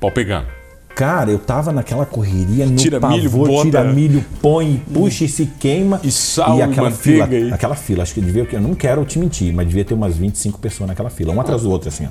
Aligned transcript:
Pau 0.00 0.10
pegando. 0.10 0.46
Cara, 0.94 1.30
eu 1.30 1.38
tava 1.38 1.72
naquela 1.72 2.04
correria 2.04 2.66
no 2.66 2.76
Tira 2.76 3.00
pavor, 3.00 3.16
milho, 3.16 3.30
bota- 3.30 3.62
tira 3.62 3.84
milho, 3.84 4.24
põe, 4.42 4.82
puxa 4.92 5.24
e 5.24 5.28
se 5.28 5.46
queima. 5.46 6.00
E 6.02 6.10
sal 6.10 6.58
e 6.58 6.62
aquela 6.62 6.90
fila, 6.90 7.24
aí. 7.26 7.52
aquela 7.52 7.74
fila, 7.74 8.02
acho 8.02 8.12
que 8.12 8.20
devia, 8.20 8.46
eu 8.52 8.60
não 8.60 8.74
quero 8.74 9.04
te 9.04 9.18
mentir, 9.18 9.54
mas 9.54 9.66
devia 9.66 9.84
ter 9.84 9.94
umas 9.94 10.16
25 10.16 10.58
pessoas 10.58 10.88
naquela 10.88 11.08
fila, 11.08 11.32
uma 11.32 11.42
atrás 11.42 11.62
do 11.62 11.70
outro 11.70 11.88
assim, 11.88 12.06
ó. 12.06 12.08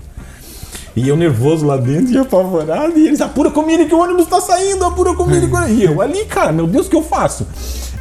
E 0.95 1.07
eu 1.07 1.15
nervoso 1.15 1.65
lá 1.67 1.77
dentro 1.77 2.13
e 2.13 2.17
apavorado, 2.17 2.97
e 2.97 3.05
eles, 3.07 3.21
apura 3.21 3.51
comida 3.51 3.85
que 3.85 3.93
o 3.93 3.99
ônibus 3.99 4.25
tá 4.27 4.41
saindo, 4.41 4.83
apura 4.85 5.13
comida 5.13 5.69
E 5.69 5.83
eu 5.83 6.01
ali, 6.01 6.25
cara, 6.25 6.51
meu 6.51 6.65
Deus, 6.65 6.87
o 6.87 6.89
que 6.89 6.95
eu 6.95 7.03
faço? 7.03 7.45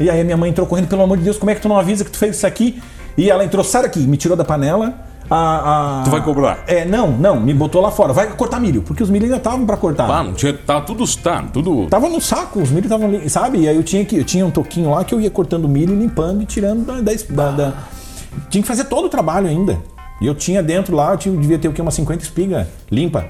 E 0.00 0.09
aí 0.09 0.20
a 0.20 0.25
minha 0.25 0.36
mãe 0.36 0.48
entrou 0.50 0.66
correndo, 0.66 0.89
pelo 0.89 1.02
amor 1.02 1.18
de 1.18 1.25
Deus, 1.25 1.36
como 1.36 1.50
é 1.50 1.55
que 1.55 1.61
tu 1.61 1.68
não 1.68 1.77
avisa 1.79 2.05
que 2.05 2.11
tu 2.11 2.18
fez 2.18 2.36
isso 2.36 2.46
aqui? 2.46 2.80
E 3.16 3.30
ela 3.30 3.45
entrou, 3.45 3.62
sai 3.62 3.82
daqui, 3.82 4.00
me 4.00 4.16
tirou 4.16 4.36
da 4.36 4.45
panela. 4.45 4.95
A, 5.30 6.00
a- 6.00 6.04
Tu 6.04 6.10
vai 6.10 6.22
cobrar? 6.22 6.64
É, 6.66 6.84
não, 6.84 7.10
não, 7.12 7.38
me 7.38 7.52
botou 7.52 7.82
lá 7.82 7.90
fora. 7.90 8.12
Vai 8.12 8.28
cortar 8.34 8.58
milho, 8.60 8.80
porque 8.82 9.02
os 9.02 9.10
milho 9.10 9.24
ainda 9.24 9.36
estavam 9.36 9.66
pra 9.66 9.77
cortar. 9.77 10.08
Ah, 10.10 10.22
não 10.22 10.32
tinha. 10.32 10.52
Tá 10.54 10.80
tudo. 10.80 11.05
Tá, 11.16 11.42
tudo. 11.52 11.86
Tava 11.88 12.09
no 12.09 12.20
saco, 12.20 12.60
os 12.60 12.70
milho 12.70 12.84
estavam 12.86 13.09
ali, 13.09 13.28
sabe? 13.28 13.59
E 13.59 13.69
aí 13.69 13.77
eu 13.77 13.83
tinha 13.83 14.05
que 14.05 14.16
eu 14.16 14.24
tinha 14.24 14.46
um 14.46 14.50
toquinho 14.50 14.91
lá 14.91 15.05
que 15.05 15.14
eu 15.14 15.20
ia 15.20 15.30
cortando 15.30 15.69
milho 15.69 15.95
limpando 15.95 16.42
e 16.42 16.46
tirando 16.46 16.84
da, 16.86 17.00
da, 17.00 17.12
da- 17.30 17.50
da- 17.50 17.74
Tinha 18.48 18.62
que 18.62 18.69
fazer 18.69 18.84
todo 18.84 19.05
o 19.06 19.09
trabalho 19.09 19.46
ainda. 19.48 19.78
E 20.20 20.27
eu 20.27 20.34
tinha 20.34 20.62
dentro 20.62 20.96
lá, 20.96 21.12
eu 21.12 21.16
tinha, 21.19 21.36
devia 21.36 21.58
ter 21.58 21.69
o 21.69 21.72
quê? 21.72 21.80
Umas 21.83 21.95
50 21.95 22.22
espigas 22.24 22.66
limpa. 22.91 23.27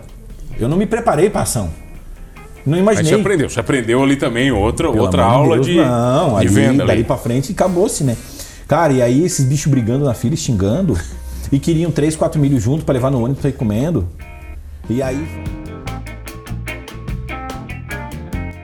Eu 0.58 0.68
não 0.68 0.76
me 0.76 0.86
preparei 0.86 1.28
pra 1.28 1.42
ação. 1.42 1.68
Não 2.64 2.74
Aí 2.74 2.80
imaginei. 2.80 3.12
você 3.12 3.20
aprendeu. 3.20 3.48
Você 3.50 3.60
aprendeu 3.60 4.02
ali 4.02 4.16
também 4.16 4.50
outra, 4.52 4.90
Pelo 4.90 5.02
outra 5.02 5.22
aula 5.24 5.54
Deus, 5.56 5.66
de, 5.66 5.76
não, 5.76 6.30
de 6.30 6.36
ali, 6.36 6.48
venda 6.48 6.78
dali 6.78 6.90
ali. 7.00 7.04
pra 7.04 7.16
frente 7.16 7.52
acabou-se, 7.52 8.04
né? 8.04 8.16
Cara, 8.66 8.92
e 8.92 9.00
aí 9.02 9.24
esses 9.24 9.44
bichos 9.44 9.70
brigando 9.70 10.04
na 10.04 10.12
fila, 10.14 10.36
xingando, 10.36 10.98
e 11.50 11.58
queriam 11.58 11.90
3, 11.90 12.16
4 12.16 12.40
milho 12.40 12.58
junto 12.60 12.84
pra 12.84 12.94
levar 12.94 13.10
no 13.10 13.22
ônibus 13.22 13.40
pra 13.40 13.50
ir 13.50 13.54
comendo. 13.54 14.08
E 14.88 15.02
aí. 15.02 15.26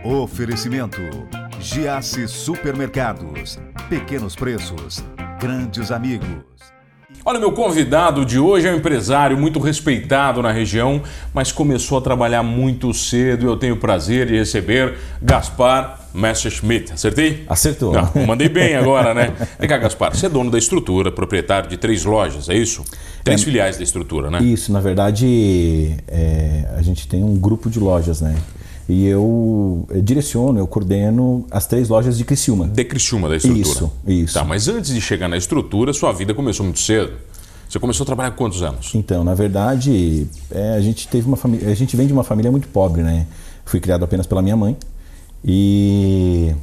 Oferecimento: 0.05 1.01
Giasse 1.61 2.29
Supermercados. 2.29 3.59
Pequenos 3.89 4.35
preços, 4.35 5.05
grandes 5.41 5.91
amigos. 5.91 6.74
Olha, 7.27 7.41
meu 7.41 7.53
convidado 7.53 8.23
de 8.23 8.39
hoje 8.39 8.69
é 8.69 8.71
um 8.71 8.77
empresário 8.77 9.39
muito 9.39 9.59
respeitado 9.59 10.43
na 10.43 10.53
região, 10.53 11.01
mas 11.33 11.51
começou 11.51 11.97
a 11.97 12.01
trabalhar 12.03 12.43
muito 12.43 12.93
cedo 12.93 13.47
eu 13.47 13.57
tenho 13.57 13.77
o 13.77 13.79
prazer 13.79 14.27
de 14.27 14.37
receber 14.37 14.99
Gaspar 15.23 16.01
Messerschmidt. 16.13 16.93
Acertei? 16.93 17.43
Acertou. 17.49 17.95
Não, 17.95 18.27
mandei 18.27 18.51
bem 18.51 18.77
agora, 18.77 19.15
né? 19.15 19.33
Vem 19.59 19.67
cá, 19.67 19.79
Gaspar, 19.79 20.15
você 20.15 20.27
é 20.27 20.29
dono 20.29 20.51
da 20.51 20.59
estrutura, 20.59 21.11
proprietário 21.11 21.67
de 21.67 21.79
três 21.79 22.05
lojas, 22.05 22.51
é 22.51 22.57
isso? 22.59 22.85
Três 23.25 23.43
filiais 23.43 23.79
da 23.79 23.85
estrutura, 23.85 24.31
né? 24.31 24.43
Isso, 24.43 24.71
na 24.71 24.81
verdade, 24.81 25.97
é, 26.07 26.69
a 26.77 26.83
gente 26.83 27.09
tem 27.09 27.25
um 27.25 27.39
grupo 27.39 27.71
de 27.71 27.81
lojas, 27.81 28.21
né? 28.21 28.37
E 28.89 29.07
eu, 29.07 29.87
eu 29.89 30.03
direciono, 30.03 30.59
eu 30.59 30.67
coordeno 30.67 31.47
as 31.51 31.67
três 31.67 31.89
lojas 31.89 32.19
de 32.19 32.25
Criciúma. 32.25 32.67
De 32.69 32.85
Criciúma, 32.85 33.29
da 33.31 33.37
estrutura. 33.37 33.63
Isso, 33.63 33.93
isso. 34.07 34.35
Tá, 34.35 34.45
mas 34.45 34.69
antes 34.69 34.93
de 34.93 35.01
chegar 35.01 35.27
na 35.29 35.37
estrutura, 35.39 35.93
sua 35.95 36.13
vida 36.13 36.35
começou 36.35 36.65
muito 36.65 36.81
cedo. 36.81 37.13
Você 37.67 37.79
começou 37.79 38.05
a 38.05 38.07
trabalhar 38.07 38.31
com 38.33 38.37
quantos 38.37 38.63
anos? 38.63 38.95
Então, 38.95 39.25
na 39.25 39.33
verdade, 39.35 40.27
é, 40.51 40.75
a 40.75 40.81
gente 40.83 41.09
teve 41.09 41.27
uma 41.27 41.37
família, 41.37 41.69
a 41.71 41.75
gente 41.75 41.97
vem 41.97 42.07
de 42.07 42.13
uma 42.13 42.23
família 42.23 42.51
muito 42.51 42.69
pobre, 42.69 43.03
né? 43.03 43.27
Fui 43.65 43.81
criado 43.81 44.05
apenas 44.05 44.27
pela 44.27 44.43
minha 44.43 44.57
mãe 44.57 44.77
e 45.43 46.55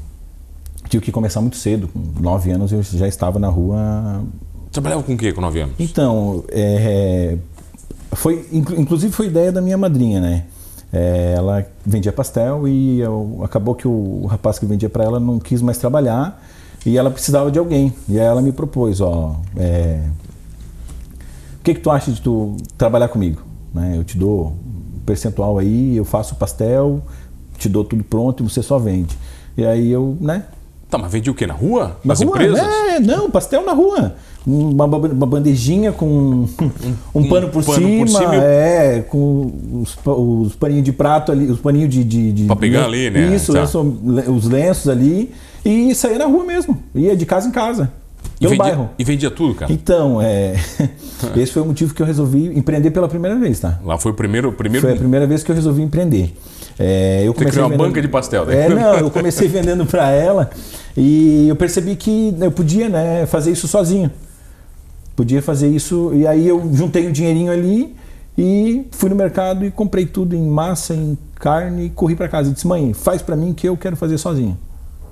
tive 0.90 1.04
que 1.04 1.12
começar 1.12 1.42
muito 1.42 1.58
cedo. 1.58 1.88
Com 1.88 2.22
nove 2.22 2.52
anos 2.52 2.72
eu 2.72 2.84
já 2.84 3.08
estava 3.08 3.40
na 3.40 3.48
rua. 3.48 4.24
Trabalhava 4.72 5.02
com 5.04 5.14
o 5.14 5.18
quê 5.18 5.34
com 5.34 5.42
nove 5.42 5.60
anos? 5.62 5.76
Então, 5.80 6.44
é, 6.50 7.36
foi, 8.14 8.46
inclu- 8.52 8.80
inclusive 8.80 9.12
foi 9.12 9.26
ideia 9.28 9.52
da 9.52 9.62
minha 9.62 9.78
madrinha, 9.78 10.22
né? 10.22 10.46
É, 10.94 11.36
ela 11.38 11.66
vendia 11.86 12.11
pastel 12.11 12.67
e 12.67 13.00
eu- 13.00 13.39
acabou 13.44 13.73
que 13.75 13.88
o, 13.88 14.25
rapaz 14.30 14.59
que 14.59 14.66
vendia 14.66 14.89
para 14.89 15.03
ela 15.03 15.20
não 15.20 15.39
quis 15.39 15.61
mais 15.61 15.78
trabalhar 15.78 16.42
e 16.86 16.97
ela 16.97 17.09
precisava 17.09 17.50
de 17.50 17.58
alguém. 17.58 17.94
E 18.09 18.20
aí 18.20 18.25
ela 18.25 18.41
me 18.41 18.52
propôs, 18.52 19.00
ó, 19.00 19.35
é, 19.56 20.01
o 21.59 21.63
que 21.63 21.74
que 21.75 21.80
tu 21.80 21.90
acha 21.90 22.12
de 22.12 22.22
tu 22.22 22.57
trabalhar 22.78 23.07
comigo? 23.07 23.41
Né? 23.74 23.94
Eu 23.97 24.03
te 24.03 24.18
dou 24.18 24.47
um 24.47 25.00
percentual 25.06 25.57
aí, 25.57 25.96
eu 25.96 26.03
faço 26.06 26.34
o 26.34 26.38
pastel, 26.38 27.01
te 27.57 27.69
dou 27.69 27.84
tudo 27.85 28.03
pronto 28.03 28.44
e 28.44 28.50
você 28.50 28.62
só 28.62 28.78
vende. 28.78 29.18
E 29.56 29.66
aí 29.66 29.91
eu, 29.91 30.18
né? 30.19 30.44
Tá, 30.90 30.97
mas 30.97 31.12
vendia 31.12 31.31
o 31.31 31.35
quê? 31.35 31.47
Na 31.47 31.53
rua? 31.53 31.97
Na 32.03 32.09
Nas 32.09 32.22
rua? 32.22 32.35
empresas? 32.35 32.59
É, 32.59 33.00
não, 33.00 33.31
pastel 33.31 33.66
na 33.66 33.72
rua. 33.74 34.16
Uma, 34.46 34.85
uma 34.85 35.25
bandejinha 35.28 35.91
com 35.91 36.47
um, 37.13 37.28
pano, 37.29 37.50
por, 37.50 37.63
pano 37.63 37.88
por 37.88 38.07
cima, 38.07 38.07
cima 38.07 38.35
e- 38.35 38.40
é, 38.40 39.06
com 39.07 39.52
os, 39.84 39.96
os 40.06 40.56
paninhos 40.56 40.84
de 40.84 40.91
prato 40.91 41.31
ali, 41.31 41.46
os 41.46 41.59
paninhos 41.59 41.90
de. 41.94 42.03
de, 42.03 42.31
de 42.31 42.44
Pra 42.46 42.56
pegar 42.56 42.85
ali, 42.85 43.09
né? 43.12 43.34
Isso, 43.35 43.53
Tá. 43.53 43.59
lenço- 43.62 43.97
le- 44.03 44.30
os 44.30 44.46
lenços 44.50 44.90
ali. 44.90 45.31
E 45.63 45.94
saía 45.94 46.18
na 46.18 46.25
rua 46.25 46.44
mesmo. 46.44 46.75
Ia 46.96 47.16
de 47.16 47.24
casa 47.25 47.47
em 47.47 47.51
casa. 47.51 47.91
E 48.40 48.46
vendia, 48.47 48.57
bairro. 48.57 48.90
e 48.97 49.03
vendia 49.03 49.30
tudo, 49.30 49.53
cara. 49.53 49.72
Então, 49.72 50.19
é, 50.19 50.56
esse 51.38 51.51
foi 51.51 51.62
o 51.62 51.66
motivo 51.66 51.94
que 51.94 52.01
eu 52.01 52.06
resolvi 52.07 52.47
empreender 52.57 52.90
pela 52.90 53.07
primeira 53.07 53.38
vez, 53.38 53.59
tá? 53.59 53.80
Lá 53.85 54.00
foi 54.00 54.12
o 54.12 54.16
primeiro. 54.16 54.51
primeiro 54.51 54.88
Foi 54.88 54.96
a 54.96 54.97
primeira 55.00 55.28
vez 55.28 55.44
que 55.44 55.51
eu 55.51 55.56
resolvi 55.56 55.84
empreender. 55.84 56.34
É, 56.80 57.22
eu 57.24 57.34
Você 57.34 57.46
criou 57.46 57.66
uma 57.66 57.69
vendendo- 57.69 57.88
banca 57.90 58.01
de 58.01 58.07
pastel, 58.07 58.44
né? 58.47 58.66
É, 58.66 58.69
não, 58.69 58.96
eu 58.96 59.12
comecei 59.12 59.47
vendendo 59.47 59.85
para 59.85 60.09
ela 60.09 60.50
e 60.97 61.47
eu 61.47 61.56
percebi 61.56 61.96
que 61.96 62.35
eu 62.41 62.51
podia, 62.51 62.90
né, 62.90 63.28
fazer 63.28 63.51
isso 63.51 63.68
sozinho. 63.68 64.09
Podia 65.16 65.42
fazer 65.42 65.68
isso 65.70 66.12
e 66.14 66.26
aí 66.26 66.48
eu 66.48 66.74
juntei 66.74 67.08
um 67.08 67.12
dinheirinho 67.12 67.52
ali 67.52 67.96
e 68.38 68.86
fui 68.92 69.10
no 69.10 69.16
mercado 69.16 69.66
e 69.66 69.72
comprei 69.72 70.06
tudo 70.06 70.36
em 70.36 70.48
massa, 70.48 70.94
em 70.94 71.18
carne 71.36 71.86
e 71.86 71.90
corri 71.90 72.16
para 72.16 72.28
casa. 72.28 72.50
Eu 72.50 72.54
disse: 72.54 72.68
"Mãe, 72.68 72.94
faz 72.94 73.22
para 73.22 73.36
mim 73.36 73.54
que 73.54 73.68
eu 73.68 73.76
quero 73.76 73.96
fazer 73.96 74.18
sozinho". 74.18 74.58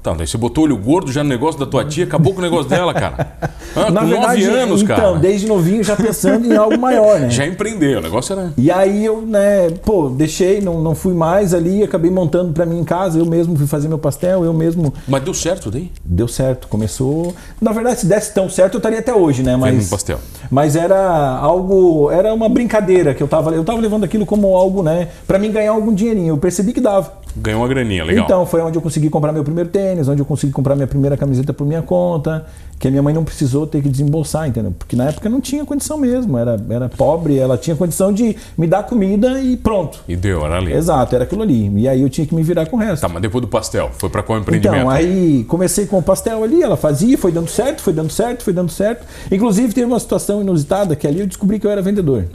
Então, 0.01 0.15
daí 0.15 0.25
você 0.25 0.37
botou 0.37 0.63
olho 0.63 0.77
gordo 0.77 1.11
já 1.11 1.23
no 1.23 1.29
negócio 1.29 1.59
da 1.59 1.65
tua 1.65 1.83
tia, 1.83 2.05
acabou 2.05 2.33
com 2.33 2.39
o 2.39 2.41
negócio 2.41 2.69
dela, 2.69 2.93
cara. 2.93 3.37
Ah, 3.75 3.91
Na 3.91 4.01
com 4.01 4.07
verdade, 4.07 4.45
nove 4.47 4.59
anos, 4.59 4.81
então, 4.81 4.95
cara. 4.95 5.19
desde 5.19 5.45
novinho 5.47 5.83
já 5.83 5.95
pensando 5.95 6.51
em 6.51 6.55
algo 6.57 6.75
maior, 6.79 7.19
né? 7.19 7.29
Já 7.29 7.45
empreendeu, 7.45 7.99
o 7.99 8.01
negócio 8.01 8.33
era. 8.33 8.51
E 8.57 8.71
aí 8.71 9.05
eu, 9.05 9.21
né, 9.21 9.69
pô, 9.85 10.09
deixei, 10.09 10.59
não, 10.59 10.81
não 10.81 10.95
fui 10.95 11.13
mais 11.13 11.53
ali, 11.53 11.83
acabei 11.83 12.09
montando 12.09 12.51
para 12.51 12.65
mim 12.65 12.79
em 12.79 12.83
casa, 12.83 13.19
eu 13.19 13.25
mesmo 13.27 13.55
fui 13.55 13.67
fazer 13.67 13.87
meu 13.87 13.99
pastel, 13.99 14.43
eu 14.43 14.53
mesmo 14.53 14.91
Mas 15.07 15.21
deu 15.21 15.35
certo 15.35 15.69
daí? 15.69 15.91
Deu 16.03 16.27
certo, 16.27 16.67
começou. 16.67 17.35
Na 17.61 17.71
verdade, 17.71 17.99
se 17.99 18.07
desse 18.07 18.33
tão 18.33 18.49
certo, 18.49 18.73
eu 18.73 18.77
estaria 18.79 18.97
até 18.99 19.13
hoje, 19.13 19.43
né? 19.43 19.55
Mas, 19.55 19.87
pastel. 19.87 20.17
mas 20.49 20.75
era 20.75 21.37
algo, 21.37 22.09
era 22.09 22.33
uma 22.33 22.49
brincadeira 22.49 23.13
que 23.13 23.21
eu 23.21 23.27
tava, 23.27 23.51
eu 23.51 23.63
tava 23.63 23.79
levando 23.79 24.03
aquilo 24.03 24.25
como 24.25 24.57
algo, 24.57 24.81
né? 24.81 25.09
Pra 25.27 25.37
mim 25.37 25.51
ganhar 25.51 25.73
algum 25.73 25.93
dinheirinho. 25.93 26.29
Eu 26.33 26.37
percebi 26.39 26.73
que 26.73 26.81
dava. 26.81 27.19
Ganhou 27.41 27.61
uma 27.61 27.67
graninha, 27.67 28.03
legal. 28.03 28.25
Então, 28.25 28.45
foi 28.45 28.61
onde 28.61 28.77
eu 28.77 28.81
consegui 28.81 29.09
comprar 29.09 29.31
meu 29.31 29.43
primeiro 29.43 29.69
tênis, 29.69 30.07
onde 30.07 30.21
eu 30.21 30.25
consegui 30.25 30.51
comprar 30.51 30.75
minha 30.75 30.87
primeira 30.87 31.15
camiseta 31.15 31.53
por 31.53 31.65
minha 31.65 31.81
conta, 31.81 32.45
que 32.77 32.87
a 32.87 32.91
minha 32.91 33.03
mãe 33.03 33.13
não 33.13 33.23
precisou 33.23 33.67
ter 33.67 33.81
que 33.81 33.89
desembolsar, 33.89 34.47
entendeu? 34.47 34.73
Porque 34.77 34.95
na 34.95 35.05
época 35.05 35.29
não 35.29 35.41
tinha 35.41 35.65
condição 35.65 35.97
mesmo, 35.97 36.37
era, 36.37 36.59
era 36.69 36.89
pobre, 36.89 37.37
ela 37.37 37.57
tinha 37.57 37.75
condição 37.75 38.13
de 38.13 38.35
me 38.57 38.67
dar 38.67 38.83
comida 38.83 39.39
e 39.41 39.57
pronto. 39.57 39.99
E 40.07 40.15
deu, 40.15 40.45
era 40.45 40.57
ali. 40.57 40.73
Exato, 40.73 41.15
era 41.15 41.23
aquilo 41.23 41.41
ali. 41.41 41.71
E 41.75 41.87
aí 41.87 42.01
eu 42.01 42.09
tinha 42.09 42.25
que 42.25 42.33
me 42.33 42.43
virar 42.43 42.65
com 42.65 42.77
o 42.77 42.79
resto. 42.79 43.01
Tá, 43.01 43.09
mas 43.09 43.21
depois 43.21 43.41
do 43.41 43.47
pastel, 43.47 43.91
foi 43.97 44.09
pra 44.09 44.23
qual 44.23 44.39
empreendimento? 44.39 44.77
Então, 44.77 44.89
aí 44.89 45.45
comecei 45.47 45.85
com 45.85 45.97
o 45.97 46.03
pastel 46.03 46.43
ali, 46.43 46.61
ela 46.61 46.77
fazia, 46.77 47.17
foi 47.17 47.31
dando 47.31 47.49
certo, 47.49 47.81
foi 47.81 47.93
dando 47.93 48.11
certo, 48.11 48.43
foi 48.43 48.53
dando 48.53 48.71
certo. 48.71 49.05
Inclusive 49.31 49.73
teve 49.73 49.85
uma 49.85 49.99
situação 49.99 50.41
inusitada 50.41 50.95
que 50.95 51.07
ali 51.07 51.19
eu 51.19 51.27
descobri 51.27 51.59
que 51.59 51.67
eu 51.67 51.71
era 51.71 51.81
vendedor. 51.81 52.25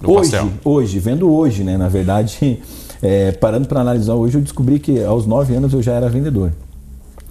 Do 0.00 0.12
hoje, 0.12 0.30
pastel. 0.30 0.50
hoje, 0.64 0.98
vendo 0.98 1.32
hoje, 1.32 1.64
né? 1.64 1.76
Na 1.76 1.88
verdade, 1.88 2.60
é, 3.02 3.32
parando 3.32 3.68
para 3.68 3.80
analisar 3.80 4.14
hoje, 4.14 4.36
eu 4.36 4.40
descobri 4.42 4.78
que 4.78 5.02
aos 5.02 5.26
9 5.26 5.54
anos 5.54 5.72
eu 5.72 5.82
já 5.82 5.92
era 5.92 6.08
vendedor, 6.08 6.52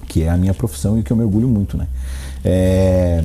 que 0.08 0.24
é 0.24 0.30
a 0.30 0.38
minha 0.38 0.54
profissão 0.54 0.98
e 1.00 1.04
que 1.04 1.12
eu 1.12 1.18
me 1.18 1.24
orgulho 1.24 1.48
muito, 1.48 1.78
né? 1.78 1.88
É, 2.46 3.24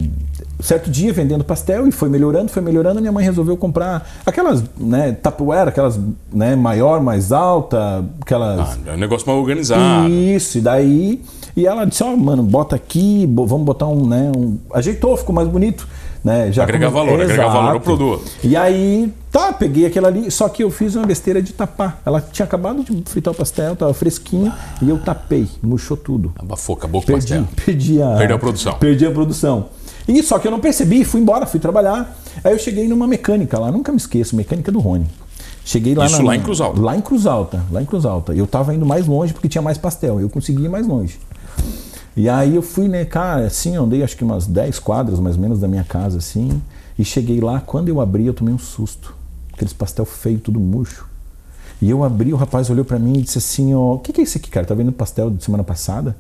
certo 0.61 0.91
dia 0.91 1.13
vendendo 1.13 1.45
pastel 1.45 1.87
e 1.87 1.93
foi 1.93 2.09
melhorando, 2.09 2.49
foi 2.51 2.63
melhorando, 2.63 3.01
minha 3.01 3.13
mãe 3.13 3.25
resolveu 3.25 3.57
comprar 3.57 4.09
aquelas, 4.25 4.63
né, 4.79 5.13
Tupperware, 5.13 5.69
aquelas, 5.69 5.99
né, 6.33 6.57
maior, 6.57 7.01
mais 7.01 7.33
alta, 7.33 8.05
aquelas 8.21 8.61
Ah, 8.61 8.77
é 8.87 8.93
um 8.95 8.97
negócio 8.99 9.27
mais 9.27 9.39
organizado. 9.39 10.09
isso, 10.09 10.59
e 10.59 10.61
daí. 10.61 11.23
E 11.57 11.67
ela 11.67 11.85
disse, 11.85 12.03
ó, 12.03 12.17
mano, 12.17 12.43
bota 12.43 12.75
aqui, 12.77 13.27
vamos 13.33 13.65
botar 13.65 13.87
um, 13.87 14.07
né? 14.07 14.33
Um, 14.37 14.59
ajeitou, 14.73 15.17
ficou 15.17 15.35
mais 15.35 15.49
bonito. 15.49 15.87
Né? 16.25 16.53
Já 16.53 16.63
Agregar 16.63 16.87
come- 16.91 17.01
valor, 17.05 17.21
agregar 17.21 17.43
Exato. 17.43 17.53
valor 17.53 17.73
ao 17.75 17.81
produto. 17.81 18.25
E 18.45 18.57
aí, 18.57 19.13
tá, 19.31 19.53
peguei 19.53 19.87
aquela 19.87 20.07
ali, 20.07 20.31
só 20.31 20.49
que 20.49 20.63
eu 20.63 20.71
fiz 20.71 20.95
uma 20.95 21.05
besteira 21.05 21.43
de 21.43 21.53
tapar. 21.53 22.01
Ela 22.07 22.21
tinha 22.21 22.45
acabado 22.47 22.85
de 22.85 23.03
fritar 23.11 23.33
o 23.33 23.37
pastel, 23.37 23.75
tava 23.75 23.93
fresquinho, 23.93 24.53
e 24.81 24.89
eu 24.89 24.99
tapei, 25.01 25.49
murchou 25.61 25.97
tudo. 25.97 26.33
Abafou, 26.39 26.77
acabou 26.77 27.01
com 27.03 27.07
o 27.13 27.15
Perdi, 27.19 27.35
pastel. 27.35 27.49
perdi 27.67 28.01
a. 28.01 28.15
Perdeu 28.17 28.37
a 28.37 28.39
produção. 28.39 28.75
Perdi 28.75 29.05
a 29.05 29.11
produção. 29.11 29.67
E 30.07 30.23
só 30.23 30.39
que 30.39 30.47
eu 30.47 30.53
não 30.53 30.61
percebi, 30.61 31.05
fui 31.05 31.21
embora, 31.21 31.45
fui 31.45 31.59
trabalhar. 31.59 32.17
Aí 32.45 32.53
eu 32.53 32.59
cheguei 32.59 32.87
numa 32.87 33.07
mecânica 33.09 33.59
lá, 33.59 33.73
nunca 33.73 33.91
me 33.91 33.99
esqueço, 33.99 34.37
mecânica 34.37 34.71
do 34.71 34.79
Rony. 34.79 35.07
Cheguei 35.65 35.95
lá 35.95 36.07
Isso 36.07 36.19
na- 36.19 36.25
lá 36.29 36.37
em 36.37 36.41
Cruz 36.41 36.61
Alta? 36.61 36.81
Lá 36.81 36.97
em 36.97 37.01
Cruz 37.01 37.27
Alta, 37.27 37.65
lá 37.71 37.83
em 37.83 37.85
Cruz 37.85 38.05
Alta. 38.05 38.33
Eu 38.33 38.47
tava 38.47 38.73
indo 38.75 38.87
mais 38.87 39.07
longe 39.09 39.33
porque 39.33 39.49
tinha 39.49 39.63
mais 39.63 39.77
pastel, 39.77 40.21
eu 40.21 40.29
consegui 40.31 40.65
ir 40.65 40.69
mais 40.69 40.87
longe. 40.87 41.19
E 42.17 42.29
aí 42.29 42.55
eu 42.55 42.63
fui, 42.63 42.89
né, 42.89 43.05
cara, 43.05 43.47
assim, 43.47 43.77
eu 43.77 43.85
andei 43.85 44.03
acho 44.03 44.17
que 44.17 44.25
umas 44.25 44.47
10 44.47 44.79
quadras 44.79 45.19
mais 45.19 45.37
ou 45.37 45.43
menos 45.43 45.59
da 45.59 45.67
minha 45.67 45.85
casa, 45.85 46.19
assim, 46.19 46.61
e 46.99 47.05
cheguei 47.05 47.41
lá, 47.41 47.61
quando 47.61 47.89
eu 47.89 48.01
abri 48.01 48.27
eu 48.27 48.35
tomei 48.35 48.53
um 48.53 48.59
susto. 48.59 49.15
Aqueles 49.53 49.73
pastel 49.73 50.05
feio, 50.05 50.39
tudo 50.39 50.61
murcho. 50.61 51.07
E 51.81 51.91
eu 51.91 52.05
abri, 52.05 52.33
o 52.33 52.37
rapaz 52.37 52.71
olhou 52.71 52.85
para 52.85 52.99
mim 52.99 53.19
e 53.19 53.23
disse 53.23 53.39
assim: 53.39 53.75
ó, 53.75 53.95
o 53.95 53.99
que, 53.99 54.13
que 54.13 54.21
é 54.21 54.25
isso 54.25 54.39
aqui, 54.39 54.49
cara? 54.49 54.65
Tá 54.65 54.75
vendo 54.75 54.93
pastel 54.93 55.31
de 55.31 55.43
semana 55.43 55.65
passada? 55.65 56.17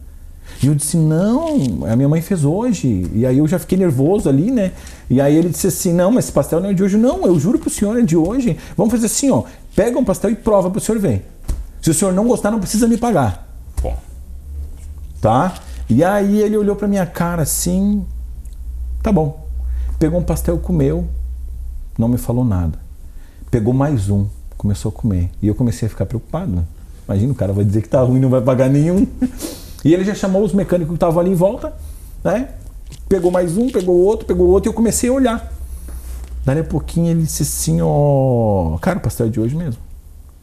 E 0.61 0.67
eu 0.67 0.75
disse: 0.75 0.97
não, 0.97 1.87
a 1.87 1.95
minha 1.95 2.09
mãe 2.09 2.21
fez 2.21 2.45
hoje. 2.45 3.09
E 3.15 3.25
aí 3.25 3.39
eu 3.39 3.47
já 3.47 3.61
fiquei 3.61 3.79
nervoso 3.79 4.29
ali, 4.29 4.51
né? 4.51 4.73
E 5.09 5.21
aí 5.21 5.37
ele 5.37 5.51
disse 5.51 5.69
assim: 5.69 5.93
não, 5.93 6.11
mas 6.11 6.25
esse 6.25 6.33
pastel 6.33 6.61
não 6.61 6.71
é 6.71 6.75
de 6.75 6.83
hoje. 6.83 6.97
Não, 6.97 7.25
eu 7.25 7.39
juro 7.39 7.61
pro 7.61 7.71
senhor 7.71 7.97
é 7.97 8.03
de 8.03 8.17
hoje. 8.17 8.57
Vamos 8.77 8.93
fazer 8.93 9.07
assim: 9.07 9.31
ó, 9.31 9.45
pega 9.75 9.97
um 9.97 10.05
pastel 10.05 10.31
e 10.31 10.35
prova 10.35 10.69
pro 10.69 10.81
senhor 10.81 10.99
ver. 11.01 11.25
Se 11.81 11.91
o 11.91 11.95
senhor 11.95 12.13
não 12.13 12.27
gostar, 12.27 12.51
não 12.51 12.59
precisa 12.59 12.89
me 12.89 12.97
pagar. 12.97 13.49
Bom, 13.81 13.97
Tá? 15.21 15.55
E 15.93 16.03
aí 16.03 16.41
ele 16.41 16.57
olhou 16.57 16.75
pra 16.75 16.89
minha 16.89 17.05
cara 17.05 17.43
assim: 17.43 18.05
tá 19.03 19.13
bom. 19.13 19.47
Pegou 19.99 20.19
um 20.19 20.23
pastel, 20.23 20.59
comeu, 20.59 21.07
não 21.99 22.09
me 22.09 22.17
falou 22.17 22.47
nada. 22.47 22.79
Pegou 23.51 23.75
mais 23.75 24.09
um, 24.09 24.27
começou 24.57 24.89
a 24.89 24.93
comer. 24.93 25.31
E 25.43 25.49
eu 25.49 25.55
comecei 25.55 25.87
a 25.87 25.91
ficar 25.91 26.07
preocupado. 26.07 26.51
né? 26.51 26.65
Imagina, 27.07 27.33
o 27.33 27.35
cara 27.35 27.53
vai 27.53 27.63
dizer 27.63 27.83
que 27.83 27.91
tá 27.91 28.01
ruim, 28.01 28.19
não 28.19 28.31
vai 28.31 28.41
pagar 28.41 28.69
nenhum. 28.69 29.07
E 29.85 29.93
ele 29.93 30.05
já 30.05 30.15
chamou 30.15 30.45
os 30.45 30.53
mecânicos 30.53 30.93
que 30.93 30.95
estavam 30.97 31.19
ali 31.19 31.33
em 31.33 31.35
volta, 31.35 31.73
né? 32.23 32.51
Pegou 33.09 33.33
mais 33.33 33.57
um, 33.57 33.69
pegou 33.69 33.97
outro, 33.97 34.25
pegou 34.25 34.47
outro, 34.47 34.69
e 34.69 34.71
eu 34.71 34.75
comecei 34.75 35.11
a 35.11 35.13
olhar. 35.13 35.53
Daí 36.45 36.61
a 36.61 36.63
pouquinho 36.63 37.09
ele 37.11 37.23
disse 37.23 37.43
assim, 37.43 37.81
ó, 37.83 38.79
cara, 38.81 38.99
o 38.99 39.03
pastel 39.03 39.27
é 39.27 39.29
de 39.29 39.41
hoje 39.41 39.57
mesmo. 39.57 39.83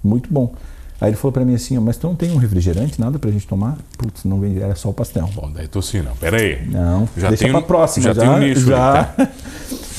Muito 0.04 0.28
bom. 0.30 0.54
Aí 1.02 1.10
ele 1.12 1.16
falou 1.18 1.32
pra 1.32 1.46
mim 1.46 1.56
assim, 1.56 1.78
mas 1.80 1.96
tu 1.98 2.08
não 2.08 2.16
tem 2.16 2.30
um 2.32 2.38
refrigerante, 2.38 3.00
nada 3.00 3.18
pra 3.18 3.32
gente 3.32 3.48
tomar? 3.48 3.78
Putz, 3.98 4.26
não 4.26 4.40
vende, 4.40 4.62
era 4.62 4.76
só 4.76 4.90
o 4.90 4.94
pastel. 4.94 5.30
bom, 5.34 5.50
daí 5.50 5.68
tô 5.68 5.80
assim, 5.80 6.02
não. 6.02 6.12
Pera 6.18 6.38
aí. 6.38 6.60
Não, 6.68 7.08
Já 7.16 7.30
deixa 7.30 7.44
tem 7.46 7.52
pra 7.54 7.62
próxima. 7.62 8.04
já 8.04 8.14
Já, 8.14 8.22
tem 8.22 8.30
um 8.30 8.38
nicho 8.40 8.66
já. 8.68 9.14
ali, 9.18 9.30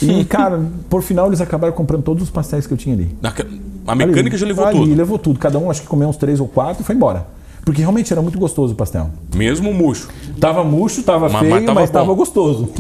E, 0.21 0.25
cara, 0.25 0.61
por 0.89 1.03
final 1.03 1.27
eles 1.29 1.41
acabaram 1.41 1.73
comprando 1.75 2.03
todos 2.03 2.23
os 2.23 2.31
pastéis 2.31 2.67
que 2.67 2.73
eu 2.73 2.77
tinha 2.79 2.95
ali. 2.95 3.15
Na- 3.21 3.33
A 3.87 3.95
mecânica 3.95 4.31
Ali, 4.35 4.37
já 4.39 4.47
levou 4.47 4.65
ali, 4.65 4.79
tudo. 4.79 4.95
levou 4.95 5.19
tudo. 5.19 5.39
Cada 5.39 5.59
um 5.59 5.71
acho 5.71 5.83
que 5.83 5.87
comeu 5.89 6.09
uns 6.09 6.17
três 6.17 6.39
ou 6.41 6.49
quatro 6.49 6.83
e 6.83 6.85
foi 6.87 6.95
embora. 6.95 7.27
Porque 7.65 7.81
realmente 7.83 8.11
era 8.13 8.23
muito 8.23 8.39
gostoso 8.39 8.73
o 8.73 8.77
pastel. 8.77 9.11
Mesmo 9.35 9.73
murcho. 9.75 10.09
Tava 10.41 10.65
murcho, 10.65 11.03
tava 11.03 11.29
Mas- 11.29 11.41
feio, 11.41 11.51
mas 11.55 11.65
mas 11.65 11.75
tava 11.75 11.87
tava, 11.93 12.07
bom. 12.07 12.15
gostoso. 12.17 12.71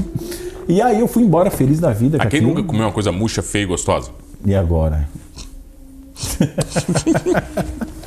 E 0.68 0.80
aí 0.80 0.98
eu 1.00 1.08
fui 1.08 1.22
embora 1.22 1.50
feliz 1.50 1.78
da 1.80 1.92
vida 1.92 2.16
com 2.18 2.24
A 2.24 2.26
quem 2.26 2.40
nunca 2.40 2.62
comeu 2.62 2.82
uma 2.86 2.92
coisa 2.92 3.12
murcha, 3.12 3.42
feia 3.42 3.64
e 3.64 3.66
gostosa? 3.66 4.10
E 4.46 4.54
agora? 4.54 5.06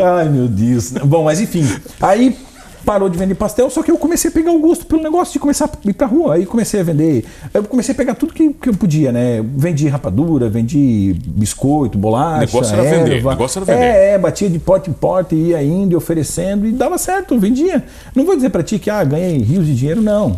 Ai, 0.00 0.28
meu 0.28 0.48
Deus. 0.48 0.92
Bom, 0.92 1.24
mas 1.24 1.40
enfim. 1.40 1.66
Aí 2.00 2.36
parou 2.84 3.08
de 3.08 3.16
vender 3.16 3.34
pastel, 3.34 3.70
só 3.70 3.82
que 3.82 3.90
eu 3.90 3.96
comecei 3.96 4.28
a 4.28 4.32
pegar 4.32 4.52
o 4.52 4.58
gosto 4.58 4.86
pelo 4.86 5.02
negócio 5.02 5.32
de 5.32 5.38
começar 5.38 5.64
a 5.64 5.88
ir 5.88 5.94
pra 5.94 6.06
rua. 6.06 6.34
Aí 6.34 6.46
comecei 6.46 6.80
a 6.80 6.82
vender. 6.82 7.24
Eu 7.52 7.64
comecei 7.64 7.94
a 7.94 7.96
pegar 7.96 8.14
tudo 8.14 8.32
que, 8.32 8.52
que 8.52 8.68
eu 8.68 8.74
podia, 8.74 9.10
né? 9.10 9.42
Vendi 9.56 9.88
rapadura, 9.88 10.48
vendi 10.48 11.16
biscoito, 11.26 11.98
bolacha. 11.98 12.46
Negócio 12.46 12.74
era 12.74 12.82
vender, 12.82 13.16
erva. 13.16 13.30
negócio 13.30 13.58
era 13.58 13.64
vender. 13.64 13.84
É, 13.84 14.10
é, 14.12 14.18
batia 14.18 14.50
de 14.50 14.58
porta 14.58 14.90
em 14.90 14.92
porta, 14.92 15.34
ia 15.34 15.62
indo 15.62 15.92
e 15.92 15.96
oferecendo 15.96 16.66
e 16.66 16.72
dava 16.72 16.98
certo, 16.98 17.38
vendia. 17.38 17.82
Não 18.14 18.24
vou 18.24 18.36
dizer 18.36 18.50
pra 18.50 18.62
ti 18.62 18.78
que 18.78 18.90
ah, 18.90 19.02
ganhei 19.02 19.38
rios 19.38 19.66
de 19.66 19.74
dinheiro, 19.74 20.02
não. 20.02 20.36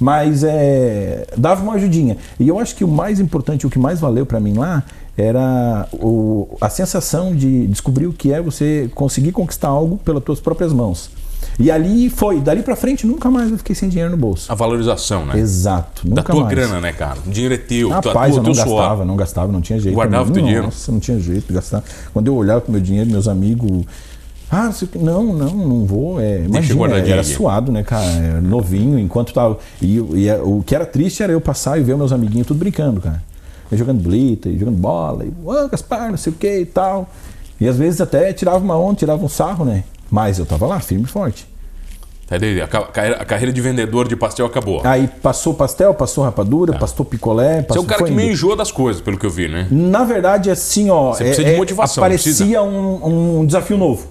Mas 0.00 0.44
é, 0.44 1.26
dava 1.36 1.62
uma 1.62 1.74
ajudinha. 1.74 2.16
E 2.38 2.46
eu 2.46 2.58
acho 2.58 2.76
que 2.76 2.84
o 2.84 2.88
mais 2.88 3.18
importante, 3.18 3.66
o 3.66 3.70
que 3.70 3.78
mais 3.78 3.98
valeu 3.98 4.24
pra 4.24 4.38
mim 4.38 4.54
lá, 4.54 4.84
era 5.18 5.88
o- 5.92 6.56
a 6.60 6.70
sensação 6.70 7.34
de 7.34 7.66
descobrir 7.66 8.06
o 8.06 8.12
que 8.12 8.32
é 8.32 8.40
você 8.40 8.88
conseguir 8.94 9.32
conquistar 9.32 9.68
algo 9.68 9.98
pelas 9.98 10.22
tuas 10.22 10.38
próprias 10.40 10.72
mãos. 10.72 11.10
E 11.58 11.70
ali 11.72 12.08
foi, 12.08 12.40
dali 12.40 12.62
pra 12.62 12.76
frente 12.76 13.04
nunca 13.06 13.28
mais 13.30 13.50
eu 13.50 13.58
fiquei 13.58 13.74
sem 13.74 13.88
dinheiro 13.88 14.10
no 14.12 14.16
bolso. 14.16 14.50
A 14.50 14.54
valorização, 14.54 15.26
né? 15.26 15.38
Exato, 15.38 16.02
Da 16.06 16.22
nunca 16.22 16.32
tua 16.32 16.42
mais. 16.44 16.54
grana, 16.54 16.80
né, 16.80 16.92
cara? 16.92 17.18
O 17.26 17.30
dinheiro 17.30 17.54
é 17.54 17.58
teu. 17.58 17.88
Rapaz, 17.88 18.32
tua, 18.34 18.40
eu 18.40 18.42
não 18.44 18.52
teu 18.52 18.54
suor. 18.64 18.76
gastava, 18.80 19.04
não 19.04 19.16
gastava, 19.16 19.52
não 19.52 19.60
tinha 19.60 19.80
jeito. 19.80 19.94
Guardava 19.94 20.22
Nossa, 20.24 20.34
teu 20.34 20.42
dinheiro? 20.42 20.64
Nossa, 20.66 20.92
não 20.92 21.00
tinha 21.00 21.18
jeito 21.18 21.48
de 21.48 21.52
gastar. 21.54 21.82
Quando 22.12 22.28
eu 22.28 22.34
olhava 22.36 22.60
pro 22.60 22.70
meu 22.72 22.80
dinheiro, 22.80 23.10
meus 23.10 23.26
amigos. 23.26 23.84
Ah, 24.50 24.70
não, 24.94 25.30
o 25.30 25.32
não, 25.32 25.32
não, 25.34 25.54
não 25.68 25.84
vou. 25.84 26.20
É, 26.20 26.44
imagina, 26.44 26.96
era 26.96 27.20
aqui. 27.20 27.30
suado, 27.30 27.70
né, 27.72 27.82
cara? 27.82 28.06
Era 28.06 28.40
novinho, 28.40 28.98
enquanto 28.98 29.32
tava. 29.32 29.58
E, 29.82 29.98
e 30.14 30.28
é- 30.28 30.40
o 30.40 30.62
que 30.64 30.74
era 30.74 30.86
triste 30.86 31.22
era 31.22 31.32
eu 31.32 31.40
passar 31.40 31.78
e 31.78 31.82
ver 31.82 31.96
meus 31.96 32.12
amiguinhos 32.12 32.46
tudo 32.46 32.58
brincando, 32.58 33.00
cara. 33.00 33.22
Jogando 33.72 34.02
blita, 34.02 34.50
jogando 34.50 34.76
bola, 34.78 35.24
e 35.24 35.32
ô, 35.44 35.68
Gaspar, 35.68 36.10
não 36.10 36.16
sei 36.16 36.32
o 36.32 36.36
que 36.36 36.60
e 36.60 36.66
tal. 36.66 37.08
E 37.60 37.68
às 37.68 37.76
vezes 37.76 38.00
até 38.00 38.32
tirava 38.32 38.58
uma 38.58 38.76
onda, 38.78 38.94
tirava 38.96 39.22
um 39.24 39.28
sarro, 39.28 39.64
né? 39.64 39.84
Mas 40.10 40.38
eu 40.38 40.46
tava 40.46 40.66
lá, 40.66 40.80
firme 40.80 41.04
e 41.04 41.08
forte. 41.08 41.46
Tá, 42.26 42.36
daí, 42.38 42.60
a, 42.60 42.68
ca- 42.68 42.82
carreira, 42.82 43.16
a 43.16 43.24
carreira 43.24 43.52
de 43.52 43.60
vendedor 43.60 44.06
de 44.06 44.14
pastel 44.14 44.46
acabou. 44.46 44.80
Aí 44.84 45.08
passou 45.22 45.54
pastel, 45.54 45.92
passou 45.94 46.24
rapadura, 46.24 46.78
passou 46.78 47.04
picolé, 47.04 47.54
Você 47.54 47.58
é 47.58 47.62
passou. 47.62 47.82
um 47.82 47.86
cara 47.86 48.04
que 48.04 48.10
meio 48.10 48.32
enjoa 48.32 48.54
das 48.54 48.70
coisas, 48.70 49.00
pelo 49.02 49.18
que 49.18 49.24
eu 49.26 49.30
vi, 49.30 49.48
né? 49.48 49.66
Na 49.70 50.04
verdade, 50.04 50.50
assim, 50.50 50.88
ó, 50.90 51.12
Você 51.14 51.24
precisa 51.24 51.48
de 51.50 51.56
motivação, 51.56 52.02
aparecia 52.04 52.62
um, 52.62 53.40
um 53.40 53.46
desafio 53.46 53.76
novo. 53.78 54.06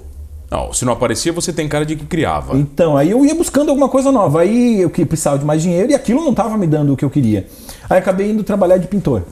Não, 0.49 0.71
se 0.73 0.83
não 0.85 0.93
aparecia, 0.93 1.31
você 1.33 1.51
tem 1.53 1.67
cara 1.67 1.85
de 1.85 1.95
que 1.95 2.05
criava. 2.05 2.55
Então, 2.57 2.95
aí 2.97 3.11
eu 3.11 3.23
ia 3.25 3.35
buscando 3.35 3.69
alguma 3.69 3.89
coisa 3.89 4.11
nova. 4.11 4.41
Aí 4.41 4.79
eu 4.81 4.89
precisava 4.89 5.37
de 5.37 5.45
mais 5.45 5.61
dinheiro 5.61 5.91
e 5.91 5.95
aquilo 5.95 6.21
não 6.21 6.31
estava 6.31 6.57
me 6.57 6.65
dando 6.65 6.93
o 6.93 6.97
que 6.97 7.03
eu 7.05 7.09
queria. 7.09 7.45
Aí 7.89 7.97
acabei 7.99 8.31
indo 8.31 8.43
trabalhar 8.43 8.77
de 8.77 8.87
pintor. 8.87 9.23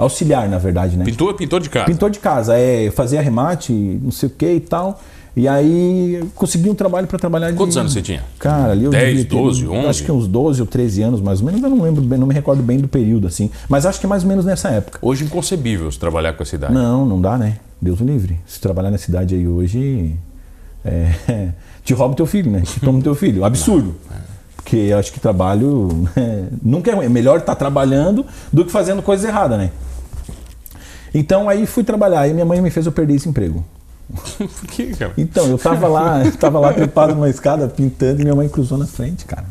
Auxiliar, 0.00 0.48
na 0.48 0.58
verdade, 0.58 0.96
né? 0.96 1.04
Pintor, 1.04 1.34
pintor 1.34 1.60
de 1.60 1.68
casa. 1.68 1.86
Pintor 1.86 2.10
de 2.10 2.18
casa, 2.18 2.56
é, 2.56 2.90
fazia 2.90 3.20
arremate, 3.20 3.72
não 3.72 4.10
sei 4.10 4.28
o 4.28 4.32
que 4.32 4.50
e 4.50 4.60
tal. 4.60 5.00
E 5.36 5.46
aí 5.46 6.24
consegui 6.34 6.68
um 6.68 6.74
trabalho 6.74 7.06
para 7.06 7.18
trabalhar 7.18 7.50
de... 7.50 7.56
Quantos 7.56 7.76
anos 7.76 7.92
você 7.92 8.02
tinha? 8.02 8.24
Cara, 8.38 8.72
ali 8.72 8.84
eu 8.84 8.90
10, 8.90 9.08
devia 9.08 9.24
ter, 9.24 9.36
12, 9.36 9.68
11? 9.68 9.86
Acho 9.86 10.04
que 10.04 10.12
uns 10.12 10.26
12 10.26 10.60
ou 10.60 10.66
13 10.66 11.02
anos, 11.02 11.20
mais 11.20 11.40
ou 11.40 11.46
menos. 11.46 11.62
Eu 11.62 11.70
não 11.70 11.82
lembro 11.82 12.02
bem, 12.02 12.18
não 12.18 12.26
me 12.26 12.34
recordo 12.34 12.62
bem 12.62 12.78
do 12.78 12.88
período, 12.88 13.26
assim. 13.26 13.50
Mas 13.68 13.86
acho 13.86 14.00
que 14.00 14.06
é 14.06 14.08
mais 14.08 14.22
ou 14.22 14.28
menos 14.28 14.44
nessa 14.44 14.70
época. 14.70 14.98
Hoje 15.00 15.24
inconcebível 15.24 15.90
se 15.92 15.98
trabalhar 15.98 16.32
com 16.32 16.42
essa 16.42 16.56
idade. 16.56 16.72
Não, 16.72 17.06
não 17.06 17.20
dá, 17.20 17.38
né? 17.38 17.58
Deus 17.80 18.00
o 18.00 18.04
livre. 18.04 18.40
Se 18.46 18.60
trabalhar 18.60 18.90
na 18.90 18.98
cidade 18.98 19.34
aí 19.34 19.46
hoje, 19.46 20.16
é, 20.84 21.50
te 21.84 21.94
rouba 21.94 22.14
teu 22.14 22.26
filho, 22.26 22.50
né? 22.50 22.62
Te 22.62 22.80
toma 22.80 23.00
teu 23.00 23.14
filho. 23.14 23.44
Absurdo. 23.44 23.94
Porque 24.56 24.76
eu 24.76 24.98
acho 24.98 25.12
que 25.12 25.20
trabalho 25.20 26.08
né, 26.16 26.48
nunca 26.62 26.90
é 26.90 26.94
ruim. 26.94 27.06
É 27.06 27.08
melhor 27.08 27.38
estar 27.38 27.54
trabalhando 27.54 28.26
do 28.52 28.64
que 28.64 28.72
fazendo 28.72 29.00
coisa 29.00 29.28
errada, 29.28 29.56
né? 29.56 29.70
Então 31.14 31.48
aí 31.48 31.66
fui 31.66 31.82
trabalhar 31.84 32.28
e 32.28 32.32
minha 32.32 32.44
mãe 32.46 32.60
me 32.60 32.70
fez 32.70 32.86
eu 32.86 32.92
perder 32.92 33.14
esse 33.14 33.28
emprego. 33.28 33.64
Por 34.38 34.68
que, 34.68 34.86
cara? 34.94 35.12
Então, 35.16 35.46
eu 35.46 35.56
tava 35.58 35.86
lá, 35.86 36.22
eu 36.26 36.32
tava 36.32 36.58
lá 36.58 36.72
trepado 36.72 37.14
numa 37.14 37.28
escada 37.28 37.68
pintando 37.68 38.20
e 38.20 38.24
minha 38.24 38.34
mãe 38.34 38.48
cruzou 38.48 38.76
na 38.76 38.86
frente, 38.86 39.24
cara. 39.24 39.46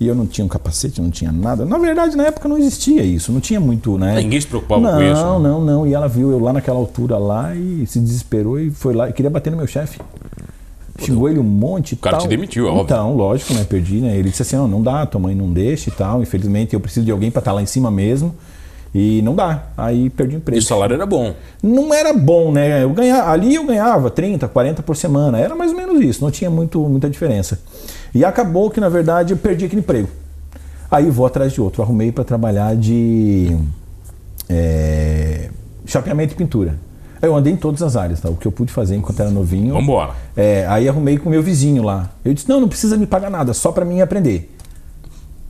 E 0.00 0.06
eu 0.06 0.14
não 0.14 0.26
tinha 0.26 0.44
um 0.44 0.48
capacete, 0.48 1.02
não 1.02 1.10
tinha 1.10 1.32
nada. 1.32 1.64
Na 1.64 1.76
verdade, 1.76 2.16
na 2.16 2.24
época 2.24 2.48
não 2.48 2.56
existia 2.56 3.02
isso, 3.02 3.32
não 3.32 3.40
tinha 3.40 3.58
muito, 3.58 3.98
né? 3.98 4.14
Ninguém 4.20 4.40
se 4.40 4.46
preocupava 4.46 4.80
não, 4.80 4.92
com 4.92 5.02
isso, 5.02 5.22
Não, 5.22 5.40
né? 5.40 5.48
não, 5.48 5.60
não. 5.60 5.86
E 5.88 5.92
ela 5.92 6.06
viu 6.06 6.30
eu 6.30 6.38
lá 6.38 6.52
naquela 6.52 6.78
altura 6.78 7.18
lá 7.18 7.54
e 7.54 7.84
se 7.84 7.98
desesperou 7.98 8.60
e 8.60 8.70
foi 8.70 8.94
lá 8.94 9.08
e 9.10 9.12
queria 9.12 9.28
bater 9.28 9.50
no 9.50 9.56
meu 9.56 9.66
chefe. 9.66 9.98
Xingou 11.00 11.28
ele 11.28 11.40
um 11.40 11.44
monte 11.44 11.92
e 11.92 11.96
cara 11.96 12.16
tal. 12.16 12.26
te 12.26 12.28
demitiu, 12.28 12.66
é 12.66 12.70
óbvio. 12.70 12.84
Então, 12.84 13.16
lógico, 13.16 13.54
né? 13.54 13.64
Perdi, 13.64 14.00
né? 14.00 14.16
Ele 14.16 14.30
disse 14.30 14.42
assim, 14.42 14.56
não, 14.56 14.68
não 14.68 14.82
dá, 14.82 15.04
tua 15.04 15.20
mãe 15.20 15.34
não 15.34 15.52
deixa 15.52 15.90
e 15.90 15.92
tal. 15.92 16.22
Infelizmente 16.22 16.74
eu 16.74 16.80
preciso 16.80 17.04
de 17.04 17.10
alguém 17.12 17.30
pra 17.30 17.40
estar 17.40 17.52
lá 17.52 17.60
em 17.60 17.66
cima 17.66 17.90
mesmo. 17.90 18.34
E 18.94 19.20
não 19.22 19.34
dá. 19.34 19.64
Aí 19.76 20.08
perdi 20.10 20.36
o 20.36 20.38
emprego 20.38 20.56
E 20.56 20.60
o 20.60 20.62
salário 20.62 20.94
era 20.94 21.04
bom. 21.06 21.34
não 21.62 21.92
era 21.92 22.12
bom, 22.12 22.50
né? 22.50 22.82
Eu 22.82 22.90
ganhava, 22.90 23.30
ali 23.30 23.54
eu 23.54 23.64
ganhava 23.64 24.10
30, 24.10 24.48
40 24.48 24.82
por 24.82 24.96
semana. 24.96 25.38
Era 25.38 25.54
mais 25.54 25.70
ou 25.72 25.76
menos 25.76 26.00
isso, 26.00 26.24
não 26.24 26.30
tinha 26.30 26.50
muito, 26.50 26.80
muita 26.80 27.08
diferença. 27.08 27.60
E 28.14 28.24
acabou 28.24 28.70
que, 28.70 28.80
na 28.80 28.88
verdade, 28.88 29.32
eu 29.32 29.36
perdi 29.36 29.66
aquele 29.66 29.80
emprego. 29.80 30.08
Aí 30.90 31.10
vou 31.10 31.26
atrás 31.26 31.52
de 31.52 31.60
outro. 31.60 31.82
Arrumei 31.82 32.10
para 32.10 32.24
trabalhar 32.24 32.74
de 32.74 33.54
é, 34.48 35.50
chapeamento 35.84 36.32
e 36.32 36.36
pintura. 36.36 36.74
Eu 37.20 37.34
andei 37.34 37.52
em 37.52 37.56
todas 37.56 37.82
as 37.82 37.96
áreas, 37.96 38.20
tá? 38.20 38.30
O 38.30 38.36
que 38.36 38.46
eu 38.46 38.52
pude 38.52 38.72
fazer 38.72 38.94
enquanto 38.96 39.20
era 39.20 39.30
novinho. 39.30 39.74
Vambora. 39.74 40.12
É, 40.36 40.64
aí 40.68 40.88
arrumei 40.88 41.18
com 41.18 41.28
o 41.28 41.30
meu 41.32 41.42
vizinho 41.42 41.82
lá. 41.82 42.10
Eu 42.24 42.32
disse: 42.32 42.48
não, 42.48 42.60
não 42.60 42.68
precisa 42.68 42.96
me 42.96 43.06
pagar 43.06 43.28
nada, 43.28 43.52
só 43.52 43.72
para 43.72 43.84
mim 43.84 44.00
aprender. 44.00 44.54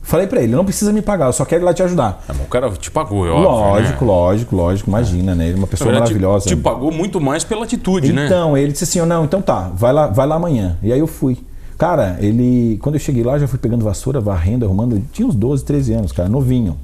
Falei 0.01 0.27
para 0.27 0.41
ele: 0.41 0.53
não 0.55 0.63
precisa 0.63 0.91
me 0.91 1.01
pagar, 1.01 1.27
eu 1.27 1.33
só 1.33 1.45
quero 1.45 1.63
ir 1.63 1.65
lá 1.65 1.73
te 1.73 1.83
ajudar. 1.83 2.23
Mas 2.27 2.37
O 2.39 2.45
cara 2.45 2.69
te 2.71 2.89
pagou, 2.89 3.27
é 3.27 3.29
óbvio. 3.29 3.49
lógico, 3.49 4.05
né? 4.05 4.11
lógico, 4.11 4.55
lógico, 4.55 4.89
imagina, 4.89 5.35
né? 5.35 5.45
Ele 5.45 5.53
é 5.53 5.57
uma 5.57 5.67
pessoa 5.67 5.91
verdade, 5.91 6.13
maravilhosa. 6.13 6.45
Te, 6.47 6.55
te 6.55 6.61
pagou 6.61 6.91
muito 6.91 7.19
mais 7.21 7.43
pela 7.43 7.63
atitude, 7.63 8.11
né? 8.13 8.25
Então, 8.25 8.57
ele 8.57 8.71
disse 8.71 8.83
assim: 8.85 9.01
não, 9.05 9.25
então 9.25 9.41
tá, 9.41 9.69
vai 9.75 9.93
lá, 9.93 10.07
vai 10.07 10.25
lá 10.25 10.35
amanhã. 10.35 10.77
E 10.81 10.91
aí 10.91 10.99
eu 10.99 11.07
fui. 11.07 11.37
Cara, 11.77 12.17
ele. 12.19 12.77
Quando 12.81 12.95
eu 12.95 12.99
cheguei 12.99 13.23
lá, 13.23 13.37
já 13.37 13.47
fui 13.47 13.59
pegando 13.59 13.83
vassoura, 13.85 14.19
varrendo, 14.19 14.65
arrumando. 14.65 14.95
Eu 14.95 15.03
tinha 15.13 15.27
uns 15.27 15.35
12, 15.35 15.63
13 15.63 15.93
anos, 15.93 16.11
cara, 16.11 16.27
novinho. 16.27 16.77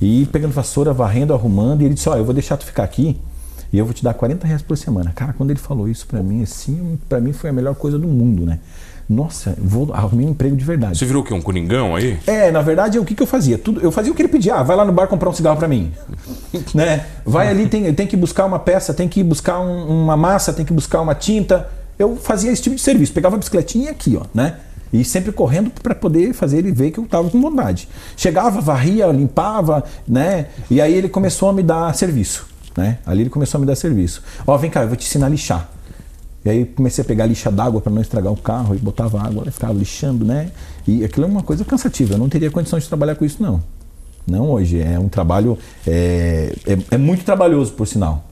E 0.00 0.26
pegando 0.26 0.52
vassoura, 0.52 0.92
varrendo, 0.92 1.34
arrumando. 1.34 1.82
E 1.82 1.86
ele 1.86 1.94
disse: 1.94 2.08
Ó, 2.08 2.16
eu 2.16 2.24
vou 2.24 2.34
deixar 2.34 2.56
tu 2.56 2.64
ficar 2.64 2.84
aqui 2.84 3.16
e 3.72 3.78
eu 3.78 3.84
vou 3.84 3.92
te 3.92 4.02
dar 4.02 4.14
40 4.14 4.46
reais 4.46 4.62
por 4.62 4.76
semana. 4.76 5.12
Cara, 5.14 5.32
quando 5.32 5.50
ele 5.50 5.58
falou 5.58 5.88
isso 5.88 6.06
pra 6.06 6.22
mim, 6.22 6.42
assim, 6.42 6.98
pra 7.08 7.20
mim 7.20 7.32
foi 7.32 7.50
a 7.50 7.52
melhor 7.52 7.74
coisa 7.74 7.98
do 7.98 8.08
mundo, 8.08 8.46
né? 8.46 8.60
Nossa, 9.08 9.54
vou 9.58 9.90
arrumei 9.94 10.26
um 10.26 10.30
emprego 10.30 10.54
de 10.54 10.64
verdade. 10.64 10.98
Você 10.98 11.06
virou 11.06 11.22
o 11.22 11.24
quê? 11.24 11.32
Um 11.32 11.40
coringão 11.40 11.96
aí? 11.96 12.18
É, 12.26 12.50
na 12.50 12.60
verdade, 12.60 12.98
o 12.98 13.04
que, 13.04 13.14
que 13.14 13.22
eu 13.22 13.26
fazia? 13.26 13.56
Tudo, 13.56 13.80
eu 13.80 13.90
fazia 13.90 14.12
o 14.12 14.14
que 14.14 14.20
ele 14.20 14.28
pedia. 14.28 14.56
Ah, 14.56 14.62
vai 14.62 14.76
lá 14.76 14.84
no 14.84 14.92
bar 14.92 15.06
comprar 15.08 15.30
um 15.30 15.32
cigarro 15.32 15.56
pra 15.56 15.66
mim. 15.66 15.90
né? 16.74 17.06
Vai 17.24 17.48
ali, 17.48 17.66
tem, 17.68 17.92
tem 17.94 18.06
que 18.06 18.16
buscar 18.16 18.44
uma 18.44 18.58
peça, 18.58 18.92
tem 18.92 19.08
que 19.08 19.22
buscar 19.22 19.60
um- 19.60 20.02
uma 20.04 20.16
massa, 20.16 20.52
tem 20.52 20.64
que 20.64 20.72
buscar 20.74 21.00
uma 21.00 21.14
tinta. 21.14 21.68
Eu 21.98 22.16
fazia 22.16 22.52
esse 22.52 22.60
tipo 22.62 22.76
de 22.76 22.82
serviço. 22.82 23.12
Pegava 23.12 23.36
a 23.36 23.38
bicicletinha 23.38 23.90
aqui, 23.90 24.16
ó, 24.20 24.26
né? 24.34 24.56
E 24.92 25.02
sempre 25.04 25.32
correndo 25.32 25.70
para 25.82 25.94
poder 25.94 26.32
fazer 26.34 26.58
ele 26.58 26.70
ver 26.72 26.90
que 26.90 26.98
eu 27.00 27.04
tava 27.06 27.28
com 27.30 27.40
vontade. 27.40 27.88
Chegava, 28.16 28.60
varria, 28.60 29.06
limpava, 29.06 29.84
né? 30.06 30.46
E 30.70 30.80
aí 30.80 30.92
ele 30.94 31.08
começou 31.08 31.48
a 31.48 31.52
me 31.52 31.62
dar 31.62 31.94
serviço. 31.94 32.46
né? 32.76 32.98
Ali 33.04 33.22
ele 33.22 33.30
começou 33.30 33.58
a 33.58 33.60
me 33.60 33.66
dar 33.66 33.74
serviço. 33.74 34.22
Ó, 34.46 34.56
vem 34.56 34.70
cá, 34.70 34.82
eu 34.82 34.88
vou 34.88 34.96
te 34.96 35.04
ensinar 35.06 35.26
a 35.26 35.28
lixar. 35.30 35.68
E 36.44 36.50
aí 36.50 36.64
comecei 36.64 37.02
a 37.02 37.04
pegar 37.04 37.26
lixa 37.26 37.50
d'água 37.50 37.80
para 37.80 37.92
não 37.92 38.00
estragar 38.00 38.32
o 38.32 38.36
carro 38.36 38.74
e 38.74 38.78
botava 38.78 39.20
água, 39.20 39.44
e 39.46 39.50
ficava 39.50 39.72
lixando, 39.72 40.24
né? 40.24 40.50
E 40.86 41.04
aquilo 41.04 41.26
é 41.26 41.28
uma 41.28 41.42
coisa 41.42 41.64
cansativa. 41.64 42.14
Eu 42.14 42.18
não 42.18 42.28
teria 42.28 42.50
condição 42.50 42.78
de 42.78 42.86
trabalhar 42.86 43.16
com 43.16 43.24
isso, 43.24 43.42
não. 43.42 43.62
Não 44.26 44.50
hoje. 44.50 44.80
É 44.80 44.98
um 44.98 45.08
trabalho. 45.08 45.58
É, 45.86 46.54
é, 46.66 46.78
é 46.92 46.98
muito 46.98 47.24
trabalhoso, 47.24 47.72
por 47.72 47.86
sinal. 47.86 48.24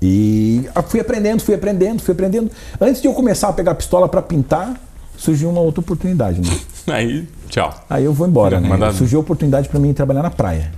E 0.00 0.66
fui 0.86 1.00
aprendendo, 1.00 1.42
fui 1.42 1.54
aprendendo, 1.54 2.00
fui 2.00 2.12
aprendendo. 2.12 2.50
Antes 2.80 3.02
de 3.02 3.08
eu 3.08 3.12
começar 3.12 3.48
a 3.48 3.52
pegar 3.52 3.72
a 3.72 3.74
pistola 3.74 4.08
para 4.08 4.22
pintar, 4.22 4.80
surgiu 5.16 5.50
uma 5.50 5.60
outra 5.60 5.80
oportunidade, 5.80 6.40
né? 6.40 6.58
Aí, 6.94 7.28
tchau. 7.48 7.72
Aí 7.88 8.04
eu 8.04 8.12
vou 8.12 8.26
embora, 8.26 8.58
né? 8.58 8.68
mandado. 8.68 8.94
Surgiu 8.94 9.18
a 9.18 9.22
oportunidade 9.22 9.68
para 9.68 9.78
mim 9.78 9.92
trabalhar 9.92 10.22
na 10.22 10.30
praia. 10.30 10.72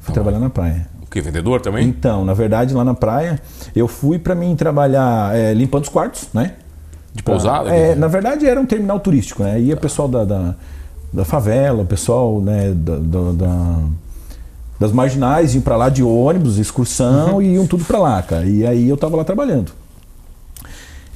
Fui 0.00 0.14
trabalhar 0.14 0.38
na 0.38 0.48
praia. 0.48 0.86
Que, 1.10 1.20
vendedor 1.20 1.60
também? 1.60 1.86
Então, 1.88 2.24
na 2.24 2.34
verdade, 2.34 2.74
lá 2.74 2.84
na 2.84 2.94
praia, 2.94 3.40
eu 3.74 3.88
fui 3.88 4.18
para 4.18 4.34
mim 4.34 4.54
trabalhar 4.54 5.34
é, 5.36 5.54
limpando 5.54 5.84
os 5.84 5.88
quartos, 5.88 6.28
né? 6.34 6.54
De 7.14 7.22
pousada? 7.22 7.70
É, 7.74 7.94
na 7.94 8.06
verdade, 8.08 8.46
era 8.46 8.60
um 8.60 8.66
terminal 8.66 9.00
turístico, 9.00 9.42
né? 9.42 9.58
Ia 9.60 9.76
pessoal 9.76 10.06
da, 10.06 10.24
da, 10.24 10.54
da 11.12 11.24
favela, 11.24 11.82
o 11.82 11.86
pessoal 11.86 12.40
né, 12.40 12.72
da, 12.74 12.96
da- 12.96 13.32
da- 13.32 13.78
das 14.78 14.92
marginais 14.92 15.54
iam 15.54 15.62
para 15.62 15.76
lá 15.76 15.88
de 15.88 16.04
ônibus, 16.04 16.56
excursão 16.58 17.42
e 17.42 17.54
iam 17.54 17.66
tudo 17.66 17.84
para 17.84 17.98
lá, 17.98 18.22
cara. 18.22 18.44
E 18.46 18.64
aí 18.64 18.88
eu 18.88 18.96
tava 18.96 19.16
lá 19.16 19.24
trabalhando. 19.24 19.72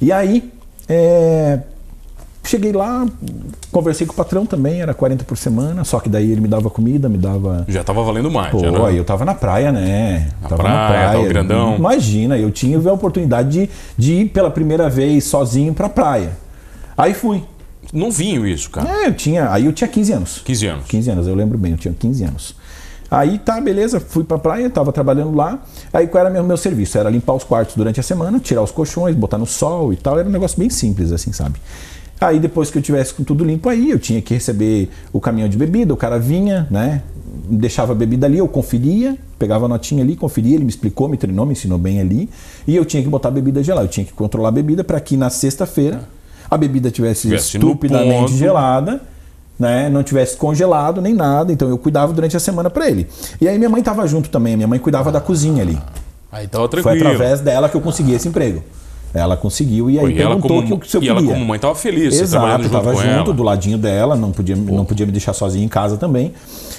E 0.01 0.11
aí, 0.11 0.51
é, 0.89 1.59
cheguei 2.43 2.71
lá, 2.71 3.05
conversei 3.71 4.05
com 4.05 4.13
o 4.13 4.15
patrão 4.15 4.45
também, 4.45 4.81
era 4.81 4.93
40 4.93 5.23
por 5.23 5.37
semana, 5.37 5.83
só 5.83 5.99
que 5.99 6.09
daí 6.09 6.31
ele 6.31 6.41
me 6.41 6.47
dava 6.47 6.69
comida, 6.69 7.07
me 7.07 7.17
dava. 7.17 7.65
Já 7.67 7.83
tava 7.83 8.03
valendo 8.03 8.29
mais. 8.29 8.51
Pô, 8.51 8.85
aí 8.85 8.97
eu 8.97 9.05
tava 9.05 9.25
na 9.25 9.33
praia, 9.33 9.71
né? 9.71 10.29
Na 10.41 10.49
tava 10.49 10.63
praia, 10.63 11.11
tava 11.13 11.27
grandão. 11.27 11.75
Imagina, 11.75 12.37
eu 12.37 12.51
tinha 12.51 12.77
a 12.77 12.93
oportunidade 12.93 13.49
de, 13.49 13.69
de 13.97 14.13
ir 14.13 14.29
pela 14.29 14.51
primeira 14.51 14.89
vez 14.89 15.23
sozinho 15.23 15.73
pra 15.73 15.89
praia. 15.89 16.31
Aí 16.97 17.13
fui. 17.13 17.43
Não 17.91 18.11
vinho 18.11 18.45
isso, 18.45 18.69
cara. 18.69 18.89
É, 18.89 19.07
eu 19.07 19.13
tinha, 19.13 19.51
aí 19.51 19.65
eu 19.65 19.73
tinha 19.73 19.87
15 19.87 20.13
anos. 20.13 20.41
15 20.43 20.67
anos. 20.67 20.85
15 20.87 21.11
anos, 21.11 21.27
eu 21.27 21.35
lembro 21.35 21.57
bem, 21.57 21.73
eu 21.73 21.77
tinha 21.77 21.93
15 21.93 22.23
anos. 22.23 22.55
Aí 23.13 23.37
tá, 23.37 23.61
beleza, 23.61 23.99
fui 23.99 24.23
pra 24.23 24.39
praia, 24.39 24.67
tava 24.71 24.91
trabalhando 24.91 25.35
lá. 25.35 25.59
Aí 25.93 26.07
qual 26.07 26.21
era 26.21 26.31
meu, 26.31 26.43
meu 26.43 26.57
serviço? 26.57 26.97
Era 26.97 27.11
limpar 27.11 27.33
os 27.33 27.43
quartos 27.43 27.75
durante 27.75 27.99
a 27.99 28.03
semana, 28.03 28.39
tirar 28.39 28.63
os 28.63 28.71
colchões, 28.71 29.15
botar 29.15 29.37
no 29.37 29.45
sol 29.45 29.93
e 29.93 29.95
tal. 29.95 30.17
Era 30.17 30.27
um 30.27 30.31
negócio 30.31 30.57
bem 30.57 30.69
simples, 30.69 31.11
assim, 31.11 31.31
sabe? 31.31 31.59
Aí 32.27 32.39
depois 32.39 32.69
que 32.71 32.77
eu 32.77 32.81
tivesse 32.81 33.13
com 33.13 33.23
tudo 33.23 33.43
limpo 33.43 33.69
aí, 33.69 33.89
eu 33.89 33.99
tinha 33.99 34.21
que 34.21 34.33
receber 34.33 34.89
o 35.11 35.19
caminhão 35.19 35.49
de 35.49 35.57
bebida, 35.57 35.93
o 35.93 35.97
cara 35.97 36.17
vinha, 36.17 36.67
né? 36.69 37.01
Deixava 37.49 37.91
a 37.91 37.95
bebida 37.95 38.25
ali, 38.25 38.37
eu 38.37 38.47
conferia, 38.47 39.17
pegava 39.37 39.65
a 39.65 39.67
notinha 39.67 40.03
ali, 40.03 40.15
conferia, 40.15 40.55
ele 40.55 40.63
me 40.63 40.69
explicou, 40.69 41.09
me 41.09 41.17
treinou, 41.17 41.45
me 41.45 41.53
ensinou 41.53 41.77
bem 41.77 41.99
ali. 41.99 42.29
E 42.67 42.75
eu 42.75 42.85
tinha 42.85 43.03
que 43.03 43.09
botar 43.09 43.29
a 43.29 43.31
bebida 43.31 43.61
gelada, 43.61 43.85
eu 43.85 43.89
tinha 43.89 44.05
que 44.05 44.13
controlar 44.13 44.49
a 44.49 44.51
bebida 44.51 44.83
para 44.83 44.99
que 44.99 45.17
na 45.17 45.29
sexta-feira 45.29 46.07
a 46.49 46.57
bebida 46.57 46.89
tivesse 46.91 47.23
Tivesse 47.23 47.57
estupidamente 47.57 48.35
gelada 48.35 49.01
né, 49.57 49.89
não 49.89 50.03
tivesse 50.03 50.35
congelado 50.35 51.01
nem 51.01 51.13
nada, 51.13 51.51
então 51.53 51.69
eu 51.69 51.77
cuidava 51.77 52.11
durante 52.11 52.35
a 52.35 52.39
semana 52.39 52.69
para 52.69 52.89
ele. 52.89 53.07
E 53.39 53.47
aí 53.47 53.57
minha 53.57 53.69
mãe 53.69 53.79
estava 53.79 54.05
junto 54.07 54.29
também, 54.29 54.55
minha 54.55 54.67
mãe 54.67 54.79
cuidava 54.79 55.11
da 55.11 55.21
cozinha 55.21 55.61
ali. 55.61 55.77
Aí 56.31 56.47
tava 56.47 56.67
Foi 56.67 56.81
tranquilo. 56.81 57.07
através 57.07 57.41
dela 57.41 57.69
que 57.69 57.77
eu 57.77 57.81
consegui 57.81 58.13
esse 58.13 58.27
emprego. 58.27 58.63
Ela 59.13 59.37
conseguiu 59.37 59.89
e 59.89 59.99
aí 59.99 60.05
Pô, 60.05 60.09
e 60.09 60.21
ela 60.21 60.31
perguntou 60.31 60.63
como, 60.63 60.79
que, 60.79 60.89
se 60.89 60.97
eu 60.97 61.03
e 61.03 61.07
ela 61.07 61.21
como 61.21 61.45
mãe 61.45 61.59
tava 61.59 61.75
feliz, 61.75 62.19
Exato, 62.19 62.67
trabalhando 62.67 63.01
junto 63.01 63.17
junto, 63.17 63.33
do 63.33 63.43
ladinho 63.43 63.77
dela, 63.77 64.15
não 64.15 64.31
podia, 64.31 64.55
não 64.55 64.85
podia 64.85 65.05
me 65.05 65.11
deixar 65.11 65.33
sozinho 65.33 65.63
em 65.63 65.67
casa 65.67 65.97
também. 65.97 66.33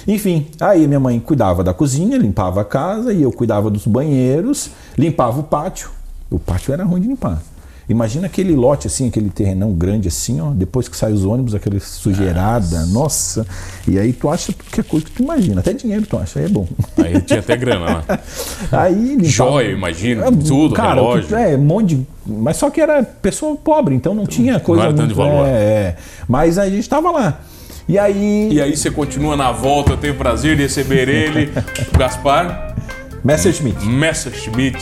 Enfim, 0.05 0.47
aí 0.59 0.85
minha 0.85 0.99
mãe 0.99 1.19
cuidava 1.19 1.63
da 1.63 1.73
cozinha, 1.73 2.17
limpava 2.17 2.61
a 2.61 2.65
casa 2.65 3.13
e 3.13 3.21
eu 3.21 3.31
cuidava 3.31 3.69
dos 3.69 3.87
banheiros, 3.87 4.69
limpava 4.97 5.39
o 5.39 5.43
pátio. 5.43 5.89
O 6.29 6.37
pátio 6.37 6.73
era 6.73 6.83
ruim 6.83 7.01
de 7.01 7.07
limpar. 7.07 7.41
Imagina 7.87 8.25
aquele 8.25 8.55
lote 8.55 8.87
assim, 8.87 9.09
aquele 9.09 9.29
terrenão 9.29 9.71
grande 9.73 10.07
assim, 10.07 10.41
ó, 10.41 10.49
depois 10.51 10.87
que 10.87 10.97
sai 10.97 11.11
os 11.13 11.23
ônibus, 11.23 11.53
aquela 11.53 11.79
sujeirada, 11.79 12.85
nossa. 12.87 13.45
E 13.87 13.99
aí 13.99 14.11
tu 14.11 14.27
acha 14.29 14.51
qualquer 14.53 14.83
coisa 14.85 15.05
que 15.05 15.11
tu 15.11 15.21
imagina, 15.23 15.59
até 15.61 15.71
dinheiro 15.73 16.03
tu 16.07 16.17
acha, 16.17 16.39
aí 16.39 16.45
é 16.45 16.49
bom. 16.49 16.67
Aí 16.97 17.21
tinha 17.21 17.39
até 17.39 17.55
grana 17.55 17.85
lá. 17.85 18.03
Aí 18.71 18.95
limpava- 18.95 19.25
Joia, 19.29 19.67
eu 19.67 19.77
imagino, 19.77 20.23
É, 20.23 20.31
tudo, 20.31 20.73
cara, 20.73 20.95
relógio. 20.95 21.35
É, 21.35 21.55
um 21.55 21.59
monte 21.61 21.95
de. 21.95 22.07
Mas 22.25 22.57
só 22.57 22.69
que 22.71 22.81
era 22.81 23.03
pessoa 23.03 23.55
pobre, 23.55 23.93
então 23.93 24.15
não 24.15 24.25
tinha 24.25 24.59
coisa. 24.59 24.83
era 24.85 24.93
tanto 24.93 25.09
de 25.09 25.13
valor. 25.13 25.45
É, 25.45 25.51
é. 25.51 25.95
Mas 26.27 26.57
a 26.57 26.67
gente 26.67 26.89
tava 26.89 27.11
lá. 27.11 27.39
E 27.87 27.99
aí. 27.99 28.49
E 28.51 28.59
aí 28.59 28.75
você 28.75 28.89
continua 28.89 29.37
na 29.37 29.51
volta, 29.51 29.91
eu 29.91 29.97
tenho 29.97 30.13
o 30.13 30.17
prazer 30.17 30.55
de 30.55 30.63
receber 30.63 31.07
ele, 31.07 31.51
Gaspar 31.95 32.75
Messerschmitt. 33.23 33.85
Messerschmitt. 33.85 34.79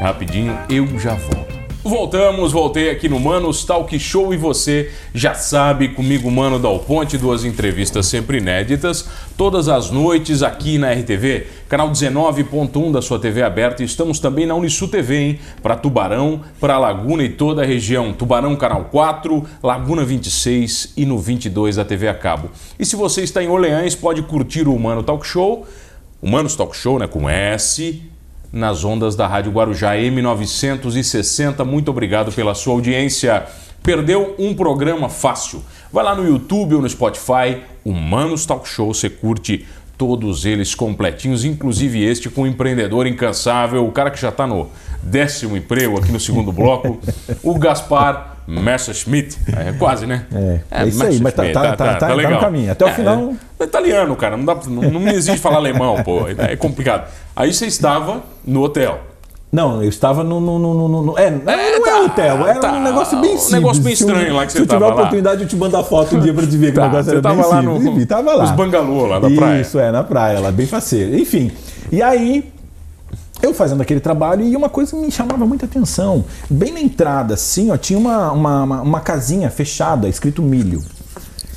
Rapidinho, 0.00 0.56
eu 0.70 0.86
já 1.00 1.14
volto. 1.14 1.47
Voltamos, 1.88 2.52
voltei 2.52 2.90
aqui 2.90 3.08
no 3.08 3.18
Manos 3.18 3.64
Talk 3.64 3.98
Show 3.98 4.34
e 4.34 4.36
você 4.36 4.92
já 5.14 5.32
sabe, 5.32 5.88
comigo, 5.88 6.30
Mano 6.30 6.58
Dal 6.58 6.80
Ponte, 6.80 7.16
duas 7.16 7.46
entrevistas 7.46 8.04
sempre 8.04 8.36
inéditas, 8.36 9.08
todas 9.38 9.70
as 9.70 9.90
noites 9.90 10.42
aqui 10.42 10.76
na 10.76 10.92
RTV, 10.92 11.46
canal 11.66 11.90
19.1 11.90 12.92
da 12.92 13.00
sua 13.00 13.18
TV 13.18 13.42
aberta. 13.42 13.82
e 13.82 13.86
Estamos 13.86 14.20
também 14.20 14.44
na 14.44 14.54
Unisul 14.54 14.88
TV, 14.88 15.16
hein? 15.16 15.38
Para 15.62 15.76
Tubarão, 15.76 16.42
para 16.60 16.78
Laguna 16.78 17.22
e 17.24 17.30
toda 17.30 17.62
a 17.62 17.66
região. 17.66 18.12
Tubarão, 18.12 18.54
canal 18.54 18.84
4, 18.90 19.42
Laguna 19.62 20.04
26 20.04 20.92
e 20.94 21.06
no 21.06 21.18
22 21.18 21.76
da 21.76 21.86
TV 21.86 22.06
a 22.06 22.14
cabo. 22.14 22.50
E 22.78 22.84
se 22.84 22.96
você 22.96 23.22
está 23.22 23.42
em 23.42 23.48
Orleans, 23.48 23.94
pode 23.94 24.20
curtir 24.24 24.68
o 24.68 24.78
Mano 24.78 25.02
Talk 25.02 25.26
Show, 25.26 25.66
o 26.20 26.28
Manos 26.30 26.54
Talk 26.54 26.76
Show, 26.76 26.98
né, 26.98 27.06
com 27.06 27.30
S, 27.30 28.02
nas 28.52 28.84
ondas 28.84 29.14
da 29.14 29.26
Rádio 29.26 29.52
Guarujá 29.52 29.94
M960. 29.94 31.64
Muito 31.64 31.90
obrigado 31.90 32.32
pela 32.32 32.54
sua 32.54 32.74
audiência. 32.74 33.46
Perdeu 33.82 34.34
um 34.38 34.54
programa 34.54 35.08
fácil? 35.08 35.62
Vai 35.92 36.04
lá 36.04 36.14
no 36.14 36.26
YouTube 36.26 36.74
ou 36.74 36.82
no 36.82 36.88
Spotify, 36.88 37.62
o 37.84 37.92
Manos 37.92 38.44
Talk 38.44 38.68
Show, 38.68 38.92
você 38.92 39.08
curte 39.08 39.66
todos 39.96 40.46
eles 40.46 40.74
completinhos, 40.74 41.44
inclusive 41.44 42.04
este 42.04 42.30
com 42.30 42.42
o 42.42 42.46
empreendedor 42.46 43.06
incansável, 43.06 43.84
o 43.84 43.90
cara 43.90 44.10
que 44.10 44.20
já 44.20 44.28
está 44.28 44.46
no 44.46 44.70
décimo 45.02 45.56
emprego 45.56 45.98
aqui 45.98 46.12
no 46.12 46.20
segundo 46.20 46.52
bloco, 46.52 47.00
o 47.42 47.58
Gaspar 47.58 48.37
Messerschmitt. 48.48 49.36
É 49.54 49.72
quase, 49.72 50.06
né? 50.06 50.24
É, 50.34 50.60
é 50.82 50.86
isso 50.86 51.02
aí, 51.04 51.20
mas 51.20 51.34
tá- 51.34 51.42
Messerschmitt, 51.42 51.52
tá- 51.52 51.76
tá- 51.76 51.94
tá- 51.94 52.08
tá 52.08 52.16
no 52.30 52.40
caminho. 52.40 52.72
Até 52.72 52.84
o 52.86 52.88
final- 52.94 53.32
É 53.60 53.64
italiano, 53.64 54.16
cara. 54.16 54.36
Não, 54.36 54.44
dá, 54.44 54.56
não, 54.66 54.82
não 54.90 55.00
me 55.00 55.12
exige 55.12 55.36
falar 55.38 55.56
alemão, 55.56 56.02
pô. 56.02 56.22
É 56.38 56.56
complicado. 56.56 57.08
Aí 57.36 57.52
você 57.52 57.66
estava 57.66 58.22
no 58.46 58.62
hotel. 58.62 59.00
Não, 59.50 59.82
eu 59.82 59.88
estava 59.88 60.22
no. 60.22 60.40
no, 60.40 60.58
no, 60.58 60.74
no- 60.88 61.02
no- 61.02 61.18
é, 61.18 61.30
não 61.30 61.50
é 61.52 61.80
tá, 61.80 62.00
hotel, 62.02 62.46
era 62.46 62.60
tá. 62.60 62.72
um 62.72 62.82
negócio 62.82 63.18
bem 63.18 63.30
Um 63.34 63.38
simples. 63.38 63.50
negócio 63.52 63.82
bem 63.82 63.96
Se 63.96 64.02
estranho 64.04 64.34
lá 64.34 64.44
que 64.44 64.52
Se 64.52 64.58
você 64.58 64.62
eu 64.64 64.66
tiver 64.66 64.84
a 64.84 64.88
lá. 64.88 64.94
oportunidade, 64.94 65.42
eu 65.42 65.48
te 65.48 65.56
mando 65.56 65.76
a 65.78 65.82
foto 65.84 66.16
um 66.16 66.20
dia 66.20 66.34
pra 66.34 66.46
te 66.46 66.56
ver 66.58 66.66
que 66.66 66.72
Tá, 66.76 66.82
o 66.82 66.84
negócio 66.90 67.10
era 67.12 67.20
bem 67.22 67.36
lá 67.36 67.44
simples. 67.62 67.84
no- 67.84 67.90
Enfim, 67.92 68.06
tava 68.06 68.34
lá. 68.34 68.42
nos 68.42 68.50
bangalô 68.52 69.06
lá 69.06 69.18
da 69.18 69.30
praia. 69.30 69.60
Isso, 69.62 69.78
é, 69.78 69.90
na 69.90 70.04
praia, 70.04 70.38
lá, 70.40 70.50
bem 70.52 70.66
faceiro. 70.66 71.16
Enfim, 71.18 71.50
e 71.90 72.02
aí 72.02 72.44
eu 73.42 73.54
fazendo 73.54 73.80
aquele 73.80 74.00
trabalho 74.00 74.44
e 74.44 74.56
uma 74.56 74.68
coisa 74.68 74.90
que 74.90 74.96
me 74.96 75.10
chamava 75.10 75.46
muita 75.46 75.66
atenção. 75.66 76.24
Bem 76.50 76.72
na 76.72 76.80
entrada, 76.80 77.34
assim, 77.34 77.70
ó, 77.70 77.76
tinha 77.76 77.98
uma, 77.98 78.32
uma, 78.32 78.62
uma, 78.64 78.82
uma 78.82 79.00
casinha 79.00 79.50
fechada, 79.50 80.08
escrito 80.08 80.42
milho. 80.42 80.82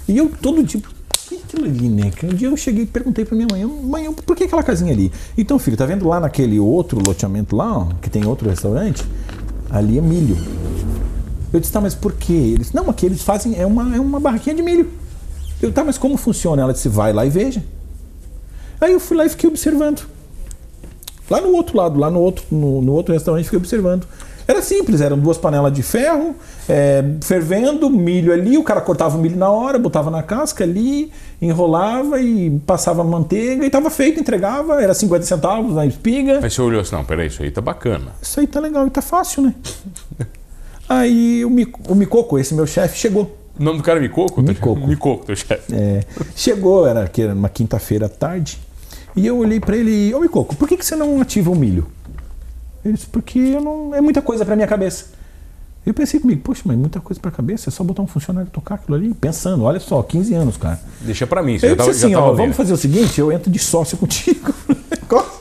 E 0.08 0.18
eu 0.18 0.30
todo 0.30 0.64
tipo, 0.64 0.90
que 1.28 1.36
aquilo 1.36 1.66
ali, 1.66 1.90
né? 1.90 2.12
Que 2.12 2.26
Um 2.26 2.30
dia 2.30 2.50
eu 2.50 2.58
cheguei 2.58 2.84
e 2.84 2.88
perguntei 2.88 3.26
pra 3.26 3.36
minha 3.36 3.48
mãe, 3.50 3.66
mãe, 3.66 4.14
por 4.14 4.36
que 4.36 4.44
aquela 4.44 4.64
casinha 4.64 4.92
ali? 4.92 5.12
Então, 5.38 5.58
filho, 5.58 5.78
tá 5.78 5.86
vendo 5.86 6.08
lá 6.08 6.20
naquele 6.20 6.60
outro 6.60 7.02
loteamento 7.06 7.56
lá, 7.56 7.78
ó, 7.78 7.88
que 8.02 8.10
tem 8.10 8.26
outro 8.26 8.50
restaurante? 8.50 9.04
Ali 9.70 9.98
é 9.98 10.02
milho. 10.02 10.38
Eu 11.54 11.60
disse, 11.60 11.72
tá, 11.72 11.82
mas 11.82 11.96
por 11.96 12.14
quê? 12.14 12.34
Eles, 12.34 12.72
não, 12.72 12.90
aqui 12.90 13.06
eles 13.06 13.22
fazem, 13.22 13.58
é 13.58 13.66
uma, 13.66 13.96
é 13.96 14.00
uma 14.00 14.20
barraquinha 14.20 14.56
de 14.56 14.62
milho. 14.62 14.90
Eu, 15.62 15.72
tá, 15.72 15.84
mas 15.84 15.98
como 15.98 16.18
funciona? 16.18 16.62
Ela 16.62 16.74
disse, 16.74 16.90
vai 16.90 17.14
lá 17.14 17.26
e 17.26 17.30
veja. 17.30 17.64
Aí 18.80 18.92
eu 18.94 19.00
fui 19.00 19.16
lá 19.16 19.26
e 19.26 19.30
fiquei 19.30 19.50
observando. 19.50 20.02
Lá 21.32 21.40
no 21.40 21.54
outro 21.54 21.78
lado, 21.78 21.98
lá 21.98 22.10
no 22.10 22.20
outro, 22.20 22.44
no, 22.52 22.82
no 22.82 22.92
outro 22.92 23.14
restaurante, 23.14 23.46
fiquei 23.46 23.58
observando. 23.58 24.06
Era 24.46 24.62
simples, 24.62 25.00
eram 25.00 25.18
duas 25.18 25.38
panelas 25.38 25.72
de 25.72 25.82
ferro, 25.82 26.36
é, 26.68 27.02
fervendo, 27.22 27.90
milho 27.90 28.34
ali, 28.34 28.58
o 28.58 28.64
cara 28.64 28.82
cortava 28.82 29.18
o 29.18 29.22
milho 29.22 29.38
na 29.38 29.50
hora, 29.50 29.80
botava 29.80 30.12
na 30.12 30.22
casca 30.22 30.66
ali, 30.66 31.10
enrolava 31.42 32.20
e 32.20 32.60
passava 32.68 33.02
manteiga 33.02 33.64
e 33.64 33.68
estava 33.68 33.90
feito, 33.90 34.20
entregava, 34.20 34.84
era 34.84 34.94
50 34.94 35.26
centavos 35.26 35.74
na 35.74 35.86
espiga. 35.86 36.40
Aí 36.44 36.50
você 36.50 36.62
olhou 36.62 36.82
assim, 36.82 36.94
não, 36.94 37.06
peraí, 37.06 37.28
isso 37.28 37.42
aí 37.42 37.50
tá 37.50 37.62
bacana. 37.62 38.12
Isso 38.22 38.42
aí 38.42 38.46
tá 38.48 38.60
legal 38.60 38.86
e 38.86 38.90
tá 38.90 39.02
fácil, 39.02 39.44
né? 39.44 39.56
Aí 40.90 41.46
o, 41.46 41.50
Mico, 41.50 41.80
o 41.88 41.96
Micoco, 41.96 42.38
esse 42.38 42.54
meu 42.54 42.68
chefe, 42.68 42.98
chegou. 42.98 43.38
O 43.58 43.64
nome 43.64 43.78
do 43.78 43.84
cara 43.84 43.98
é 44.00 44.02
Micoco? 44.02 44.42
Micoco. 44.42 44.86
Micoco, 44.86 45.26
teu 45.26 45.38
chefe. 45.38 45.74
É, 45.74 46.04
chegou, 46.36 46.86
era, 46.86 47.10
era 47.18 47.34
uma 47.34 47.48
quinta-feira 47.48 48.08
à 48.08 48.10
tarde, 48.10 48.60
e 49.16 49.26
eu 49.28 49.38
olhei 49.38 49.60
pra 49.60 49.76
ele 49.76 50.10
e, 50.10 50.14
ô 50.14 50.20
Micoco, 50.20 50.56
por 50.56 50.68
que, 50.68 50.78
que 50.78 50.86
você 50.86 50.96
não 50.96 51.20
ativa 51.22 51.50
o 51.52 51.56
milho? 51.56 51.88
Ele 52.84 52.94
disse, 52.96 53.08
porque 53.08 53.38
eu 53.38 53.62
não, 53.62 53.94
é 53.94 54.02
muita 54.02 54.22
coisa 54.22 54.44
pra 54.46 54.56
minha 54.56 54.68
cabeça. 54.68 55.06
Eu 55.86 55.94
pensei 55.96 56.20
comigo, 56.20 56.42
poxa, 56.44 56.62
mas 56.66 56.78
muita 56.78 57.00
coisa 57.00 57.20
pra 57.20 57.32
cabeça, 57.32 57.70
é 57.70 57.72
só 57.72 57.84
botar 57.84 58.04
um 58.04 58.08
funcionário 58.08 58.50
tocar 58.52 58.76
aquilo 58.76 58.96
ali, 58.96 59.14
pensando, 59.16 59.64
olha 59.64 59.80
só, 59.80 60.02
15 60.04 60.34
anos, 60.36 60.58
cara. 60.58 60.80
Deixa 61.02 61.26
pra 61.26 61.42
mim, 61.42 61.58
você 61.58 61.66
Eu 61.66 61.70
já 61.76 61.86
disse 61.86 62.06
assim, 62.06 62.16
ó, 62.16 62.22
vamos 62.26 62.38
vendo. 62.38 62.54
fazer 62.54 62.74
o 62.74 62.78
seguinte, 62.78 63.20
eu 63.20 63.32
entro 63.32 63.50
de 63.50 63.58
sócio 63.58 63.98
contigo 63.98 64.54
no 64.70 64.76
negócio. 65.02 65.32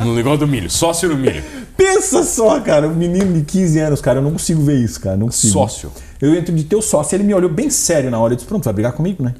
No 0.00 0.14
negócio 0.14 0.38
do 0.40 0.46
milho, 0.48 0.68
sócio 0.68 1.08
no 1.08 1.16
milho. 1.16 1.42
Pensa 1.76 2.24
só, 2.24 2.58
cara, 2.60 2.88
um 2.88 2.94
menino 2.94 3.32
de 3.32 3.42
15 3.44 3.78
anos, 3.78 4.00
cara, 4.00 4.18
eu 4.18 4.22
não 4.22 4.32
consigo 4.32 4.60
ver 4.62 4.76
isso, 4.82 5.00
cara, 5.00 5.16
não 5.16 5.26
consigo. 5.26 5.52
Sócio. 5.52 5.92
Eu 6.20 6.34
entro 6.34 6.52
de 6.54 6.64
teu 6.64 6.82
sócio, 6.82 7.14
ele 7.14 7.22
me 7.22 7.32
olhou 7.32 7.50
bem 7.50 7.70
sério 7.70 8.10
na 8.10 8.18
hora, 8.18 8.32
eu 8.32 8.36
disse, 8.36 8.48
pronto, 8.48 8.64
vai 8.64 8.74
brigar 8.74 8.92
comigo, 8.92 9.22
né? 9.22 9.34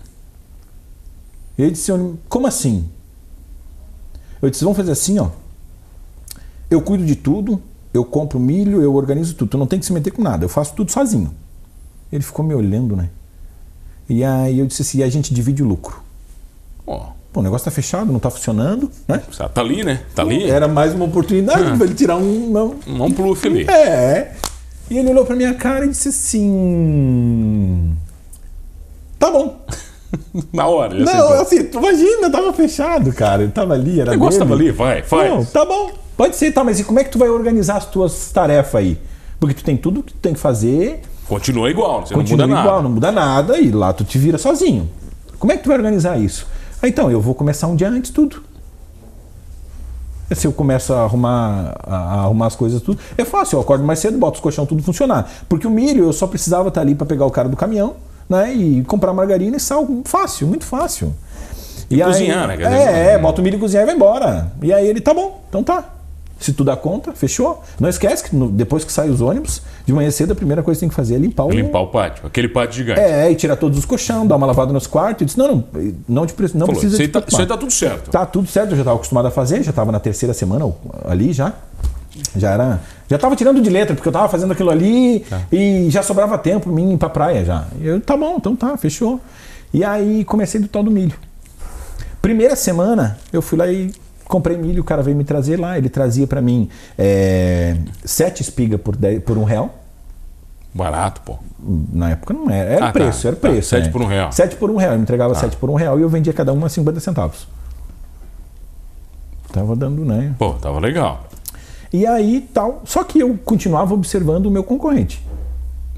Ele 1.59 1.73
disse, 1.73 1.90
como 2.28 2.47
assim? 2.47 2.88
Eu 4.46 4.50
disse, 4.50 4.64
vamos 4.64 4.76
fazer 4.76 4.92
assim, 4.92 5.18
ó. 5.18 5.28
Eu 6.70 6.80
cuido 6.80 7.04
de 7.04 7.14
tudo, 7.16 7.60
eu 7.92 8.04
compro 8.04 8.38
milho, 8.38 8.80
eu 8.82 8.94
organizo 8.94 9.34
tudo, 9.34 9.50
tu 9.50 9.58
não 9.58 9.66
tem 9.66 9.78
que 9.78 9.86
se 9.86 9.92
meter 9.92 10.10
com 10.12 10.22
nada, 10.22 10.44
eu 10.44 10.48
faço 10.48 10.74
tudo 10.74 10.90
sozinho. 10.90 11.32
Ele 12.12 12.22
ficou 12.22 12.44
me 12.44 12.54
olhando, 12.54 12.96
né? 12.96 13.10
E 14.08 14.22
aí 14.22 14.58
eu 14.58 14.66
disse 14.66 14.82
assim, 14.82 14.98
e 14.98 15.02
a 15.02 15.08
gente 15.08 15.34
divide 15.34 15.62
o 15.62 15.66
lucro. 15.66 16.00
Ó, 16.86 17.08
Pô, 17.32 17.40
o 17.40 17.42
negócio 17.42 17.64
tá 17.66 17.70
fechado, 17.70 18.10
não 18.10 18.18
tá 18.18 18.30
funcionando, 18.30 18.90
né? 19.06 19.22
tá 19.52 19.60
ali, 19.60 19.84
né? 19.84 20.00
Tá 20.14 20.22
ali. 20.22 20.48
Era 20.48 20.66
mais 20.66 20.94
uma 20.94 21.04
oportunidade 21.04 21.64
Ah. 21.70 21.76
para 21.76 21.84
ele 21.86 21.94
tirar 21.94 22.16
um. 22.16 22.50
Não. 22.50 22.76
Um 23.04 23.12
pluf 23.12 23.46
ali. 23.46 23.68
É. 23.68 24.34
E 24.88 24.96
ele 24.96 25.10
olhou 25.10 25.24
pra 25.26 25.36
minha 25.36 25.52
cara 25.52 25.84
e 25.84 25.88
disse 25.90 26.08
assim. 26.08 27.94
Tá 29.18 29.30
bom. 29.30 29.60
Na 30.52 30.66
hora, 30.66 30.94
ele 30.94 31.04
Não, 31.04 31.32
assim, 31.40 31.64
tu 31.64 31.78
imagina, 31.78 32.30
tava 32.30 32.52
fechado, 32.52 33.12
cara. 33.12 33.42
Ele 33.42 33.52
tava 33.52 33.75
ali, 33.75 34.00
era 34.00 34.11
O 34.11 34.12
negócio 34.12 34.38
dele. 34.40 34.50
tava 34.50 34.61
ali, 34.61 34.70
vai, 34.73 35.02
faz. 35.02 35.30
Não, 35.30 35.44
tá 35.44 35.64
bom. 35.64 35.90
Pode 36.16 36.37
ser, 36.37 36.50
tá, 36.52 36.64
mas 36.64 36.80
e 36.80 36.85
como 36.85 36.99
é 36.99 37.04
que 37.04 37.11
tu 37.11 37.18
vai 37.18 37.28
organizar 37.28 37.76
as 37.76 37.87
tuas 37.87 38.30
tarefas 38.32 38.75
aí? 38.76 38.99
Porque 39.38 39.54
tu 39.54 39.62
tem 39.64 39.76
tudo 39.76 40.02
que 40.02 40.12
tu 40.14 40.18
tem 40.18 40.32
que 40.32 40.40
fazer, 40.40 41.02
Continua 41.28 41.68
igual, 41.68 42.06
você 42.06 42.14
continua 42.14 42.46
não 42.46 42.49
muda 42.49 42.61
igual, 42.61 42.76
nada. 42.76 42.82
não 42.88 42.94
muda 42.94 43.12
nada, 43.12 43.58
e 43.58 43.70
lá 43.73 43.92
tu 43.92 44.04
te 44.04 44.16
vira 44.16 44.38
sozinho. 44.38 44.88
Como 45.38 45.52
é 45.52 45.56
que 45.56 45.64
tu 45.64 45.68
vai 45.68 45.76
organizar 45.76 46.18
isso? 46.18 46.46
Ah, 46.80 46.87
então, 46.88 47.11
eu 47.11 47.20
vou 47.20 47.35
começar 47.35 47.66
um 47.66 47.75
dia 47.75 47.88
antes 47.88 48.11
tudo. 48.11 48.42
Se 50.32 50.46
eu 50.46 50.52
começo 50.52 50.92
a 50.92 51.02
arrumar, 51.02 51.76
a 51.85 51.96
a 51.96 52.20
arrumar 52.23 52.46
as 52.46 52.56
coisas 52.56 52.80
tudo, 52.82 52.99
é 53.16 53.25
fácil, 53.25 53.56
eu 53.56 53.61
acordo 53.61 53.85
mais 53.85 53.99
cedo, 53.99 54.18
boto 54.18 54.37
os 54.37 54.40
colchão 54.40 54.66
tudo 54.66 54.82
funcionar. 54.82 55.28
Porque 55.49 55.66
o 55.66 55.70
milho 55.70 56.04
eu 56.04 56.12
só 56.12 56.26
precisava 56.26 56.68
estar 56.68 56.80
ali 56.80 56.94
para 56.94 57.06
pegar 57.06 57.26
o 57.26 57.30
cara 57.30 57.49
do 57.49 57.56
caminhão, 57.56 57.94
né? 58.28 58.52
E 58.54 58.83
comprar 58.85 59.12
margarina 59.12 59.56
e 59.56 59.61
sal, 59.61 59.87
fácil, 60.04 60.47
muito 60.47 60.64
fácil. 60.64 61.14
E 61.90 62.02
aí- 62.02 62.09
cozinhar, 62.09 62.49
né? 62.49 62.56
É, 62.61 63.12
é, 63.14 63.18
bota 63.18 63.40
o 63.40 63.45
milho 63.45 63.56
e 63.56 63.61
cozinhar 63.61 63.85
e 63.85 63.87
vai 63.87 63.95
embora. 63.95 64.52
E 64.62 64.73
aí 64.73 64.87
ele, 64.88 65.00
tá 65.00 65.14
bom, 65.14 65.40
então 65.49 65.62
tá. 65.62 65.92
Se 66.38 66.52
tu 66.52 66.62
dá 66.64 66.76
conta, 66.76 67.12
fechou. 67.12 67.62
Não 67.80 67.88
esquece 67.88 68.25
que 68.25 68.37
no- 68.37 68.49
depois 68.50 68.85
que 68.85 68.92
sai 68.92 69.09
os 69.09 69.23
ônibus, 69.23 69.62
de 69.87 69.92
manhã 69.95 70.11
cedo, 70.11 70.33
a 70.33 70.35
primeira 70.35 70.62
coisa 70.62 70.76
que 70.78 70.80
tem 70.80 70.88
que 70.90 70.95
fazer 70.95 71.14
é 71.14 71.18
limpar 71.18 71.45
o. 71.45 71.50
Limpar 71.50 71.80
o 71.80 71.87
pátio, 71.87 72.26
aquele 72.26 72.47
pátio 72.49 72.75
gigante. 72.76 73.00
É, 73.00 73.30
e 73.30 73.35
tirar 73.35 73.56
todos 73.56 73.78
os 73.78 73.87
colchão, 73.87 74.26
dar 74.26 74.37
uma 74.37 74.47
lavada 74.47 74.71
nos 74.71 74.87
quartos. 74.87 75.23
Eu 75.23 75.26
disse, 75.26 75.38
não, 75.38 75.49
não, 75.49 75.64
não, 76.06 76.26
te, 76.26 76.35
não 76.38 76.66
Falou, 76.66 76.66
precisa 76.66 76.92
isso 76.95 77.02
aí, 77.02 77.09
tá, 77.09 77.23
isso 77.26 77.40
aí 77.40 77.47
tá 77.47 77.56
tudo 77.56 77.73
certo. 77.73 78.11
Tá 78.11 78.26
tudo 78.26 78.47
certo, 78.49 78.73
eu 78.73 78.76
já 78.76 78.83
estava 78.83 78.97
acostumado 78.97 79.26
a 79.28 79.30
fazer, 79.30 79.62
já 79.62 79.71
estava 79.71 79.90
na 79.90 79.99
terceira 79.99 80.35
semana 80.35 80.71
ali 81.06 81.33
já. 81.33 81.54
Já 82.37 82.50
era. 82.52 82.80
Já 83.08 83.16
estava 83.16 83.37
tirando 83.37 83.61
de 83.62 83.70
letra, 83.70 83.94
porque 83.94 84.08
eu 84.08 84.11
estava 84.11 84.28
fazendo 84.28 84.52
aquilo 84.52 84.70
ali 84.70 85.20
Tá. 85.28 85.40
e 85.52 85.88
já 85.90 86.02
sobrava 86.02 86.37
tempo 86.38 86.64
pra 86.66 86.73
mim 86.73 86.94
ir 86.94 86.96
pra 86.99 87.08
praia 87.08 87.44
já. 87.44 87.64
Eu, 87.80 88.00
tá 88.00 88.16
bom, 88.16 88.37
então 88.37 88.54
tá, 88.56 88.76
fechou. 88.76 89.20
E 89.73 89.85
aí 89.85 90.25
comecei 90.25 90.61
do 90.61 90.68
tal 90.68 90.82
do 90.82 90.90
milho. 90.90 91.14
Primeira 92.20 92.56
semana, 92.56 93.18
eu 93.32 93.40
fui 93.40 93.56
lá 93.58 93.66
e 93.68 93.92
comprei 94.25 94.56
milho, 94.56 94.82
o 94.82 94.85
cara 94.85 95.02
veio 95.02 95.16
me 95.16 95.23
trazer 95.25 95.58
lá. 95.61 95.78
Ele 95.78 95.88
trazia 95.88 96.26
pra 96.26 96.40
mim 96.40 96.68
é, 96.99 97.76
sete 98.04 98.42
espigas 98.42 98.80
por, 98.80 98.96
dez- 98.96 99.23
por 99.23 99.38
um 99.38 99.44
real. 99.44 99.73
Barato, 100.75 101.20
pô. 101.23 101.37
Na 101.92 102.11
época 102.11 102.35
não 102.35 102.50
era. 102.50 102.70
Era 102.70 102.87
Ah, 102.87 102.90
o 102.90 102.92
preço, 102.92 103.23
tá, 103.23 103.28
era 103.28 103.37
o 103.37 103.40
tá. 103.40 103.49
preço. 103.49 103.68
Sete 103.70 103.88
é. 103.88 103.90
por 103.90 104.02
um 104.02 104.06
real. 104.06 104.32
Sete 104.32 104.56
por 104.56 104.70
um 104.70 104.76
real. 104.76 104.90
Ele 104.92 104.99
me 104.99 105.02
entregava 105.04 105.35
sete 105.35 105.56
por 105.56 105.70
um 105.70 105.75
real 105.75 105.99
e 105.99 106.02
eu 106.02 106.08
vendia 106.08 106.32
cada 106.32 106.52
uma 106.52 106.66
a 106.66 106.70
50 106.70 107.00
centavos. 107.00 107.46
Tava 109.52 109.75
dando, 109.76 110.04
né? 110.04 110.35
Pô, 110.38 110.52
tava 110.54 110.78
legal. 110.80 111.25
E 111.93 112.07
aí 112.07 112.49
tal. 112.52 112.83
Só 112.85 113.02
que 113.05 113.19
eu 113.21 113.38
continuava 113.45 113.95
observando 113.95 114.47
o 114.47 114.50
meu 114.50 114.64
concorrente. 114.64 115.23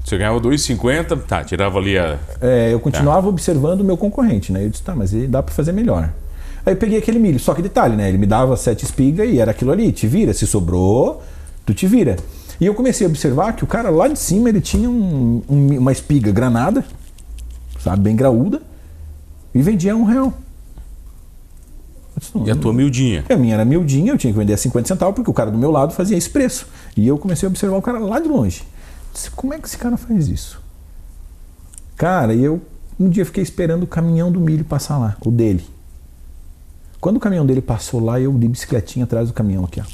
Você 0.03 0.17
ganhava 0.17 0.39
2,50, 0.39 1.19
tá, 1.27 1.43
tirava 1.43 1.77
ali 1.77 1.97
a. 1.97 2.17
É, 2.41 2.73
eu 2.73 2.79
continuava 2.79 3.27
observando 3.27 3.81
o 3.81 3.83
meu 3.83 3.97
concorrente, 3.97 4.51
né? 4.51 4.63
Eu 4.65 4.69
disse, 4.69 4.81
tá, 4.81 4.95
mas 4.95 5.13
ele 5.13 5.27
dá 5.27 5.43
para 5.43 5.53
fazer 5.53 5.71
melhor. 5.71 6.11
Aí 6.65 6.73
eu 6.73 6.77
peguei 6.77 6.97
aquele 6.97 7.19
milho, 7.19 7.39
só 7.39 7.53
que 7.53 7.61
detalhe, 7.61 7.95
né? 7.95 8.09
Ele 8.09 8.17
me 8.17 8.25
dava 8.25 8.55
sete 8.57 8.85
espigas 8.85 9.29
e 9.29 9.39
era 9.39 9.51
aquilo 9.51 9.71
ali, 9.71 9.91
te 9.91 10.07
vira. 10.07 10.33
Se 10.33 10.47
sobrou, 10.47 11.21
tu 11.65 11.73
te 11.73 11.85
vira. 11.85 12.15
E 12.59 12.65
eu 12.65 12.73
comecei 12.73 13.05
a 13.05 13.09
observar 13.09 13.53
que 13.53 13.63
o 13.63 13.67
cara 13.67 13.89
lá 13.89 14.07
de 14.07 14.17
cima 14.19 14.49
ele 14.49 14.59
tinha 14.61 14.89
um- 14.89 15.41
um- 15.49 15.77
uma 15.77 15.91
espiga 15.91 16.31
granada, 16.31 16.83
sabe, 17.79 18.01
bem 18.01 18.15
graúda, 18.15 18.61
e 19.53 19.61
vendia 19.61 19.95
um 19.95 20.03
real. 20.03 20.33
E 22.45 22.51
a 22.51 22.55
tua 22.55 22.73
miudinha. 22.73 23.25
a 23.29 23.35
minha 23.35 23.53
era 23.53 23.65
miudinha, 23.65 24.11
eu 24.11 24.17
tinha 24.17 24.31
que 24.31 24.39
vender 24.39 24.53
a 24.53 24.57
50 24.57 24.87
centavos, 24.87 25.15
porque 25.15 25.29
o 25.29 25.33
cara 25.33 25.51
do 25.51 25.57
meu 25.57 25.71
lado 25.71 25.93
fazia 25.93 26.17
esse 26.17 26.29
preço. 26.29 26.67
E 26.95 27.07
eu 27.07 27.17
comecei 27.17 27.47
a 27.47 27.49
observar 27.49 27.77
o 27.77 27.81
cara 27.81 27.99
lá 27.99 28.19
de 28.19 28.27
longe. 28.27 28.63
Disse, 29.13 29.31
como 29.31 29.53
é 29.53 29.59
que 29.59 29.67
esse 29.67 29.77
cara 29.77 29.97
faz 29.97 30.27
isso? 30.27 30.61
Cara, 31.95 32.33
e 32.33 32.43
eu 32.43 32.61
um 32.99 33.09
dia 33.09 33.25
fiquei 33.25 33.41
esperando 33.41 33.83
o 33.83 33.87
caminhão 33.87 34.29
do 34.29 34.39
milho 34.39 34.65
passar 34.65 34.97
lá, 34.97 35.15
o 35.25 35.31
dele. 35.31 35.65
Quando 36.99 37.15
o 37.15 37.19
caminhão 37.19 37.45
dele 37.45 37.61
passou 37.61 38.03
lá, 38.03 38.19
eu 38.19 38.33
de 38.33 38.47
bicicletinha 38.47 39.05
atrás 39.05 39.29
do 39.29 39.33
caminhão 39.33 39.63
aqui, 39.63 39.79
ó. 39.79 39.85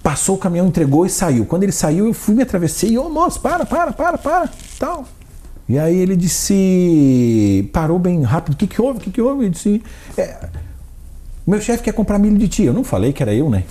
Passou 0.00 0.36
o 0.36 0.38
caminhão, 0.38 0.68
entregou 0.68 1.04
e 1.04 1.10
saiu. 1.10 1.46
Quando 1.46 1.64
ele 1.64 1.72
saiu, 1.72 2.06
eu 2.06 2.14
fui, 2.14 2.34
me 2.34 2.42
atravessei. 2.42 2.96
Ô, 2.96 3.08
moço, 3.08 3.40
para, 3.40 3.64
para, 3.66 3.92
para, 3.92 4.18
para. 4.18 4.50
Tal. 4.78 5.04
E 5.68 5.78
aí 5.78 5.96
ele 5.96 6.14
disse. 6.16 7.68
Parou 7.72 7.98
bem 7.98 8.22
rápido. 8.22 8.54
O 8.54 8.56
que, 8.56 8.66
que 8.66 8.80
houve? 8.80 8.98
O 8.98 9.00
que, 9.02 9.10
que 9.10 9.20
houve? 9.20 9.44
Ele 9.44 9.50
disse. 9.50 9.82
"É, 10.18 10.36
meu 11.46 11.60
chefe 11.60 11.82
quer 11.82 11.92
comprar 11.92 12.18
milho 12.18 12.36
de 12.38 12.48
ti. 12.48 12.64
Eu 12.64 12.72
não 12.74 12.84
falei 12.84 13.12
que 13.12 13.22
era 13.22 13.32
eu, 13.34 13.48
né? 13.48 13.64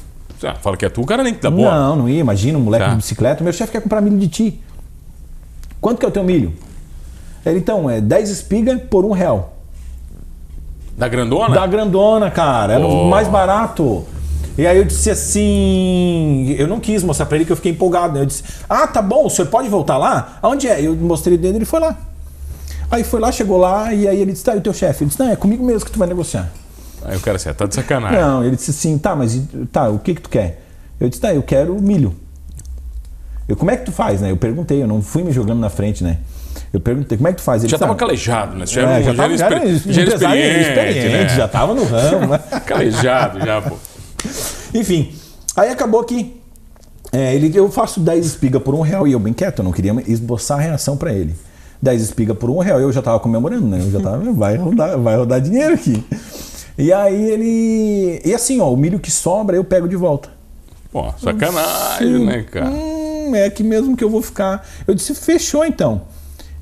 Ah, 0.44 0.56
fala 0.56 0.76
que 0.76 0.86
é 0.86 0.90
tu, 0.90 1.02
o 1.02 1.06
cara 1.06 1.24
nem 1.24 1.34
dá 1.36 1.50
bola. 1.50 1.72
Não, 1.72 1.96
não 1.96 2.10
ia. 2.10 2.20
Imagina 2.20 2.58
um 2.58 2.62
moleque 2.62 2.84
Tá. 2.86 2.92
de 2.92 2.98
bicicleta. 2.98 3.44
Meu 3.44 3.54
chefe 3.54 3.72
quer 3.72 3.82
comprar 3.82 4.02
milho 4.02 4.18
de 4.18 4.28
ti. 4.28 4.62
Quanto 5.80 6.00
que 6.00 6.06
é 6.06 6.10
o 6.10 6.12
teu 6.12 6.24
milho? 6.24 6.52
Ele, 7.46 7.60
então, 7.60 7.90
é 7.90 8.02
10 8.02 8.30
espigas 8.30 8.82
por 8.90 9.06
um 9.06 9.12
real. 9.12 9.58
Da 10.98 11.08
grandona? 11.08 11.56
Da 11.56 11.66
grandona, 11.68 12.30
cara. 12.32 12.74
Era 12.74 12.86
o 12.86 13.06
Oh. 13.06 13.10
mais 13.10 13.28
barato. 13.28 14.04
E 14.58 14.68
aí 14.68 14.78
eu 14.78 14.84
disse 14.84 15.10
assim. 15.10 16.56
Eu 16.58 16.68
não 16.68 16.80
quis 16.80 17.04
mostrar 17.04 17.26
pra 17.26 17.36
ele 17.38 17.46
que 17.46 17.52
eu 17.52 17.56
fiquei 17.56 17.72
empolgado. 17.72 18.14
né? 18.14 18.22
Eu 18.22 18.26
disse: 18.26 18.44
Ah, 18.70 18.86
tá 18.88 19.02
bom, 19.02 19.26
o 19.26 19.30
senhor 19.30 19.48
pode 19.48 19.68
voltar 19.70 19.98
lá? 19.98 20.38
Aonde 20.42 20.68
é? 20.68 20.82
Eu 20.82 20.96
mostrei 20.96 21.36
o 21.38 21.40
dedo 21.40 21.56
ele 21.58 21.66
foi 21.66 21.80
lá. 21.80 21.98
Aí 22.92 23.04
foi 23.04 23.20
lá, 23.20 23.32
chegou 23.32 23.58
lá, 23.58 23.94
e 23.94 24.08
aí 24.08 24.20
ele 24.20 24.32
disse: 24.32 24.44
Tá, 24.44 24.56
e 24.56 24.60
o 24.60 24.62
teu 24.62 24.74
chefe? 24.74 25.04
Ele 25.04 25.10
disse: 25.10 25.20
Não, 25.22 25.32
é 25.32 25.36
comigo 25.36 25.66
mesmo 25.66 25.86
que 25.86 25.92
tu 25.92 25.98
vai 26.00 26.08
negociar. 26.08 26.50
Aí 27.06 27.18
o 27.18 27.20
cara 27.20 27.36
assim, 27.38 27.52
tá 27.54 27.66
de 27.66 27.74
sacanagem. 27.76 28.20
Não, 28.20 28.44
ele 28.46 28.56
disse 28.56 28.72
assim: 28.72 28.98
Tá, 28.98 29.16
mas 29.16 29.36
e- 29.36 29.42
tá, 29.72 29.90
o 29.90 29.98
que 30.00 30.14
que 30.16 30.22
tu 30.22 30.30
quer? 30.30 30.62
Eu 31.00 31.10
disse: 31.10 31.20
Tá, 31.22 31.34
eu 31.34 31.42
quero 31.42 31.74
milho. 31.82 32.16
Eu, 33.48 33.58
como 33.58 33.72
é 33.72 33.78
que 33.78 33.86
tu 33.86 33.92
faz, 33.92 34.22
né? 34.22 34.32
Eu 34.32 34.38
perguntei, 34.38 34.82
eu 34.82 34.88
não 34.88 35.02
fui 35.02 35.24
me 35.24 35.32
jogando 35.32 35.60
na 35.60 35.70
frente, 35.70 36.04
né? 36.04 36.18
Eu 36.72 36.80
perguntei: 36.80 37.18
Como 37.18 37.28
é 37.28 37.32
que 37.32 37.38
tu 37.40 37.44
faz? 37.44 37.64
Ele 37.64 37.72
Já 37.72 37.78
disse, 37.78 37.82
tava 37.82 37.94
"Ah, 37.94 37.96
calejado, 37.98 38.56
né? 38.56 38.66
Já, 38.68 38.82
é, 38.84 39.04
já, 39.04 39.12
já, 39.12 39.16
tava, 39.24 39.38
já 39.38 39.46
era 39.48 39.56
já 39.56 39.62
era 39.62 39.70
experiente, 39.70 40.60
experiente, 40.62 41.08
né? 41.10 41.30
já 41.30 41.48
tava 41.48 41.74
no 41.74 41.84
ramo, 41.84 42.28
né? 42.28 42.40
Calejado 42.66 43.44
já, 43.44 43.62
pô. 43.62 43.76
Enfim, 44.74 45.14
aí 45.56 45.70
acabou 45.70 46.04
que 46.04 46.42
é, 47.12 47.36
ele, 47.36 47.56
eu 47.56 47.70
faço 47.72 48.00
10 48.00 48.26
espigas 48.26 48.62
por 48.62 48.74
um 48.74 48.82
real 48.82 49.08
e 49.08 49.12
eu 49.12 49.20
bem 49.20 49.34
quieto, 49.34 49.60
eu 49.60 49.64
não 49.64 49.72
queria 49.72 49.96
esboçar 50.08 50.58
a 50.58 50.62
reação 50.62 50.98
pra 50.98 51.14
ele. 51.14 51.36
10 51.82 52.02
espigas 52.02 52.38
por 52.38 52.50
um 52.50 52.58
real, 52.60 52.80
eu 52.80 52.92
já 52.92 53.02
tava 53.02 53.20
comemorando, 53.20 53.68
né? 53.68 53.80
Eu 53.82 53.92
já 53.92 54.00
tava, 54.00 54.32
vai 54.34 54.56
rodar, 54.56 54.98
vai 54.98 55.16
rodar 55.16 55.42
dinheiro 55.42 55.76
aqui. 55.76 56.04
E 56.78 56.92
aí 56.92 57.30
ele. 57.30 58.22
E 58.26 58.34
assim, 58.34 58.60
ó, 58.60 58.72
o 58.72 58.78
milho 58.78 59.00
que 59.00 59.12
sobra 59.12 59.56
eu 59.56 59.64
pego 59.64 59.88
de 59.88 59.96
volta. 59.96 60.30
Pô, 60.92 61.12
sacanagem, 61.22 62.26
né, 62.26 62.44
cara? 62.44 62.70
Hum, 62.70 63.36
é 63.36 63.46
aqui 63.46 63.64
mesmo 63.64 63.96
que 63.96 64.04
eu 64.04 64.10
vou 64.10 64.22
ficar. 64.22 64.66
Eu 64.88 64.96
disse, 64.96 65.14
fechou 65.14 65.66
então. 65.66 66.04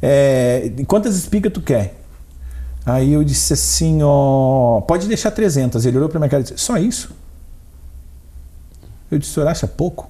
É, 0.01 0.71
quantas 0.87 1.15
espigas 1.15 1.53
tu 1.53 1.61
quer? 1.61 1.95
Aí 2.85 3.13
eu 3.13 3.23
disse 3.23 3.53
assim, 3.53 3.99
ó, 4.01 4.81
pode 4.81 5.07
deixar 5.07 5.31
300. 5.31 5.85
Ele 5.85 5.97
olhou 5.97 6.09
pra 6.09 6.19
minha 6.19 6.29
cara 6.29 6.41
e 6.41 6.43
disse, 6.43 6.57
só 6.57 6.77
isso? 6.77 7.13
Eu 9.11 9.19
disse, 9.19 9.31
o 9.31 9.33
senhor 9.35 9.47
acha 9.47 9.67
pouco? 9.67 10.09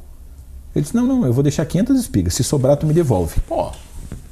Ele 0.75 0.83
disse, 0.83 0.95
não, 0.95 1.05
não, 1.05 1.25
eu 1.25 1.33
vou 1.33 1.43
deixar 1.43 1.65
500 1.65 1.99
espigas. 1.99 2.33
Se 2.35 2.43
sobrar, 2.43 2.77
tu 2.77 2.85
me 2.85 2.93
devolve. 2.93 3.41
Pô, 3.47 3.67
o 3.67 3.73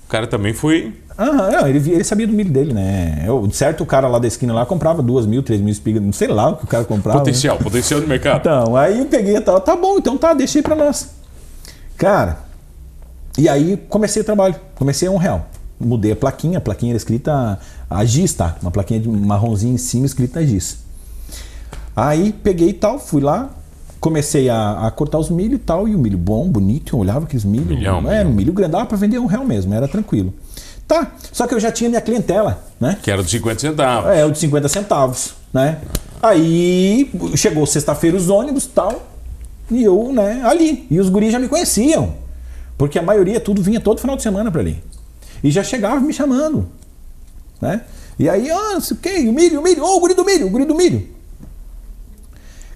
cara 0.08 0.28
também 0.28 0.54
foi. 0.54 0.94
Aham, 1.18 1.52
não, 1.52 1.68
ele, 1.68 1.92
ele 1.92 2.04
sabia 2.04 2.26
do 2.26 2.32
milho 2.34 2.50
dele, 2.52 2.74
né? 2.74 3.24
Eu, 3.28 3.50
certo, 3.52 3.82
o 3.84 3.86
cara 3.86 4.08
lá 4.08 4.20
da 4.20 4.28
esquina 4.28 4.54
lá 4.54 4.66
comprava 4.66 5.02
duas 5.04 5.26
mil, 5.26 5.44
três 5.44 5.60
mil 5.60 5.72
espigas, 5.72 6.02
não 6.02 6.14
sei 6.14 6.30
lá 6.30 6.50
o 6.50 6.56
que 6.58 6.64
o 6.64 6.68
cara 6.68 6.86
comprava. 6.86 7.20
né? 7.20 7.26
Potencial, 7.26 7.58
potencial 7.58 8.00
de 8.00 8.08
mercado. 8.08 8.40
Então, 8.40 8.76
aí 8.78 9.00
eu 9.00 9.06
peguei 9.06 9.36
e 9.36 9.42
tal, 9.42 9.60
tá 9.60 9.76
bom, 9.76 9.98
então 9.98 10.18
tá, 10.18 10.34
deixei 10.34 10.62
pra 10.62 10.76
nós. 10.76 11.10
Cara, 11.98 12.40
e 13.38 13.50
aí 13.50 13.76
comecei 13.90 14.22
o 14.22 14.26
trabalho, 14.26 14.56
comecei 14.76 15.08
a 15.08 15.12
um 15.12 15.18
real. 15.18 15.48
Mudei 15.78 16.12
a 16.14 16.16
plaquinha, 16.16 16.58
a 16.58 16.62
plaquinha 16.62 16.92
era 16.92 16.98
escrita 16.98 17.60
a 17.90 18.06
giz, 18.06 18.34
tá? 18.34 18.56
Uma 18.62 18.72
plaquinha 18.72 19.00
de 19.00 19.10
marronzinha 19.10 19.74
em 19.74 19.78
cima 19.78 20.06
escrita 20.06 20.40
a 20.40 20.46
giz. 20.46 20.78
Aí 21.96 22.32
peguei 22.32 22.70
e 22.70 22.74
tal, 22.74 22.98
fui 23.00 23.22
lá, 23.22 23.50
comecei 24.00 24.50
a, 24.50 24.88
a 24.88 24.92
cortar 24.92 25.20
os 25.20 25.30
milho 25.30 25.56
e 25.56 25.60
tal, 25.60 25.88
e 25.88 25.96
o 25.96 26.00
milho 26.00 26.18
bom, 26.18 26.48
bonito, 26.48 26.96
eu 26.96 27.00
olhava 27.00 27.26
aqueles 27.26 27.44
milho. 27.44 27.66
Milhão, 27.66 28.00
é, 28.10 28.20
milhão. 28.20 28.32
milho 28.32 28.54
grande, 28.54 28.72
dava 28.72 28.86
pra 28.86 28.98
vender 28.98 29.20
um 29.20 29.26
real 29.26 29.46
mesmo, 29.46 29.74
era 29.74 29.88
tranquilo. 29.88 30.34
Tá, 30.88 31.12
só 31.32 31.46
que 31.46 31.54
eu 31.54 31.60
já 31.60 31.72
tinha 31.72 31.90
minha 31.90 32.02
clientela, 32.02 32.64
né? 32.80 32.98
Que 33.02 33.12
era 33.12 33.22
dos 33.22 33.30
50 33.30 33.60
centavos. 33.60 34.12
É, 34.12 34.26
o 34.26 34.32
de 34.32 34.40
50 34.40 34.68
centavos, 34.70 35.34
né? 35.54 35.80
Aí 36.22 37.12
chegou 37.36 37.66
sexta-feira 37.66 38.18
os 38.18 38.30
ônibus 38.30 38.66
e 38.66 38.70
tal, 38.70 39.08
e 39.70 39.84
eu, 39.84 40.12
né, 40.12 40.42
ali. 40.44 40.88
E 40.90 41.00
os 41.00 41.10
guris 41.10 41.32
já 41.32 41.40
me 41.40 41.48
conheciam. 41.48 42.16
Porque 42.78 42.98
a 42.98 43.02
maioria 43.02 43.40
tudo 43.40 43.62
vinha 43.62 43.80
todo 43.80 44.00
final 44.00 44.16
de 44.16 44.24
semana 44.24 44.50
para 44.50 44.62
ali. 44.62 44.82
E 45.44 45.52
já 45.52 45.64
chegava 45.64 46.00
me 46.00 46.14
chamando, 46.14 46.68
né? 47.62 47.82
E 48.18 48.28
aí, 48.28 48.50
ah, 48.50 48.78
o 48.78 48.96
que, 48.96 49.30
o 49.30 49.34
milho, 49.34 49.60
o 49.60 49.64
milho, 49.64 49.84
ô, 49.84 49.88
oh, 49.88 49.98
o 49.98 50.00
guri 50.00 50.14
do 50.14 50.26
milho, 50.26 50.48
o 50.48 50.50
guri 50.50 50.66
do 50.66 50.76
milho. 50.76 51.08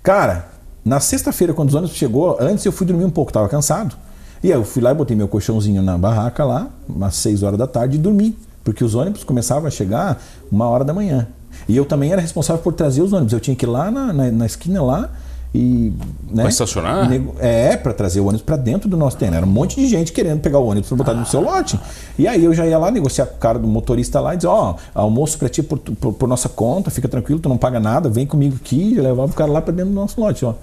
Cara, 0.02 0.53
na 0.86 1.00
sexta-feira, 1.00 1.54
quando 1.54 1.70
os 1.70 1.76
ônibus 1.76 1.96
chegou, 1.96 2.38
antes 2.40 2.66
eu 2.66 2.72
fui 2.72 2.86
dormir 2.86 3.06
um 3.06 3.10
pouco, 3.10 3.32
tava 3.32 3.48
cansado. 3.48 3.96
E 4.44 4.52
aí 4.52 4.60
eu 4.60 4.66
fui 4.66 4.82
lá 4.82 4.92
e 4.92 4.94
botei 4.94 5.16
meu 5.16 5.28
colchãozinho 5.28 5.82
na 5.82 5.98
barraca 5.98 6.44
lá, 6.44 6.68
umas 6.88 7.16
6 7.16 7.44
horas 7.44 7.58
da 7.58 7.66
tarde, 7.68 7.96
e 7.96 8.00
dormi. 8.00 8.38
Porque 8.64 8.84
os 8.84 8.94
ônibus 8.94 9.24
começavam 9.24 9.68
a 9.68 9.72
chegar 9.72 10.22
uma 10.52 10.68
hora 10.68 10.84
da 10.84 10.94
manhã. 10.94 11.28
E 11.68 11.78
eu 11.78 11.86
também 11.86 12.12
era 12.12 12.22
responsável 12.22 12.62
por 12.62 12.74
trazer 12.74 13.02
os 13.02 13.14
ônibus. 13.14 13.32
Eu 13.32 13.40
tinha 13.40 13.56
que 13.56 13.66
ir 13.66 13.70
lá 13.70 13.90
na, 13.90 14.12
na, 14.12 14.32
na 14.32 14.46
esquina 14.46 14.84
lá 14.84 15.10
e. 15.54 15.94
Né, 16.32 16.48
estacionar? 16.48 17.10
É, 17.40 17.78
para 17.78 17.94
trazer 17.94 18.20
o 18.20 18.24
ônibus 18.26 18.42
para 18.42 18.58
dentro 18.58 18.90
do 18.90 18.98
nosso 18.98 19.18
terreno. 19.18 19.38
Era 19.38 19.46
um 19.46 19.50
monte 19.50 19.76
de 19.76 19.88
gente 19.88 20.12
querendo 20.12 20.40
pegar 20.40 20.58
o 20.58 20.66
ônibus 20.66 20.90
para 20.90 20.98
botar 20.98 21.12
ah. 21.12 21.16
no 21.16 21.26
seu 21.26 21.42
lote. 21.42 21.80
E 22.18 22.28
aí 22.28 22.44
eu 22.44 22.54
já 22.54 22.66
ia 22.66 22.78
lá 22.78 22.90
negociar 22.90 23.28
com 23.28 23.36
o 23.36 23.40
cara 23.40 23.60
do 23.60 23.68
motorista 23.68 24.20
lá 24.20 24.34
e 24.34 24.38
dizer: 24.38 24.48
Ó, 24.48 24.74
oh, 24.74 25.00
almoço 25.00 25.38
para 25.38 25.48
ti 25.50 25.62
por, 25.62 25.78
por, 25.78 26.14
por, 26.14 26.28
nossa 26.28 26.50
conta, 26.50 26.90
fica 26.90 27.08
tranquilo, 27.08 27.40
tu 27.40 27.50
não 27.50 27.58
paga 27.58 27.80
nada, 27.80 28.10
vem 28.10 28.26
comigo 28.26 28.56
aqui 28.56 28.94
e 28.94 29.00
levava 29.00 29.32
o 29.32 29.36
cara 29.36 29.52
lá 29.52 29.62
para 29.62 29.74
dentro 29.74 29.92
do 29.92 29.96
nosso 29.96 30.20
lote. 30.20 30.44
Ó. 30.44 30.56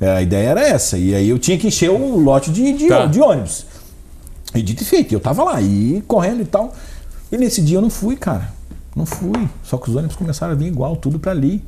É, 0.00 0.10
a 0.10 0.22
ideia 0.22 0.48
era 0.48 0.66
essa. 0.66 0.96
E 0.96 1.14
aí 1.14 1.28
eu 1.28 1.38
tinha 1.38 1.58
que 1.58 1.66
encher 1.66 1.90
o 1.90 2.18
lote 2.18 2.50
de, 2.50 2.72
de, 2.72 2.88
tá. 2.88 3.04
de 3.04 3.20
ônibus. 3.20 3.66
E 4.54 4.62
dito 4.62 4.82
e 4.82 4.86
feito, 4.86 5.12
eu 5.12 5.20
tava 5.20 5.44
lá, 5.44 5.60
e 5.60 6.02
correndo 6.06 6.42
e 6.42 6.46
tal. 6.46 6.74
E 7.30 7.36
nesse 7.36 7.62
dia 7.62 7.78
eu 7.78 7.82
não 7.82 7.90
fui, 7.90 8.16
cara. 8.16 8.50
Não 8.96 9.06
fui. 9.06 9.48
Só 9.62 9.78
que 9.78 9.88
os 9.90 9.96
ônibus 9.96 10.16
começaram 10.16 10.52
a 10.52 10.56
vir 10.56 10.66
igual, 10.66 10.96
tudo 10.96 11.18
para 11.18 11.32
ali. 11.32 11.62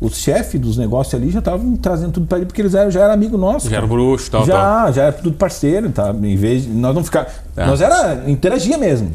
Os 0.00 0.16
chefes 0.16 0.60
dos 0.60 0.76
negócios 0.76 1.12
ali 1.14 1.30
já 1.30 1.40
estavam 1.40 1.76
trazendo 1.76 2.12
tudo 2.12 2.26
para 2.26 2.38
ali, 2.38 2.46
porque 2.46 2.62
eles 2.62 2.74
eram, 2.74 2.90
já 2.90 3.00
eram 3.00 3.14
amigo 3.14 3.36
nosso. 3.36 3.68
Já 3.68 3.78
era 3.78 3.86
bruxo 3.86 4.30
tal, 4.30 4.46
Já, 4.46 4.54
tal. 4.54 4.92
já 4.92 5.02
era 5.04 5.12
tudo 5.12 5.32
parceiro, 5.36 5.90
tá? 5.90 6.10
Em 6.10 6.36
vez 6.36 6.62
de 6.62 6.68
nós 6.70 6.94
não 6.94 7.02
ficar. 7.02 7.26
É. 7.56 7.66
Nós 7.66 7.80
era. 7.80 8.30
interagia 8.30 8.78
mesmo. 8.78 9.10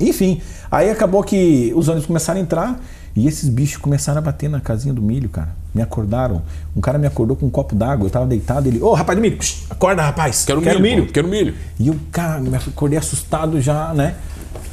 Enfim, 0.00 0.40
aí 0.70 0.90
acabou 0.90 1.22
que 1.22 1.72
os 1.76 1.86
ônibus 1.86 2.06
começaram 2.06 2.40
a 2.40 2.42
entrar 2.42 2.80
e 3.16 3.28
esses 3.28 3.48
bichos 3.48 3.76
começaram 3.76 4.18
a 4.18 4.22
bater 4.22 4.50
na 4.50 4.60
casinha 4.60 4.92
do 4.92 5.00
milho, 5.00 5.28
cara. 5.28 5.50
Me 5.72 5.80
acordaram. 5.80 6.42
Um 6.76 6.80
cara 6.80 6.98
me 6.98 7.06
acordou 7.06 7.36
com 7.36 7.46
um 7.46 7.50
copo 7.50 7.76
d'água. 7.76 8.06
Eu 8.06 8.10
tava 8.10 8.26
deitado. 8.26 8.66
Ele, 8.66 8.80
ô, 8.80 8.88
oh, 8.88 8.94
rapaz 8.94 9.16
do 9.16 9.22
milho, 9.22 9.38
acorda, 9.70 10.02
rapaz. 10.02 10.44
Quero, 10.44 10.60
quero 10.60 10.80
milho. 10.80 11.02
milho. 11.02 11.12
Quero 11.12 11.28
milho. 11.28 11.54
E 11.78 11.90
o 11.90 12.00
cara, 12.10 12.40
me 12.40 12.56
acordei 12.56 12.98
assustado 12.98 13.60
já, 13.60 13.94
né? 13.94 14.16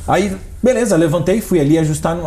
Aí, 0.08 0.36
beleza, 0.62 0.96
levantei, 0.96 1.42
fui 1.42 1.60
ali 1.60 1.78
ajustar. 1.78 2.18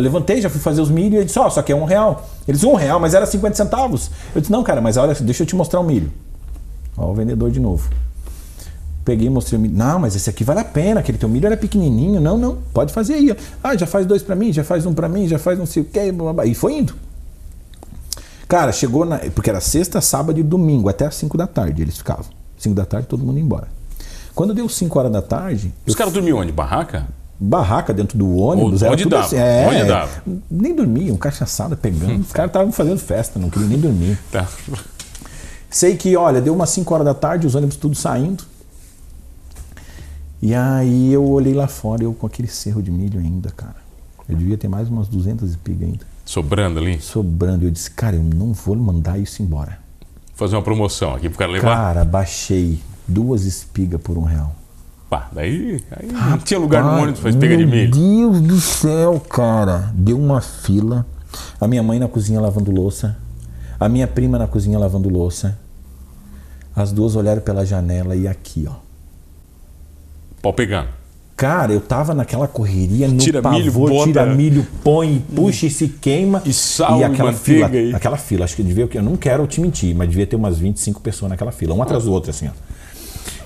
levantei, 0.00 0.40
já 0.40 0.50
fui 0.50 0.60
fazer 0.60 0.80
os 0.80 0.90
milho. 0.90 1.20
E 1.20 1.24
disse, 1.24 1.38
ó, 1.38 1.46
oh, 1.46 1.50
só 1.50 1.62
que 1.62 1.72
é 1.72 1.76
um 1.76 1.84
real. 1.84 2.28
Ele 2.46 2.56
disse, 2.56 2.66
um 2.66 2.74
real, 2.74 3.00
mas 3.00 3.14
era 3.14 3.26
50 3.26 3.54
centavos. 3.56 4.10
Eu 4.34 4.40
disse, 4.40 4.52
não, 4.52 4.62
cara, 4.62 4.80
mas 4.80 4.96
olha, 4.96 5.14
deixa 5.14 5.42
eu 5.42 5.46
te 5.46 5.56
mostrar 5.56 5.80
o 5.80 5.84
milho. 5.84 6.12
Ó, 6.96 7.10
o 7.10 7.14
vendedor 7.14 7.50
de 7.50 7.60
novo. 7.60 7.88
Peguei 9.04 9.26
e 9.26 9.30
mostrei 9.30 9.58
o 9.58 9.62
milho. 9.62 9.76
Não, 9.76 9.98
mas 9.98 10.14
esse 10.14 10.28
aqui 10.28 10.44
vale 10.44 10.60
a 10.60 10.64
pena, 10.64 11.00
aquele 11.00 11.18
teu 11.18 11.28
milho 11.28 11.46
era 11.46 11.56
pequenininho. 11.56 12.20
Não, 12.20 12.36
não, 12.36 12.58
pode 12.72 12.92
fazer 12.92 13.14
aí. 13.14 13.36
Ah, 13.62 13.76
já 13.76 13.86
faz 13.86 14.06
dois 14.06 14.22
para 14.22 14.36
mim, 14.36 14.52
já 14.52 14.62
faz 14.62 14.84
um 14.84 14.92
para 14.92 15.08
mim, 15.08 15.26
já 15.26 15.38
faz 15.38 15.58
não 15.58 15.66
sei 15.66 15.82
o 15.82 15.86
quê. 15.86 16.12
E 16.44 16.54
foi 16.54 16.74
indo. 16.74 16.94
Cara, 18.46 18.72
chegou 18.72 19.04
na. 19.04 19.18
Porque 19.18 19.48
era 19.48 19.60
sexta, 19.60 20.00
sábado 20.00 20.38
e 20.38 20.42
domingo, 20.42 20.88
até 20.88 21.06
as 21.06 21.14
5 21.14 21.38
da 21.38 21.46
tarde 21.46 21.82
eles 21.82 21.96
ficavam. 21.96 22.26
5 22.58 22.74
da 22.74 22.84
tarde, 22.84 23.06
todo 23.06 23.24
mundo 23.24 23.38
ia 23.38 23.44
embora. 23.44 23.68
Quando 24.34 24.52
deu 24.52 24.68
5 24.68 24.98
horas 24.98 25.12
da 25.12 25.22
tarde. 25.22 25.72
Os 25.86 25.94
caras 25.94 26.12
dormiam 26.12 26.38
onde? 26.38 26.52
Barraca? 26.52 27.06
Barraca 27.40 27.94
dentro 27.94 28.18
do 28.18 28.36
ônibus. 28.36 28.82
Onde 28.82 29.06
dava? 29.06 29.24
Assim. 29.24 29.36
É, 29.36 29.66
onde 29.66 29.84
dava? 29.84 30.22
Nem 30.50 30.74
dormiam, 30.74 31.16
cachaçada 31.16 31.74
pegando. 31.74 32.12
Hum. 32.12 32.20
Os 32.20 32.32
caras 32.32 32.50
estavam 32.50 32.70
fazendo 32.70 32.98
festa, 32.98 33.38
não 33.38 33.48
queriam 33.48 33.68
nem 33.68 33.78
dormir. 33.78 34.18
Tá. 34.30 34.46
Sei 35.70 35.96
que, 35.96 36.16
olha, 36.16 36.40
deu 36.40 36.52
umas 36.52 36.68
5 36.70 36.92
horas 36.92 37.06
da 37.06 37.14
tarde, 37.14 37.46
os 37.46 37.54
ônibus 37.54 37.76
tudo 37.76 37.94
saindo. 37.94 38.44
E 40.42 40.54
aí 40.54 41.12
eu 41.12 41.24
olhei 41.24 41.54
lá 41.54 41.68
fora, 41.68 42.02
eu 42.02 42.12
com 42.12 42.26
aquele 42.26 42.48
cerro 42.48 42.82
de 42.82 42.90
milho 42.90 43.20
ainda, 43.20 43.50
cara. 43.50 43.76
Eu 44.28 44.36
devia 44.36 44.58
ter 44.58 44.68
mais 44.68 44.88
umas 44.88 45.08
200 45.08 45.50
espigas 45.50 45.88
ainda. 45.88 46.06
Sobrando 46.24 46.78
ali? 46.78 47.00
Sobrando. 47.00 47.64
Eu 47.64 47.70
disse, 47.70 47.90
cara, 47.90 48.16
eu 48.16 48.22
não 48.22 48.52
vou 48.52 48.76
mandar 48.76 49.18
isso 49.18 49.42
embora. 49.42 49.78
Fazer 50.34 50.56
uma 50.56 50.62
promoção 50.62 51.14
aqui 51.14 51.28
pro 51.28 51.38
cara 51.38 51.52
levar? 51.52 51.76
Cara, 51.76 52.04
baixei 52.04 52.80
duas 53.06 53.44
espigas 53.44 54.00
por 54.00 54.16
um 54.16 54.22
real. 54.22 54.54
Pá, 55.10 55.28
daí 55.32 55.82
aí 55.90 56.08
não 56.12 56.38
tinha 56.38 56.58
lugar 56.58 56.84
no 56.84 57.02
ônibus 57.02 57.20
pra 57.20 57.30
espiga 57.30 57.56
de 57.56 57.66
milho. 57.66 57.96
Meu 57.96 58.30
Deus 58.30 58.40
do 58.40 58.60
céu, 58.60 59.20
cara. 59.28 59.90
Deu 59.92 60.16
uma 60.16 60.40
fila. 60.40 61.04
A 61.60 61.66
minha 61.66 61.82
mãe 61.82 61.98
na 61.98 62.06
cozinha 62.06 62.40
lavando 62.40 62.70
louça. 62.70 63.18
A 63.78 63.88
minha 63.88 64.06
prima 64.06 64.38
na 64.38 64.46
cozinha 64.46 64.78
lavando 64.78 65.08
louça. 65.08 65.58
As 66.74 66.92
duas 66.92 67.16
olharam 67.16 67.42
pela 67.42 67.66
janela 67.66 68.14
e 68.14 68.28
aqui, 68.28 68.68
ó 68.70 68.90
Pau 70.40 70.52
pegando. 70.52 70.88
Cara, 71.36 71.72
eu 71.72 71.80
tava 71.80 72.12
naquela 72.12 72.46
correria 72.46 73.08
no 73.08 73.16
tira 73.16 73.40
pavor, 73.40 73.58
milho, 73.58 73.72
bota... 73.72 74.04
tira 74.04 74.26
milho, 74.26 74.66
põe, 74.84 75.24
puxa 75.34 75.66
e 75.66 75.70
se 75.70 75.88
queima. 75.88 76.42
E 76.44 76.52
sal 76.52 77.00
e 77.00 77.04
aquela 77.04 77.30
e 77.30 77.34
fila, 77.34 77.66
aí. 77.66 77.94
aquela 77.94 78.18
fila, 78.18 78.44
acho 78.44 78.54
que 78.54 78.62
devia, 78.62 78.86
eu 78.92 79.02
não 79.02 79.16
quero 79.16 79.46
te 79.46 79.58
mentir, 79.58 79.94
mas 79.94 80.08
devia 80.08 80.26
ter 80.26 80.36
umas 80.36 80.58
25 80.58 81.00
pessoas 81.00 81.30
naquela 81.30 81.50
fila, 81.50 81.74
uma 81.74 81.84
atrás 81.84 82.04
do 82.04 82.12
outro 82.12 82.30
assim, 82.30 82.48
ó. 82.48 82.50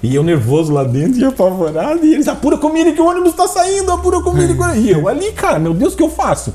E 0.04 0.14
eu 0.14 0.22
nervoso 0.22 0.70
lá 0.70 0.84
dentro 0.84 1.18
e 1.18 1.24
apavorado, 1.24 2.04
e 2.04 2.12
eles 2.12 2.28
apura 2.28 2.58
comida 2.58 2.92
que 2.92 3.00
o 3.00 3.06
ônibus 3.06 3.32
tá 3.32 3.48
saindo, 3.48 3.90
apura 3.90 4.22
que 4.22 4.80
E 4.80 4.90
eu 4.90 5.08
ali, 5.08 5.32
cara, 5.32 5.58
meu 5.58 5.72
Deus, 5.72 5.94
o 5.94 5.96
que 5.96 6.02
eu 6.02 6.10
faço? 6.10 6.52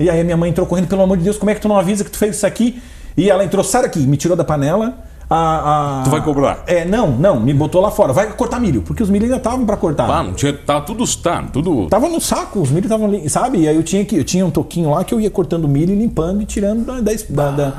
E 0.00 0.08
aí 0.08 0.18
a 0.18 0.24
minha 0.24 0.36
mãe 0.36 0.48
entrou 0.48 0.66
correndo, 0.66 0.88
pelo 0.88 1.02
amor 1.02 1.18
de 1.18 1.24
Deus, 1.24 1.36
como 1.36 1.50
é 1.50 1.54
que 1.54 1.60
tu 1.60 1.68
não 1.68 1.78
avisa 1.78 2.02
que 2.02 2.10
tu 2.10 2.16
fez 2.16 2.36
isso 2.36 2.46
aqui? 2.46 2.80
E 3.14 3.28
ela 3.28 3.44
entrou, 3.44 3.62
sai 3.62 3.82
daqui, 3.82 4.00
me 4.00 4.16
tirou 4.16 4.34
da 4.34 4.44
panela, 4.44 4.96
a, 5.28 6.00
a, 6.00 6.02
tu 6.04 6.10
vai 6.10 6.22
cobrar? 6.22 6.62
É, 6.66 6.86
não, 6.86 7.10
não, 7.10 7.38
me 7.38 7.52
botou 7.52 7.82
lá 7.82 7.90
fora. 7.90 8.14
Vai 8.14 8.32
cortar 8.32 8.60
milho, 8.60 8.80
porque 8.80 9.02
os 9.02 9.10
milho 9.10 9.24
ainda 9.24 9.36
estavam 9.36 9.66
para 9.66 9.76
cortar. 9.76 10.08
Ah, 10.08 10.22
não 10.22 10.32
tinha, 10.32 10.54
tava 10.54 10.80
tudo, 10.82 11.04
tá, 11.18 11.42
tudo. 11.52 11.88
Tava 11.88 12.08
no 12.08 12.20
saco, 12.20 12.60
os 12.60 12.70
milho 12.70 12.84
estavam 12.84 13.08
ali, 13.08 13.28
sabe? 13.28 13.58
E 13.58 13.68
aí 13.68 13.76
eu 13.76 13.82
tinha 13.82 14.04
que, 14.06 14.16
eu 14.16 14.24
tinha 14.24 14.46
um 14.46 14.50
toquinho 14.50 14.90
lá 14.90 15.04
que 15.04 15.12
eu 15.12 15.20
ia 15.20 15.30
cortando 15.30 15.68
milho 15.68 15.94
limpando 15.94 16.40
e 16.40 16.46
tirando 16.46 16.86
da, 16.86 17.00
da, 17.28 17.50
da, 17.50 17.74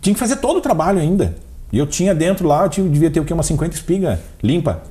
tinha 0.00 0.14
que 0.14 0.20
fazer 0.20 0.36
todo 0.36 0.58
o 0.58 0.60
trabalho 0.60 1.00
ainda. 1.00 1.36
E 1.72 1.78
eu 1.78 1.86
tinha 1.86 2.14
dentro 2.14 2.46
lá, 2.46 2.64
eu 2.64 2.68
tinha, 2.68 2.88
devia 2.88 3.10
ter 3.10 3.20
o 3.20 3.24
que 3.24 3.32
umas 3.32 3.46
50 3.46 3.74
espigas 3.74 4.18
limpa. 4.42 4.82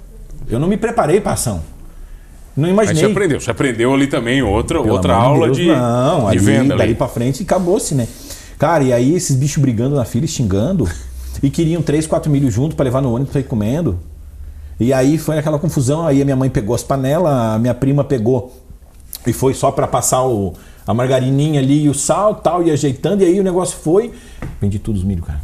Eu 0.49 0.59
não 0.59 0.67
me 0.67 0.77
preparei 0.77 1.19
para 1.19 1.33
ação. 1.33 1.61
Não 2.55 2.67
imaginei. 2.67 3.03
Aí 3.03 3.07
você 3.07 3.11
aprendeu, 3.11 3.39
você 3.39 3.51
aprendeu 3.51 3.93
ali 3.93 4.07
também 4.07 4.41
outra, 4.41 4.79
outra 4.81 5.13
aula 5.13 5.45
Deus, 5.45 5.57
de, 5.57 5.67
não, 5.67 6.21
de 6.21 6.37
ali, 6.37 6.39
venda. 6.39 6.75
Dali 6.75 6.95
para 6.95 7.07
frente 7.07 7.41
e 7.41 7.43
acabou-se, 7.43 7.93
né? 7.93 8.07
Cara, 8.57 8.83
e 8.83 8.91
aí 8.91 9.13
esses 9.13 9.35
bichos 9.35 9.61
brigando 9.61 9.95
na 9.95 10.05
fila, 10.05 10.25
xingando 10.25 10.89
e 11.43 11.49
queriam 11.49 11.81
três, 11.81 12.07
quatro 12.07 12.31
milho 12.31 12.49
junto 12.49 12.75
para 12.75 12.85
levar 12.85 13.01
no 13.01 13.13
ônibus 13.13 13.31
para 13.31 13.41
ir 13.41 13.45
comendo. 13.45 13.99
E 14.79 14.93
aí 14.93 15.17
foi 15.17 15.37
aquela 15.37 15.59
confusão, 15.59 16.05
aí 16.05 16.21
a 16.21 16.25
minha 16.25 16.35
mãe 16.35 16.49
pegou 16.49 16.73
as 16.75 16.83
panelas, 16.83 17.31
a 17.31 17.59
minha 17.59 17.73
prima 17.73 18.03
pegou 18.03 18.55
e 19.25 19.33
foi 19.33 19.53
só 19.53 19.71
para 19.71 19.87
passar 19.87 20.23
o, 20.23 20.53
a 20.85 20.93
margarininha 20.93 21.59
ali 21.59 21.83
e 21.83 21.89
o 21.89 21.93
sal 21.93 22.35
tal, 22.35 22.63
e 22.63 22.71
ajeitando, 22.71 23.23
e 23.23 23.25
aí 23.25 23.39
o 23.39 23.43
negócio 23.43 23.77
foi. 23.77 24.13
Vendi 24.61 24.79
tudo 24.79 24.95
os 24.95 25.03
milho, 25.03 25.23
cara. 25.23 25.41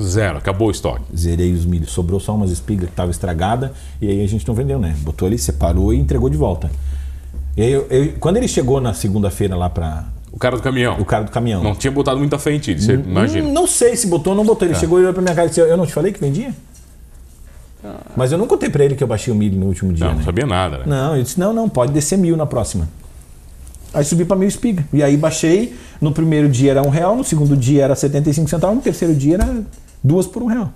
Zero, 0.00 0.38
acabou 0.38 0.68
o 0.68 0.70
estoque. 0.70 1.04
Zerei 1.16 1.52
os 1.52 1.64
milhos. 1.64 1.90
Sobrou 1.90 2.20
só 2.20 2.34
umas 2.34 2.50
espigas 2.50 2.86
que 2.86 2.92
estavam 2.92 3.10
estragadas, 3.10 3.70
e 4.00 4.08
aí 4.08 4.24
a 4.24 4.28
gente 4.28 4.46
não 4.46 4.54
vendeu, 4.54 4.78
né? 4.78 4.96
Botou 5.00 5.26
ali, 5.26 5.38
separou 5.38 5.92
e 5.92 5.98
entregou 5.98 6.28
de 6.28 6.36
volta. 6.36 6.70
E 7.56 7.62
aí, 7.62 7.72
eu, 7.72 7.86
eu, 7.88 8.12
quando 8.20 8.36
ele 8.36 8.48
chegou 8.48 8.80
na 8.80 8.92
segunda-feira 8.92 9.56
lá 9.56 9.70
para 9.70 10.04
o 10.36 10.38
cara 10.38 10.54
do 10.54 10.62
caminhão. 10.62 11.00
O 11.00 11.04
cara 11.04 11.24
do 11.24 11.30
caminhão. 11.30 11.62
Não 11.62 11.74
tinha 11.74 11.90
botado 11.90 12.18
muita 12.18 12.38
fé 12.38 12.52
em 12.52 12.58
ti, 12.58 12.78
você 12.78 12.92
imagina. 12.92 13.48
Não 13.48 13.66
sei 13.66 13.96
se 13.96 14.06
botou 14.06 14.34
ou 14.34 14.36
não 14.36 14.44
botou. 14.44 14.68
Ele 14.68 14.76
é. 14.76 14.78
chegou 14.78 14.98
e 14.98 15.02
olhou 15.02 15.14
pra 15.14 15.22
minha 15.22 15.34
cara 15.34 15.46
e 15.46 15.48
disse: 15.48 15.60
Eu 15.60 15.76
não 15.78 15.86
te 15.86 15.94
falei 15.94 16.12
que 16.12 16.20
vendia? 16.20 16.52
Ah. 17.82 17.96
Mas 18.14 18.32
eu 18.32 18.36
não 18.36 18.46
contei 18.46 18.68
pra 18.68 18.84
ele 18.84 18.94
que 18.94 19.02
eu 19.02 19.08
baixei 19.08 19.32
o 19.32 19.36
milho 19.36 19.58
no 19.58 19.64
último 19.64 19.94
dia. 19.94 20.04
Não, 20.04 20.12
né? 20.12 20.18
não 20.18 20.24
sabia 20.24 20.44
nada, 20.44 20.78
né? 20.78 20.84
Não, 20.86 21.14
ele 21.14 21.22
disse: 21.22 21.40
Não, 21.40 21.54
não, 21.54 21.70
pode 21.70 21.90
descer 21.92 22.18
mil 22.18 22.36
na 22.36 22.44
próxima. 22.44 22.86
Aí 23.94 24.04
subi 24.04 24.26
para 24.26 24.36
mil 24.36 24.46
espiga. 24.46 24.84
E 24.92 25.02
aí 25.02 25.16
baixei. 25.16 25.74
No 25.98 26.12
primeiro 26.12 26.50
dia 26.50 26.72
era 26.72 26.82
um 26.82 26.90
real, 26.90 27.16
no 27.16 27.24
segundo 27.24 27.56
dia 27.56 27.84
era 27.84 27.94
75 27.94 28.50
centavos, 28.50 28.76
no 28.76 28.82
terceiro 28.82 29.14
dia 29.14 29.36
era 29.36 29.64
duas 30.02 30.26
por 30.26 30.42
um 30.42 30.46
real. 30.46 30.72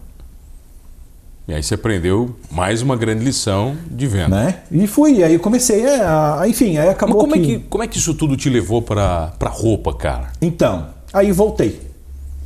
E 1.49 1.55
aí 1.55 1.63
você 1.63 1.75
aprendeu 1.75 2.37
mais 2.51 2.81
uma 2.81 2.97
grande 2.97 3.25
lição 3.25 3.77
de 3.91 4.07
venda. 4.07 4.37
Né? 4.37 4.61
E 4.71 4.87
fui, 4.87 5.23
aí 5.25 5.39
comecei 5.39 5.85
a, 6.01 6.41
a, 6.41 6.49
enfim, 6.49 6.77
aí 6.77 6.89
acabou 6.89 7.17
Mas 7.17 7.25
como 7.25 7.35
que... 7.35 7.55
É 7.55 7.59
que... 7.59 7.65
Como 7.65 7.85
é 7.85 7.89
que 7.89 7.99
isso 7.99 8.15
tudo 8.15 8.37
te 8.37 8.49
levou 8.49 8.81
para 8.81 9.33
roupa, 9.43 9.93
cara? 9.93 10.33
Então, 10.41 10.89
aí 11.13 11.33
voltei. 11.33 11.81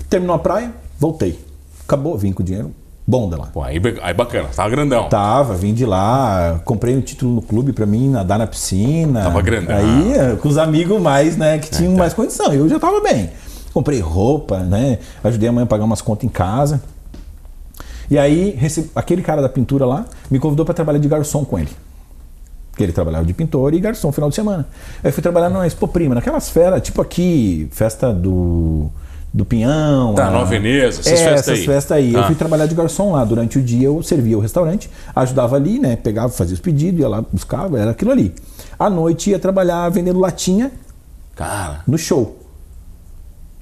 Terminou 0.09 0.37
a 0.37 0.39
praia, 0.39 0.73
voltei. 0.99 1.39
Acabou, 1.85 2.17
vim 2.17 2.33
com 2.33 2.43
o 2.43 2.47
dinheiro 2.47 2.73
bom 3.07 3.29
de 3.29 3.37
lá. 3.37 3.47
Pô, 3.47 3.63
aí, 3.63 3.81
aí 4.03 4.15
bacana, 4.15 4.49
tava 4.55 4.71
grandão. 4.71 5.09
Tava, 5.09 5.55
vim 5.55 5.75
de 5.75 5.85
lá, 5.85 6.61
comprei 6.65 6.97
um 6.97 7.01
título 7.01 7.35
no 7.35 7.43
clube 7.43 7.73
para 7.73 7.87
mim 7.87 8.09
nadar 8.09 8.39
na 8.39 8.47
piscina. 8.47 9.23
Tava 9.23 9.43
grandão. 9.43 9.77
Aí, 9.77 10.37
com 10.39 10.49
os 10.49 10.59
amigos 10.59 11.01
mais, 11.01 11.37
né, 11.37 11.59
que 11.59 11.71
tinham 11.71 11.93
é, 11.93 11.97
tá. 11.97 12.01
mais 12.01 12.15
condição. 12.15 12.53
Eu 12.53 12.69
já 12.69 12.79
tava 12.79 13.01
bem. 13.01 13.31
Comprei 13.75 14.01
roupa, 14.01 14.61
né, 14.61 14.99
ajudei 15.23 15.49
a 15.49 15.53
mãe 15.53 15.65
a 15.65 15.67
pagar 15.67 15.85
umas 15.85 16.01
contas 16.01 16.25
em 16.25 16.29
casa. 16.29 16.81
E 18.11 18.17
aí, 18.19 18.57
aquele 18.95 19.21
cara 19.23 19.43
da 19.43 19.49
pintura 19.49 19.85
lá 19.85 20.05
me 20.31 20.39
convidou 20.39 20.65
para 20.65 20.73
trabalhar 20.75 20.99
de 21.01 21.09
garçom 21.09 21.45
com 21.45 21.59
ele. 21.59 21.71
Porque 22.71 22.83
ele 22.85 22.93
trabalhava 22.93 23.25
de 23.25 23.33
pintor 23.33 23.73
e 23.75 23.81
garçom 23.81 24.09
no 24.09 24.13
final 24.13 24.29
de 24.31 24.37
semana. 24.37 24.67
Aí 25.03 25.09
eu 25.11 25.13
fui 25.13 25.23
trabalhar 25.23 25.49
na 25.51 25.67
Expo 25.67 25.87
Prima, 25.89 26.15
naquelas 26.15 26.49
férias, 26.51 26.83
tipo 26.83 27.01
aqui, 27.03 27.69
festa 27.73 28.13
do 28.13 28.89
do 29.33 29.45
Pinhão. 29.45 30.15
Tá, 30.15 30.29
a- 30.29 30.31
Nova 30.31 30.45
Veneza, 30.47 31.01
essas 31.01 31.07
é, 31.13 31.17
festas 31.17 31.41
essas 31.41 31.59
aí. 31.59 31.67
festas 31.67 31.97
aí. 31.97 32.13
Tá. 32.13 32.19
Eu 32.21 32.25
fui 32.27 32.35
trabalhar 32.37 32.67
de 32.67 32.75
garçom 32.77 33.11
lá. 33.13 33.25
Durante 33.25 33.59
o 33.59 33.63
dia 33.63 33.87
eu 33.87 34.01
servia 34.01 34.39
o 34.39 34.41
restaurante, 34.41 34.89
ajudava 35.17 35.57
ali, 35.57 35.81
né? 35.81 35.97
Pegava, 35.97 36.29
fazia 36.29 36.55
os 36.55 36.61
pedidos, 36.61 37.01
ia 37.01 37.09
lá, 37.09 37.25
buscava, 37.33 37.77
era 37.81 37.91
aquilo 37.91 38.13
ali. 38.13 38.33
À 38.79 38.89
noite 38.89 39.31
ia 39.31 39.39
trabalhar 39.41 39.89
vendendo 39.89 40.21
latinha 40.21 40.71
Cara, 41.35 41.81
no 41.89 41.99
show. 41.99 42.39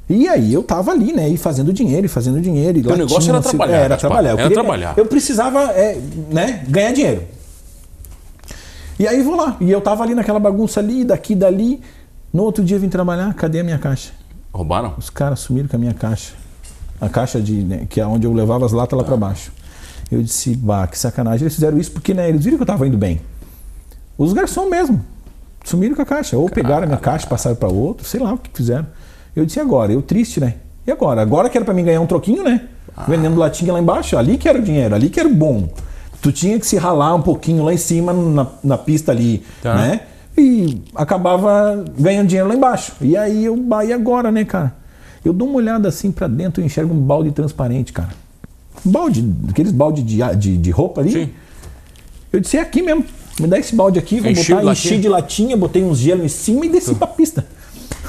E 0.08 0.28
aí 0.28 0.52
eu 0.52 0.62
tava 0.62 0.90
ali, 0.90 1.12
né? 1.12 1.28
E 1.28 1.36
fazendo 1.36 1.72
dinheiro, 1.72 2.04
e 2.06 2.08
fazendo 2.08 2.40
dinheiro. 2.40 2.78
E 2.78 2.82
latinha, 2.82 3.06
negócio 3.06 3.30
era 3.30 3.40
trabalhar, 3.40 3.72
É, 3.76 3.80
era 3.80 3.88
Gaspar. 3.90 4.10
trabalhar. 4.10 4.30
Eu, 4.30 4.34
Era 4.38 4.42
queria- 4.48 4.62
trabalhar. 4.62 4.94
eu 4.98 5.06
precisava, 5.06 5.60
é, 5.72 5.98
né? 6.30 6.64
Ganhar 6.68 6.92
dinheiro. 6.92 7.22
E 8.98 9.06
aí 9.06 9.22
vou 9.22 9.36
lá. 9.36 9.56
E 9.60 9.70
eu 9.70 9.80
tava 9.80 10.02
ali 10.02 10.14
naquela 10.14 10.38
bagunça 10.38 10.80
ali, 10.80 11.04
daqui, 11.04 11.34
dali. 11.34 11.80
No 12.32 12.42
outro 12.44 12.62
dia 12.64 12.76
eu 12.76 12.80
vim 12.80 12.88
trabalhar, 12.88 13.32
cadê 13.34 13.60
a 13.60 13.64
minha 13.64 13.78
caixa? 13.78 14.12
roubaram? 14.52 14.92
Os 14.98 15.08
caras 15.08 15.40
sumiram 15.40 15.66
com 15.66 15.76
a 15.76 15.78
minha 15.78 15.94
caixa. 15.94 16.34
A 17.00 17.08
caixa 17.08 17.40
de, 17.40 17.54
né, 17.62 17.86
que 17.88 17.98
é 18.00 18.06
onde 18.06 18.26
eu 18.26 18.32
levava 18.34 18.66
as 18.66 18.72
latas 18.72 18.98
lá 18.98 19.02
pra 19.02 19.16
baixo. 19.16 19.50
Eu 20.10 20.22
disse, 20.22 20.54
bah, 20.54 20.86
que 20.86 20.98
sacanagem. 20.98 21.44
Eles 21.44 21.54
fizeram 21.54 21.78
isso 21.78 21.90
porque, 21.90 22.12
né, 22.12 22.28
eles 22.28 22.44
viram 22.44 22.58
que 22.58 22.62
eu 22.62 22.66
tava 22.66 22.86
indo 22.86 22.98
bem. 22.98 23.18
Os 24.18 24.34
garçons 24.34 24.68
mesmo. 24.68 25.02
Sumiram 25.64 25.94
com 25.96 26.02
a 26.02 26.04
caixa. 26.04 26.36
Ou 26.36 26.50
pegaram 26.50 26.82
a 26.84 26.86
minha 26.86 26.98
caixa, 26.98 27.26
passaram 27.26 27.56
pra 27.56 27.68
outro, 27.68 28.06
sei 28.06 28.20
lá 28.20 28.34
o 28.34 28.38
que 28.38 28.50
fizeram. 28.52 28.86
Eu 29.34 29.44
disse, 29.46 29.60
agora? 29.60 29.92
Eu 29.92 30.02
triste, 30.02 30.40
né? 30.40 30.54
E 30.86 30.90
agora? 30.90 31.22
Agora 31.22 31.48
que 31.48 31.56
era 31.56 31.64
pra 31.64 31.72
mim 31.74 31.84
ganhar 31.84 32.00
um 32.00 32.06
troquinho, 32.06 32.42
né? 32.42 32.62
Vendendo 33.08 33.36
latinha 33.38 33.72
lá 33.72 33.80
embaixo, 33.80 34.16
ali 34.18 34.36
que 34.36 34.48
era 34.48 34.58
o 34.58 34.62
dinheiro, 34.62 34.94
ali 34.94 35.08
que 35.08 35.18
era 35.18 35.28
o 35.28 35.34
bom. 35.34 35.68
Tu 36.20 36.30
tinha 36.30 36.58
que 36.58 36.66
se 36.66 36.76
ralar 36.76 37.14
um 37.14 37.22
pouquinho 37.22 37.64
lá 37.64 37.72
em 37.72 37.76
cima, 37.78 38.12
na, 38.12 38.46
na 38.62 38.78
pista 38.78 39.10
ali, 39.12 39.42
Tá. 39.62 39.74
né? 39.74 40.00
E 40.36 40.80
acabava 40.94 41.84
ganhando 41.98 42.26
dinheiro 42.28 42.48
lá 42.48 42.54
embaixo. 42.54 42.92
E 43.00 43.16
aí 43.16 43.44
eu, 43.44 43.56
bah, 43.56 43.84
e 43.84 43.92
agora, 43.92 44.30
né, 44.32 44.44
cara? 44.44 44.74
Eu 45.24 45.32
dou 45.32 45.46
uma 45.48 45.56
olhada 45.58 45.88
assim 45.88 46.10
pra 46.10 46.26
dentro 46.26 46.62
e 46.62 46.66
enxergo 46.66 46.92
um 46.94 46.98
balde 47.00 47.30
transparente, 47.32 47.92
cara. 47.92 48.10
Um 48.84 48.90
balde, 48.90 49.24
aqueles 49.48 49.72
balde 49.72 50.02
de, 50.02 50.18
de, 50.36 50.56
de 50.56 50.70
roupa 50.70 51.00
ali. 51.00 51.12
Sim. 51.12 51.30
Eu 52.32 52.40
disse, 52.40 52.56
é 52.56 52.60
aqui 52.60 52.82
mesmo. 52.82 53.04
Me 53.40 53.46
dá 53.46 53.58
esse 53.58 53.74
balde 53.74 53.98
aqui, 53.98 54.20
vou 54.20 54.30
Enchi 54.30 54.52
botar, 54.52 54.64
de 54.64 54.70
enchi 54.70 54.98
de 54.98 55.08
latinha, 55.08 55.56
botei 55.56 55.82
uns 55.84 55.98
gelo 55.98 56.24
em 56.24 56.28
cima 56.28 56.66
e 56.66 56.68
desci 56.68 56.94
pra 56.94 57.06
pista. 57.06 57.44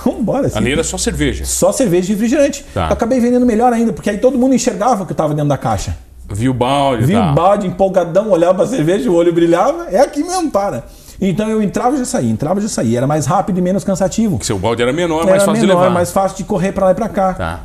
Vambora, 0.03 0.47
assim. 0.47 0.57
Ali 0.57 0.71
era 0.71 0.83
só 0.83 0.97
cerveja. 0.97 1.45
Só 1.45 1.71
cerveja 1.71 2.11
e 2.11 2.15
refrigerante. 2.15 2.65
Tá. 2.73 2.87
Acabei 2.87 3.19
vendendo 3.19 3.45
melhor 3.45 3.71
ainda, 3.73 3.93
porque 3.93 4.09
aí 4.09 4.17
todo 4.17 4.37
mundo 4.37 4.53
enxergava 4.55 5.05
que 5.05 5.11
eu 5.11 5.15
tava 5.15 5.33
dentro 5.33 5.49
da 5.49 5.57
caixa. 5.57 5.95
Viu 6.31 6.51
o 6.51 6.53
balde, 6.53 7.05
Vi 7.05 7.13
tá. 7.13 7.31
o 7.31 7.35
balde 7.35 7.67
empolgadão, 7.67 8.31
olhava 8.31 8.55
pra 8.55 8.67
cerveja, 8.67 9.09
o 9.09 9.13
olho 9.13 9.31
brilhava. 9.33 9.87
É 9.91 9.99
aqui 9.99 10.23
mesmo, 10.23 10.49
para. 10.51 10.85
Então 11.21 11.47
eu 11.47 11.61
entrava 11.61 11.95
e 11.95 11.99
já 11.99 12.05
saía, 12.05 12.31
entrava 12.31 12.59
e 12.59 12.63
já 12.63 12.69
saía. 12.69 12.97
Era 12.97 13.07
mais 13.07 13.25
rápido 13.25 13.59
e 13.59 13.61
menos 13.61 13.83
cansativo. 13.83 14.39
Seu 14.41 14.57
balde 14.57 14.81
era 14.81 14.91
menor, 14.91 15.21
Era 15.21 15.31
mais 15.31 15.43
fácil 15.43 15.61
menor, 15.61 15.75
de 15.75 15.79
levar. 15.81 15.93
mais 15.93 16.11
fácil 16.11 16.37
de 16.37 16.43
correr 16.43 16.71
pra 16.71 16.85
lá 16.85 16.91
e 16.91 16.95
pra 16.95 17.07
cá. 17.09 17.33
Tá. 17.33 17.59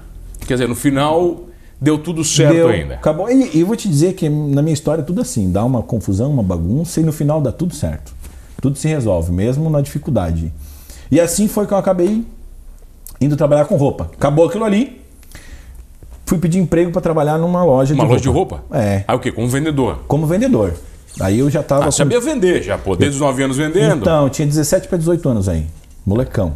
Quer 0.47 0.55
dizer, 0.55 0.69
no 0.69 0.75
final 0.75 1.45
deu 1.81 1.97
tudo 1.99 2.23
certo 2.25 2.53
Deu, 2.55 2.69
ainda. 2.69 2.95
Acabou. 2.95 3.31
E, 3.31 3.51
e 3.57 3.61
eu 3.61 3.67
vou 3.67 3.75
te 3.77 3.89
dizer 3.89 4.13
que 4.15 4.29
na 4.29 4.61
minha 4.63 4.75
história 4.75 5.01
é 5.03 5.05
tudo 5.05 5.21
assim, 5.23 5.51
dá 5.51 5.65
uma 5.65 5.83
confusão, 5.83 6.31
uma 6.31 6.43
bagunça 6.43 7.01
e 7.01 7.05
no 7.05 7.13
final 7.13 7.41
dá 7.41 7.51
tudo 7.53 7.75
certo. 7.75 8.13
Tudo 8.61 8.77
se 8.77 8.87
resolve, 8.89 9.33
mesmo 9.33 9.71
na 9.71 9.81
dificuldade. 9.81 10.53
E 11.11 11.21
assim 11.21 11.49
foi 11.49 11.67
que 11.67 11.73
eu 11.73 11.79
acabei 11.79 12.25
indo 13.21 13.37
trabalhar 13.37 13.65
com 13.65 13.77
roupa. 13.77 14.11
Acabou 14.13 14.47
aquilo 14.47 14.65
ali. 14.65 15.01
Fui 16.27 16.39
pedir 16.39 16.59
emprego 16.59 16.91
para 16.93 17.01
trabalhar 17.01 17.39
numa 17.39 17.65
loja 17.65 17.95
Uma 17.95 18.05
de 18.05 18.11
loja 18.13 18.31
roupa. 18.31 18.57
de 18.57 18.69
roupa? 18.69 18.77
É, 18.79 19.05
Aí 19.09 19.17
o 19.17 19.19
quê? 19.19 19.33
Como 19.33 19.49
vendedor. 19.49 20.01
como 20.07 20.27
vendedor. 20.27 20.75
Aí 21.21 21.39
eu 21.39 21.49
já 21.51 21.63
tava 21.63 21.83
Ah, 21.83 21.85
com- 21.87 21.91
sabia 21.93 22.21
vender 22.21 22.63
já, 22.63 22.77
pô. 22.77 22.95
Desde 22.95 23.17
os 23.17 23.21
9 23.21 23.43
anos 23.43 23.57
vendendo. 23.57 23.97
Então, 24.03 24.29
tinha 24.29 24.47
17 24.47 24.87
para 24.89 24.99
18 24.99 25.27
anos 25.29 25.49
aí, 25.49 25.67
molecão. 26.07 26.55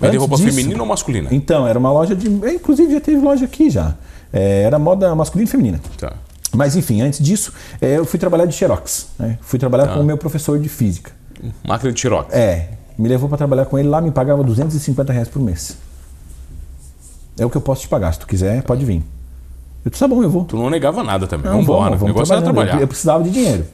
Vender 0.00 0.06
Antes 0.08 0.18
roupa 0.20 0.36
disso- 0.36 0.48
feminina 0.48 0.80
ou 0.82 0.88
masculina? 0.88 1.28
Então, 1.30 1.66
era 1.66 1.78
uma 1.78 1.92
loja 1.92 2.16
de. 2.16 2.28
Inclusive 2.28 2.92
já 2.92 3.00
teve 3.00 3.18
loja 3.20 3.44
aqui 3.44 3.68
já. 3.68 3.94
É, 4.32 4.62
era 4.62 4.78
moda 4.78 5.14
masculina 5.14 5.48
e 5.48 5.50
feminina. 5.50 5.80
Tá. 5.98 6.14
Mas 6.54 6.74
enfim, 6.76 7.02
antes 7.02 7.20
disso, 7.22 7.52
é, 7.80 7.98
eu 7.98 8.04
fui 8.06 8.18
trabalhar 8.18 8.46
de 8.46 8.54
Xerox. 8.54 9.08
né? 9.18 9.38
Fui 9.42 9.58
trabalhar 9.58 9.88
com 9.88 10.00
o 10.00 10.04
meu 10.04 10.16
professor 10.16 10.58
de 10.58 10.68
física. 10.68 11.12
Máquina 11.66 11.92
de 11.92 12.00
Xerox. 12.00 12.34
É, 12.34 12.70
me 12.98 13.08
levou 13.08 13.28
para 13.28 13.38
trabalhar 13.38 13.64
com 13.66 13.78
ele 13.78 13.88
lá, 13.88 14.00
me 14.00 14.10
pagava 14.10 14.42
250 14.42 15.12
reais 15.12 15.28
por 15.28 15.40
mês. 15.40 15.76
É 17.38 17.46
o 17.46 17.50
que 17.50 17.56
eu 17.56 17.60
posso 17.60 17.82
te 17.82 17.88
pagar. 17.88 18.12
Se 18.12 18.18
tu 18.18 18.26
quiser, 18.26 18.62
pode 18.64 18.84
vir. 18.84 19.02
Eu 19.84 19.90
disse, 19.90 20.00
tá 20.00 20.08
bom, 20.08 20.22
eu 20.22 20.28
vou. 20.28 20.44
Tu 20.44 20.56
não 20.56 20.68
negava 20.68 21.04
nada 21.04 21.26
também. 21.26 21.46
Não, 21.46 21.52
vamos 21.52 21.64
embora. 21.64 21.82
vamos, 21.82 21.96
o 21.96 21.98
vamos 22.00 22.14
negócio 22.14 22.32
era 22.32 22.42
trabalhando. 22.42 22.66
trabalhar. 22.66 22.80
Eu, 22.80 22.84
eu 22.84 22.88
precisava 22.88 23.22
de 23.22 23.30
dinheiro. 23.30 23.64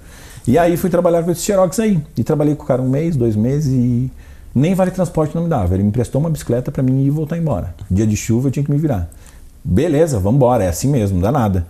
E 0.47 0.59
aí 0.59 0.77
fui 0.77 0.91
trabalhar 0.91 1.23
com 1.23 1.31
esse 1.31 1.41
Xerox 1.41 1.81
aí. 1.81 1.99
E 2.17 2.23
trabalhei 2.23 2.55
com 2.55 2.65
o 2.65 2.67
cara 2.67 2.83
um 2.83 2.89
mês, 2.89 3.17
dois 3.17 3.35
meses 3.35 3.73
e 3.73 4.11
nem 4.55 4.75
vale 4.75 4.91
transporte 4.91 5.35
não 5.35 5.45
me 5.45 5.49
dava. 5.49 5.75
Ele 5.75 5.83
me 5.83 5.89
emprestou 5.89 6.21
uma 6.21 6.29
bicicleta 6.29 6.71
para 6.71 6.83
mim 6.83 7.03
ir 7.03 7.07
e 7.07 7.11
voltar 7.11 7.39
embora. 7.39 7.75
Dia 7.91 8.07
de 8.07 8.17
chuva 8.17 8.49
eu 8.49 8.53
tinha 8.53 8.65
que 8.65 8.71
me 8.71 8.77
virar. 8.77 9.09
Beleza, 9.65 10.21
vamos 10.21 10.37
embora, 10.37 10.63
é 10.63 10.69
assim 10.69 10.89
mesmo, 10.89 11.17
não 11.17 11.23
dá 11.23 11.33
nada. 11.33 11.67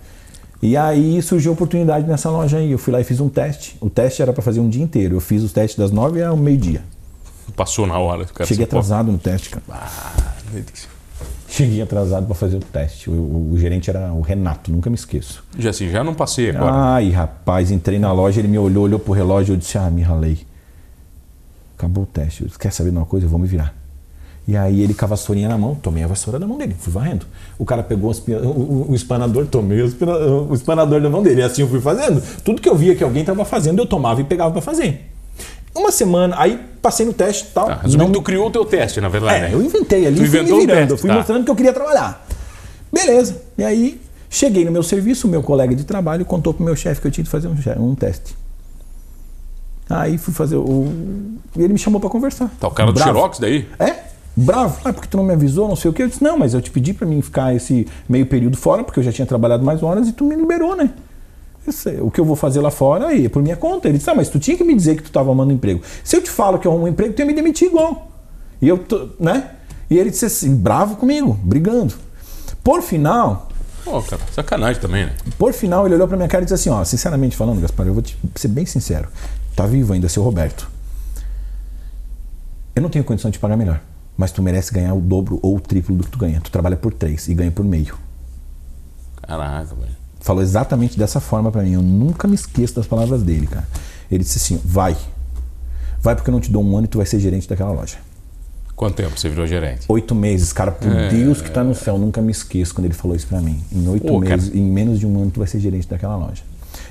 E 0.60 0.76
aí 0.76 1.22
surgiu 1.22 1.52
a 1.52 1.54
oportunidade 1.54 2.06
nessa 2.06 2.28
loja 2.28 2.56
aí. 2.56 2.72
Eu 2.72 2.78
fui 2.78 2.92
lá 2.92 3.00
e 3.00 3.04
fiz 3.04 3.20
um 3.20 3.28
teste. 3.28 3.76
O 3.80 3.88
teste 3.88 4.20
era 4.20 4.32
para 4.32 4.42
fazer 4.42 4.58
um 4.58 4.68
dia 4.68 4.82
inteiro. 4.82 5.14
Eu 5.14 5.20
fiz 5.20 5.42
os 5.42 5.52
testes 5.52 5.78
das 5.78 5.92
nove 5.92 6.22
ao 6.22 6.36
meio-dia. 6.36 6.82
Passou 7.56 7.86
na 7.86 7.98
hora. 7.98 8.24
Cara, 8.24 8.46
Cheguei 8.46 8.64
assim, 8.64 8.70
pô, 8.70 8.78
atrasado 8.78 9.12
no 9.12 9.18
teste, 9.18 9.50
cara. 9.50 9.62
Cheguei 11.48 11.80
atrasado 11.82 12.26
para 12.26 12.34
fazer 12.34 12.56
o 12.56 12.60
teste. 12.60 13.08
O, 13.08 13.12
o- 13.12 13.50
o 13.52 13.58
gerente 13.58 13.88
era 13.88 14.12
o 14.12 14.20
Renato, 14.20 14.72
nunca 14.72 14.90
me 14.90 14.96
esqueço. 14.96 15.44
Já 15.58 15.70
assim, 15.70 15.88
já 15.88 16.02
não 16.02 16.14
passei 16.14 16.50
agora. 16.50 16.72
Ai, 16.74 17.10
rapaz, 17.10 17.70
entrei 17.70 17.98
na 17.98 18.12
loja, 18.12 18.40
ele 18.40 18.48
me 18.48 18.58
olhou, 18.58 18.84
olhou 18.84 18.98
pro 18.98 19.12
relógio, 19.12 19.52
eu 19.52 19.56
disse, 19.56 19.78
ah, 19.78 19.88
me 19.90 20.02
ralei. 20.02 20.38
Acabou 21.78 22.04
o 22.04 22.06
teste. 22.06 22.42
Eu 22.42 22.46
disse, 22.48 22.58
quer 22.58 22.72
saber 22.72 22.90
de 22.90 22.96
uma 22.96 23.06
coisa? 23.06 23.26
Eu 23.26 23.30
vou 23.30 23.38
me 23.38 23.46
virar. 23.46 23.74
E 24.46 24.56
aí 24.56 24.82
ele 24.82 24.92
com 24.92 25.04
a 25.04 25.08
vassourinha 25.08 25.48
na 25.48 25.56
mão, 25.56 25.74
tomei 25.74 26.02
a 26.02 26.06
vassoura 26.06 26.38
da 26.38 26.46
mão 26.46 26.58
dele, 26.58 26.74
fui 26.78 26.92
varrendo. 26.92 27.24
O 27.58 27.64
cara 27.64 27.82
pegou 27.82 28.12
o, 28.12 28.32
o- 28.32 28.90
o- 28.90 28.94
espanador, 28.94 29.46
tomei 29.46 29.80
o, 29.80 29.86
o 30.50 30.54
espanador 30.54 31.00
da 31.00 31.08
mão 31.08 31.22
dele. 31.22 31.40
E 31.40 31.44
assim 31.44 31.62
eu 31.62 31.68
fui 31.68 31.80
fazendo. 31.80 32.20
Tudo 32.44 32.60
que 32.60 32.68
eu 32.68 32.74
via 32.76 32.94
que 32.94 33.02
alguém 33.04 33.20
estava 33.22 33.44
fazendo, 33.44 33.78
eu 33.80 33.86
tomava 33.86 34.20
e 34.20 34.24
pegava 34.24 34.50
para 34.50 34.60
fazer. 34.60 35.10
Uma 35.76 35.90
semana, 35.90 36.36
aí 36.38 36.60
passei 36.80 37.04
no 37.04 37.12
teste 37.12 37.48
e 37.48 37.52
tal. 37.52 37.66
Tá, 37.66 37.74
resumindo, 37.82 38.04
não- 38.04 38.12
tu 38.12 38.22
criou 38.22 38.46
o 38.46 38.50
teu 38.50 38.64
teste, 38.64 39.00
na 39.00 39.08
verdade, 39.08 39.36
é, 39.36 39.40
né? 39.48 39.54
eu 39.54 39.62
inventei 39.62 40.06
ali, 40.06 40.16
Tu 40.20 40.26
fui 40.26 40.42
me 40.42 40.66
virando, 40.66 40.96
fui 40.96 41.08
tá. 41.08 41.16
mostrando 41.16 41.44
que 41.44 41.50
eu 41.50 41.56
queria 41.56 41.72
trabalhar. 41.72 42.24
Beleza. 42.92 43.42
E 43.58 43.64
aí, 43.64 44.00
cheguei 44.30 44.64
no 44.64 44.70
meu 44.70 44.82
serviço, 44.84 45.26
o 45.26 45.30
meu 45.30 45.42
colega 45.42 45.74
de 45.74 45.82
trabalho 45.84 46.24
contou 46.24 46.54
pro 46.54 46.64
meu 46.64 46.76
chefe 46.76 47.00
que 47.00 47.06
eu 47.08 47.10
tinha 47.10 47.24
que 47.24 47.30
fazer 47.30 47.48
um, 47.48 47.56
um 47.90 47.94
teste. 47.94 48.36
Aí 49.90 50.16
fui 50.16 50.32
fazer 50.32 50.56
o. 50.56 50.88
E 51.56 51.62
ele 51.62 51.72
me 51.72 51.78
chamou 51.78 52.00
para 52.00 52.08
conversar. 52.08 52.50
Tá, 52.58 52.68
o 52.68 52.70
cara 52.70 52.90
do 52.90 52.94
Bravo. 52.94 53.10
Xerox 53.12 53.38
daí? 53.38 53.68
É? 53.78 53.96
Bravo. 54.36 54.78
Ah, 54.84 54.92
porque 54.92 55.08
tu 55.08 55.16
não 55.16 55.24
me 55.24 55.32
avisou, 55.34 55.68
não 55.68 55.76
sei 55.76 55.90
o 55.90 55.94
quê. 55.94 56.04
Eu 56.04 56.08
disse, 56.08 56.22
não, 56.22 56.38
mas 56.38 56.54
eu 56.54 56.60
te 56.62 56.70
pedi 56.70 56.92
para 56.94 57.06
mim 57.06 57.20
ficar 57.20 57.54
esse 57.54 57.86
meio 58.08 58.26
período 58.26 58.56
fora, 58.56 58.82
porque 58.82 58.98
eu 58.98 59.04
já 59.04 59.12
tinha 59.12 59.26
trabalhado 59.26 59.64
mais 59.64 59.82
horas 59.82 60.08
e 60.08 60.12
tu 60.12 60.24
me 60.24 60.34
liberou, 60.34 60.74
né? 60.74 60.90
O 62.00 62.10
que 62.10 62.20
eu 62.20 62.24
vou 62.24 62.36
fazer 62.36 62.60
lá 62.60 62.70
fora 62.70 63.08
aí 63.08 63.26
é 63.26 63.28
por 63.28 63.42
minha 63.42 63.56
conta. 63.56 63.88
Ele 63.88 63.98
disse, 63.98 64.10
ah, 64.10 64.14
mas 64.14 64.28
tu 64.28 64.38
tinha 64.38 64.56
que 64.56 64.64
me 64.64 64.74
dizer 64.74 64.96
que 64.96 65.02
tu 65.02 65.06
estava 65.06 65.28
arrumando 65.28 65.52
emprego. 65.52 65.82
Se 66.02 66.16
eu 66.16 66.22
te 66.22 66.30
falo 66.30 66.58
que 66.58 66.66
eu 66.66 66.72
arrumo 66.72 66.86
um 66.86 66.88
emprego, 66.88 67.14
tu 67.14 67.20
ia 67.20 67.26
me 67.26 67.32
demitir 67.32 67.68
igual. 67.68 68.08
E 68.60 68.68
eu, 68.68 68.78
tô, 68.78 69.08
né? 69.18 69.50
E 69.90 69.98
ele 69.98 70.10
disse 70.10 70.26
assim, 70.26 70.54
bravo 70.54 70.96
comigo, 70.96 71.38
brigando. 71.42 71.94
Por 72.62 72.82
final, 72.82 73.48
Pô, 73.84 74.02
cara, 74.02 74.22
sacanagem 74.32 74.80
também, 74.80 75.04
né? 75.04 75.14
por 75.38 75.52
final, 75.52 75.84
ele 75.84 75.94
olhou 75.94 76.08
pra 76.08 76.16
minha 76.16 76.28
cara 76.28 76.42
e 76.42 76.46
disse 76.46 76.54
assim: 76.54 76.70
Ó, 76.70 76.82
sinceramente 76.84 77.36
falando, 77.36 77.60
Gaspar, 77.60 77.86
eu 77.86 77.92
vou 77.92 78.02
te 78.02 78.16
ser 78.34 78.48
bem 78.48 78.64
sincero. 78.64 79.08
Tá 79.54 79.66
vivo 79.66 79.92
ainda, 79.92 80.08
seu 80.08 80.22
Roberto. 80.22 80.70
Eu 82.74 82.80
não 82.82 82.88
tenho 82.88 83.04
condição 83.04 83.30
de 83.30 83.36
te 83.36 83.40
pagar 83.40 83.56
melhor. 83.56 83.80
Mas 84.16 84.32
tu 84.32 84.42
merece 84.42 84.72
ganhar 84.72 84.94
o 84.94 85.00
dobro 85.00 85.38
ou 85.42 85.56
o 85.56 85.60
triplo 85.60 85.94
do 85.94 86.04
que 86.04 86.10
tu 86.10 86.18
ganha. 86.18 86.40
Tu 86.40 86.50
trabalha 86.50 86.76
por 86.76 86.94
três 86.94 87.28
e 87.28 87.34
ganha 87.34 87.50
por 87.50 87.64
meio. 87.64 87.96
Caraca, 89.22 89.74
velho. 89.74 90.03
Falou 90.24 90.42
exatamente 90.42 90.98
dessa 90.98 91.20
forma 91.20 91.52
pra 91.52 91.62
mim. 91.62 91.74
Eu 91.74 91.82
nunca 91.82 92.26
me 92.26 92.34
esqueço 92.34 92.74
das 92.74 92.86
palavras 92.86 93.22
dele, 93.22 93.46
cara. 93.46 93.68
Ele 94.10 94.24
disse 94.24 94.38
assim: 94.38 94.58
vai. 94.64 94.96
Vai 96.02 96.14
porque 96.14 96.30
eu 96.30 96.32
não 96.32 96.40
te 96.40 96.50
dou 96.50 96.64
um 96.64 96.76
ano 96.78 96.86
e 96.86 96.88
tu 96.88 96.96
vai 96.96 97.06
ser 97.06 97.20
gerente 97.20 97.46
daquela 97.46 97.72
loja. 97.72 97.96
Quanto 98.74 98.94
tempo 98.94 99.20
você 99.20 99.28
virou 99.28 99.46
gerente? 99.46 99.84
Oito 99.86 100.14
meses, 100.14 100.50
cara, 100.50 100.72
por 100.72 100.90
Deus 101.10 101.42
que 101.42 101.50
tá 101.50 101.62
no 101.62 101.74
céu, 101.74 101.98
nunca 101.98 102.22
me 102.22 102.32
esqueço 102.32 102.74
quando 102.74 102.86
ele 102.86 102.94
falou 102.94 103.14
isso 103.14 103.26
pra 103.26 103.38
mim. 103.38 103.62
Em 103.70 103.86
oito 103.86 104.06
Pô, 104.06 104.18
cara. 104.20 104.36
meses, 104.38 104.54
em 104.54 104.62
menos 104.62 104.98
de 104.98 105.06
um 105.06 105.20
ano, 105.20 105.30
tu 105.30 105.40
vai 105.40 105.46
ser 105.46 105.60
gerente 105.60 105.86
daquela 105.86 106.16
loja. 106.16 106.42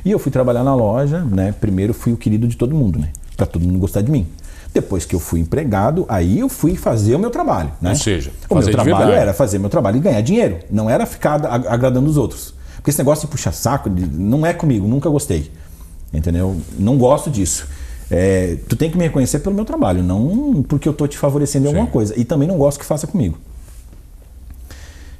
E 0.05 0.11
eu 0.11 0.19
fui 0.19 0.31
trabalhar 0.31 0.63
na 0.63 0.75
loja, 0.75 1.21
né? 1.25 1.55
Primeiro 1.59 1.91
fui 1.91 2.13
o 2.13 2.17
querido 2.17 2.47
de 2.47 2.55
todo 2.55 2.75
mundo, 2.75 2.99
né? 2.99 3.09
Pra 3.35 3.47
todo 3.47 3.65
mundo 3.65 3.79
gostar 3.79 4.01
de 4.01 4.11
mim. 4.11 4.27
Depois 4.71 5.05
que 5.05 5.15
eu 5.15 5.19
fui 5.19 5.39
empregado, 5.39 6.05
aí 6.07 6.39
eu 6.39 6.47
fui 6.49 6.75
fazer 6.75 7.15
o 7.15 7.19
meu 7.19 7.31
trabalho, 7.31 7.71
né? 7.81 7.89
Ou 7.89 7.95
seja, 7.95 8.31
o 8.47 8.55
meu 8.55 8.71
trabalho 8.71 8.95
verdade. 8.97 9.21
era 9.21 9.33
fazer 9.33 9.57
meu 9.59 9.69
trabalho 9.69 9.97
e 9.97 9.99
ganhar 9.99 10.21
dinheiro. 10.21 10.59
Não 10.69 10.87
era 10.89 11.05
ficar 11.05 11.43
ag- 11.45 11.67
agradando 11.67 12.07
os 12.09 12.17
outros. 12.17 12.53
Porque 12.83 12.89
esse 12.89 12.99
negócio 12.99 13.25
de 13.25 13.31
puxar 13.31 13.53
saco 13.53 13.89
não 13.89 14.45
é 14.45 14.53
comigo, 14.53 14.85
nunca 14.85 15.09
gostei. 15.09 15.49
Entendeu? 16.13 16.59
Não 16.77 16.97
gosto 16.97 17.31
disso. 17.31 17.65
É, 18.11 18.57
tu 18.67 18.75
tem 18.75 18.91
que 18.91 18.97
me 18.97 19.05
reconhecer 19.05 19.39
pelo 19.39 19.55
meu 19.55 19.63
trabalho, 19.63 20.03
não 20.03 20.61
porque 20.67 20.89
eu 20.89 20.93
tô 20.93 21.07
te 21.07 21.17
favorecendo 21.17 21.63
em 21.65 21.69
alguma 21.69 21.87
coisa. 21.87 22.13
E 22.19 22.25
também 22.25 22.45
não 22.45 22.57
gosto 22.57 22.81
que 22.81 22.85
faça 22.85 23.07
comigo. 23.07 23.37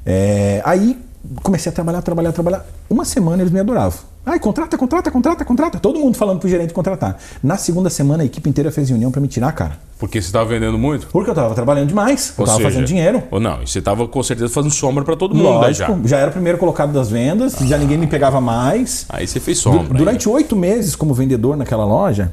É, 0.04 0.60
aí 0.62 1.00
comecei 1.42 1.72
a 1.72 1.74
trabalhar, 1.74 2.02
trabalhar, 2.02 2.32
trabalhar. 2.32 2.66
Uma 2.88 3.06
semana 3.06 3.42
eles 3.42 3.50
me 3.50 3.60
adoravam. 3.60 3.98
Ai, 4.26 4.38
contrata, 4.40 4.78
contrata, 4.78 5.10
contrata, 5.10 5.44
contrata. 5.44 5.78
Todo 5.78 5.98
mundo 6.00 6.16
falando 6.16 6.40
pro 6.40 6.48
gerente 6.48 6.72
contratar. 6.72 7.18
Na 7.42 7.58
segunda 7.58 7.90
semana, 7.90 8.22
a 8.22 8.26
equipe 8.26 8.48
inteira 8.48 8.72
fez 8.72 8.88
reunião 8.88 9.10
para 9.10 9.20
me 9.20 9.28
tirar, 9.28 9.52
cara. 9.52 9.78
Porque 9.98 10.20
você 10.20 10.28
estava 10.28 10.48
vendendo 10.48 10.78
muito? 10.78 11.06
Porque 11.08 11.28
eu 11.30 11.34
tava 11.34 11.54
trabalhando 11.54 11.88
demais. 11.88 12.28
Eu 12.30 12.34
Ou 12.38 12.46
tava 12.46 12.56
seja, 12.58 12.70
fazendo 12.70 12.86
dinheiro. 12.86 13.22
Ou 13.30 13.38
não, 13.38 13.62
e 13.62 13.66
você 13.68 13.80
estava 13.80 14.08
com 14.08 14.22
certeza 14.22 14.50
fazendo 14.52 14.72
sombra 14.72 15.04
para 15.04 15.14
todo 15.14 15.34
mundo 15.34 15.46
já. 15.74 15.86
Lógico, 15.88 16.08
já 16.08 16.18
era 16.18 16.30
o 16.30 16.32
primeiro 16.32 16.56
colocado 16.56 16.92
das 16.92 17.10
vendas, 17.10 17.54
já 17.66 17.76
ninguém 17.76 17.98
me 17.98 18.06
pegava 18.06 18.40
mais. 18.40 19.04
Aí 19.10 19.26
você 19.26 19.38
fez 19.38 19.58
Du- 19.58 19.62
sombra. 19.64 19.98
Durante 19.98 20.26
oito 20.28 20.56
meses 20.56 20.96
como 20.96 21.12
vendedor 21.12 21.54
naquela 21.56 21.84
loja, 21.84 22.32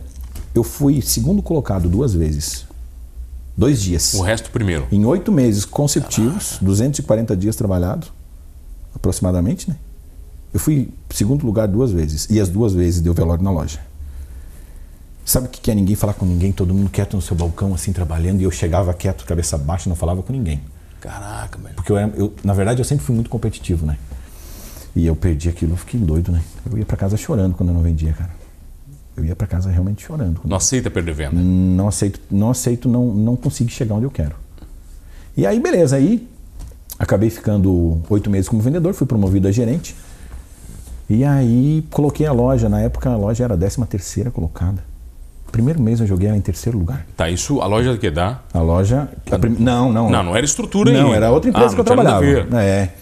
eu 0.56 0.64
fui 0.64 1.02
segundo 1.02 1.42
colocado 1.42 1.90
duas 1.90 2.14
vezes. 2.14 2.66
Dois 3.58 3.82
dias. 3.82 4.14
O 4.14 4.22
resto 4.22 4.50
primeiro. 4.50 4.88
Em 4.92 5.06
oito 5.06 5.30
meses 5.30 5.66
consecutivos, 5.66 6.58
240 6.62 7.36
dias 7.36 7.56
trabalhado, 7.58 8.08
aproximadamente, 8.96 9.70
né? 9.70 9.76
Eu 10.54 10.60
fui 10.60 10.90
segundo 11.10 11.46
lugar 11.46 11.68
duas 11.68 11.92
vezes. 11.92 12.28
E 12.30 12.40
as 12.40 12.50
duas 12.50 12.74
vezes 12.74 13.02
deu 13.02 13.14
velório 13.14 13.44
na 13.44 13.52
loja. 13.52 13.80
Sabe 15.24 15.48
o 15.48 15.50
que 15.50 15.70
é 15.72 15.76
ninguém 15.76 15.96
falar 15.96 16.14
com 16.14 16.26
ninguém, 16.26 16.52
todo 16.52 16.74
mundo 16.74 16.90
quieto 16.90 17.16
no 17.16 17.22
seu 17.22 17.36
balcão, 17.36 17.74
assim, 17.74 17.94
trabalhando, 17.94 18.42
e 18.42 18.44
eu 18.44 18.52
chegava 18.52 18.94
quieto, 18.94 19.24
cabeça 19.26 19.58
baixa, 19.58 19.88
não 19.88 19.96
falava 19.96 20.22
com 20.24 20.34
ninguém. 20.34 20.60
Caraca, 21.00 21.58
velho. 21.60 21.76
Porque 21.76 21.92
eu, 21.92 21.98
era- 21.98 22.12
eu, 22.16 22.34
na 22.44 22.54
verdade, 22.54 22.82
eu 22.82 22.86
sempre 22.86 23.06
fui 23.06 23.16
muito 23.16 23.30
competitivo, 23.30 23.86
né? 23.86 23.98
E 24.96 25.06
eu 25.06 25.16
perdi 25.16 25.48
aquilo, 25.48 25.74
eu 25.74 25.78
fiquei 25.78 26.00
doido, 26.00 26.32
né? 26.32 26.42
Eu 26.70 26.78
ia 26.78 26.86
pra 26.86 26.98
casa 26.98 27.16
chorando 27.16 27.54
quando 27.56 27.70
eu 27.70 27.76
não 27.76 27.82
vendia, 27.82 28.12
cara. 28.14 28.32
Eu 29.16 29.24
ia 29.24 29.36
pra 29.36 29.48
casa 29.48 29.70
realmente 29.70 30.04
chorando. 30.04 30.42
Não 30.44 30.58
aceita 30.58 30.90
perder 30.90 31.14
venda. 31.14 31.40
Não 31.40 31.88
aceito, 31.88 32.20
não 32.30 32.50
aceito, 32.50 32.90
não, 32.90 33.14
não 33.14 33.36
consigo 33.36 33.70
chegar 33.70 33.96
onde 33.96 34.06
eu 34.06 34.12
quero. 34.12 34.36
E 35.38 35.46
aí, 35.46 35.60
beleza, 35.60 35.96
aí 35.96 36.28
acabei 37.00 37.30
ficando 37.30 38.02
oito 38.10 38.30
meses 38.30 38.50
como 38.50 38.62
vendedor, 38.62 38.94
fui 38.94 39.08
promovido 39.08 39.48
a 39.48 39.52
gerente. 39.52 39.96
E 41.14 41.26
aí 41.26 41.86
coloquei 41.92 42.26
a 42.26 42.32
loja, 42.32 42.70
na 42.70 42.80
época 42.80 43.10
a 43.10 43.18
loja 43.18 43.44
era 43.44 43.54
a 43.54 43.58
13 43.58 43.86
terceira 43.86 44.32
colocada. 44.32 44.82
Primeiro 45.52 45.82
mês 45.82 46.00
eu 46.00 46.08
joguei 46.08 46.30
ela 46.30 46.38
em 46.38 46.42
terceiro 46.42 46.78
lugar. 46.78 47.06
Tá, 47.18 47.30
isso, 47.30 47.60
a 47.60 47.66
loja 47.66 47.98
que 47.98 48.10
dá? 48.10 48.40
A 48.54 48.62
loja. 48.62 49.10
a 49.30 49.38
prim- 49.38 49.58
não, 49.60 49.92
não. 49.92 50.10
Não, 50.10 50.24
não 50.24 50.36
era 50.38 50.46
estrutura 50.46 50.90
Não, 50.94 51.08
ainda. 51.08 51.16
era 51.18 51.30
outra 51.30 51.50
empresa 51.50 51.72
Ah, 51.72 51.74
que 51.76 51.80
eu 51.82 51.84
trabalhava. 51.84 52.26
É. 52.64 52.94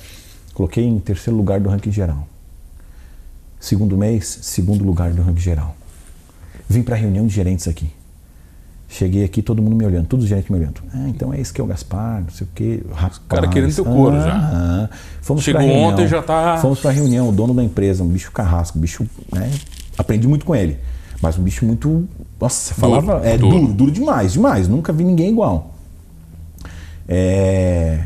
Coloquei 0.55 0.83
em 0.83 0.97
terceiro 0.97 1.37
lugar 1.37 1.59
do 1.59 1.69
ranking 1.69 1.91
geral. 1.91 2.27
Segundo 3.59 3.95
mês, 3.95 4.39
segundo 4.41 4.83
lugar 4.83 5.11
do 5.11 5.21
ranking 5.21 5.39
geral. 5.41 5.75
Vim 6.67 6.81
para 6.81 6.95
a 6.95 6.97
reunião 6.97 7.27
de 7.27 7.33
gerentes 7.35 7.67
aqui. 7.67 7.91
Cheguei 8.91 9.23
aqui, 9.23 9.43
todo 9.43 9.61
mundo 9.61 9.75
me 9.75 9.85
olhando, 9.85 10.07
todos 10.07 10.23
os 10.25 10.29
gerentes 10.29 10.49
me 10.49 10.57
olhando. 10.57 10.81
Ah, 10.91 11.07
então 11.07 11.31
é 11.31 11.39
esse 11.39 11.53
que 11.53 11.61
é 11.61 11.63
o 11.63 11.67
Gaspar, 11.67 12.21
não 12.23 12.29
sei 12.31 12.47
o 12.47 12.49
quê. 12.55 12.81
Rapaz, 12.91 13.21
cara 13.29 13.47
querendo 13.47 13.73
teu 13.75 13.85
couro 13.85 14.15
já. 14.19 14.33
aham. 14.35 14.89
Fomos 15.21 15.43
Chegou 15.43 15.61
reunião, 15.61 15.83
ontem, 15.89 16.07
já 16.07 16.23
tá- 16.23 16.57
Fomos 16.57 16.79
para 16.79 16.89
reunião, 16.89 17.29
o 17.29 17.31
dono 17.31 17.53
da 17.53 17.63
empresa, 17.63 18.03
um 18.03 18.07
bicho 18.07 18.31
carrasco, 18.31 18.79
um 18.79 18.81
bicho. 18.81 19.05
Né, 19.31 19.51
aprendi 19.95 20.27
muito 20.27 20.43
com 20.43 20.55
ele. 20.55 20.77
Mas 21.21 21.37
um 21.37 21.43
bicho 21.43 21.65
muito. 21.65 22.07
Nossa, 22.41 22.73
Duro, 22.73 22.81
falava. 23.01 23.27
É 23.27 23.37
duro. 23.37 23.59
duro, 23.59 23.73
duro 23.73 23.91
demais, 23.91 24.33
demais. 24.33 24.67
Nunca 24.67 24.91
vi 24.91 25.03
ninguém 25.03 25.29
igual. 25.29 25.75
É. 27.07 28.03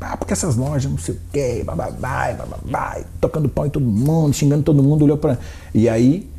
Ah, 0.00 0.16
porque 0.16 0.32
essas 0.32 0.54
lojas, 0.56 0.90
não 0.90 0.98
sei 0.98 1.14
o 1.14 1.18
quê, 1.32 1.62
bababá, 1.64 2.32
bababá, 2.32 2.98
tocando 3.20 3.48
pau 3.48 3.66
em 3.66 3.70
todo 3.70 3.84
mundo, 3.84 4.32
xingando 4.34 4.62
todo 4.62 4.82
mundo, 4.82 5.02
olhou 5.04 5.16
pra. 5.18 5.38
E 5.74 5.88
aí. 5.88 6.30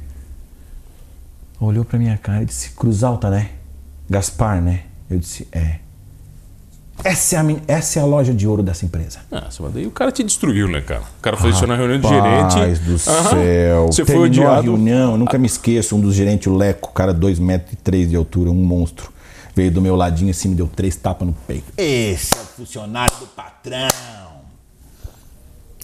Olhou 1.59 1.83
pra 1.85 1.97
minha 1.99 2.17
cara 2.17 2.43
e 2.43 2.45
disse: 2.45 2.71
Cruz 2.71 3.03
Alta, 3.03 3.29
né? 3.29 3.49
Gaspar, 4.09 4.61
né? 4.61 4.81
Eu 5.09 5.17
disse: 5.19 5.47
É. 5.51 5.79
Essa 7.03 7.35
é, 7.35 7.39
a, 7.39 7.43
min- 7.43 7.59
essa 7.67 7.99
é 7.99 8.01
a 8.01 8.05
loja 8.05 8.33
de 8.33 8.47
ouro 8.47 8.63
dessa 8.63 8.85
empresa. 8.85 9.19
Ah, 9.29 9.49
mas 9.59 9.73
daí 9.73 9.85
o 9.85 9.91
cara 9.91 10.13
te 10.13 10.23
destruiu, 10.23 10.67
né, 10.69 10.79
cara? 10.79 11.01
O 11.01 11.21
cara 11.21 11.35
foi 11.35 11.49
isso 11.49 11.67
na 11.67 11.75
reunião 11.75 11.99
de 11.99 12.07
gerente. 12.07 12.53
Rapaz 12.55 12.79
do 12.79 12.91
Aham. 13.11 13.29
céu. 13.31 13.85
Você 13.87 14.05
foi 14.05 14.15
Terminou 14.15 14.45
a 14.47 14.51
odiado. 14.59 14.71
reunião, 14.71 15.11
eu 15.11 15.17
nunca 15.17 15.37
me 15.37 15.45
esqueço, 15.45 15.95
um 15.97 15.99
dos 15.99 16.15
gerentes, 16.15 16.47
o 16.47 16.55
Leco, 16.55 16.93
cara, 16.93 17.13
2,3 17.13 17.39
metros 17.41 17.73
e 17.73 17.75
três 17.75 18.09
de 18.09 18.15
altura, 18.15 18.49
um 18.49 18.55
monstro. 18.55 19.11
Veio 19.53 19.71
do 19.71 19.81
meu 19.81 19.95
ladinho 19.95 20.31
assim, 20.31 20.47
me 20.49 20.55
deu 20.55 20.67
três 20.73 20.95
tapas 20.95 21.27
no 21.27 21.33
peito. 21.45 21.65
Esse 21.77 22.29
é 22.37 22.41
o 22.41 22.45
funcionário 22.45 23.13
do 23.19 23.27
patrão. 23.27 23.87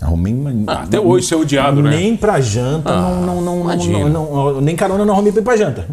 Arrumei 0.01 0.33
uma. 0.33 0.51
Ah, 0.73 0.83
até 0.83 0.99
hoje 0.99 1.27
você 1.27 1.33
é 1.35 1.37
odiado, 1.37 1.81
né? 1.83 1.91
Nem 1.91 2.15
pra 2.17 2.39
janta, 2.41 2.89
Ah, 2.89 3.21
não, 3.23 3.41
não, 3.41 3.63
não, 3.65 4.09
não, 4.09 4.61
Nem 4.61 4.75
carona 4.75 5.05
não 5.05 5.13
arrumei 5.13 5.31
pra 5.31 5.41
ir 5.41 5.43
pra 5.45 5.57
janta. 5.57 5.87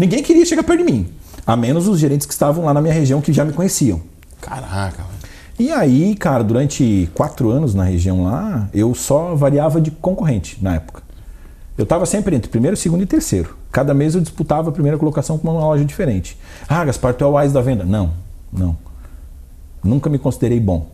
Ninguém 0.00 0.22
queria 0.22 0.46
chegar 0.46 0.62
perto 0.62 0.82
de 0.82 0.90
mim. 0.90 1.08
A 1.46 1.54
menos 1.54 1.86
os 1.86 1.98
gerentes 1.98 2.26
que 2.26 2.32
estavam 2.32 2.64
lá 2.64 2.72
na 2.72 2.80
minha 2.80 2.94
região 2.94 3.20
que 3.20 3.34
já 3.34 3.44
me 3.44 3.52
conheciam. 3.52 4.00
Caraca. 4.40 5.04
E 5.58 5.70
aí, 5.70 6.14
cara, 6.14 6.42
durante 6.42 7.10
quatro 7.14 7.50
anos 7.50 7.74
na 7.74 7.84
região 7.84 8.24
lá, 8.24 8.70
eu 8.72 8.94
só 8.94 9.34
variava 9.34 9.78
de 9.78 9.90
concorrente 9.90 10.56
na 10.62 10.76
época. 10.76 11.02
Eu 11.76 11.82
estava 11.82 12.06
sempre 12.06 12.34
entre 12.34 12.50
primeiro, 12.50 12.78
segundo 12.78 13.02
e 13.02 13.06
terceiro. 13.06 13.58
Cada 13.70 13.92
mês 13.92 14.14
eu 14.14 14.22
disputava 14.22 14.70
a 14.70 14.72
primeira 14.72 14.96
colocação 14.96 15.36
com 15.36 15.50
uma 15.50 15.60
loja 15.60 15.84
diferente. 15.84 16.34
Ah, 16.66 16.82
Gaspar, 16.82 17.12
tu 17.12 17.22
é 17.22 17.26
o 17.26 17.36
AIS 17.36 17.52
da 17.52 17.60
venda. 17.60 17.84
Não, 17.84 18.10
não. 18.50 18.78
Nunca 19.84 20.08
me 20.08 20.18
considerei 20.18 20.60
bom. 20.60 20.88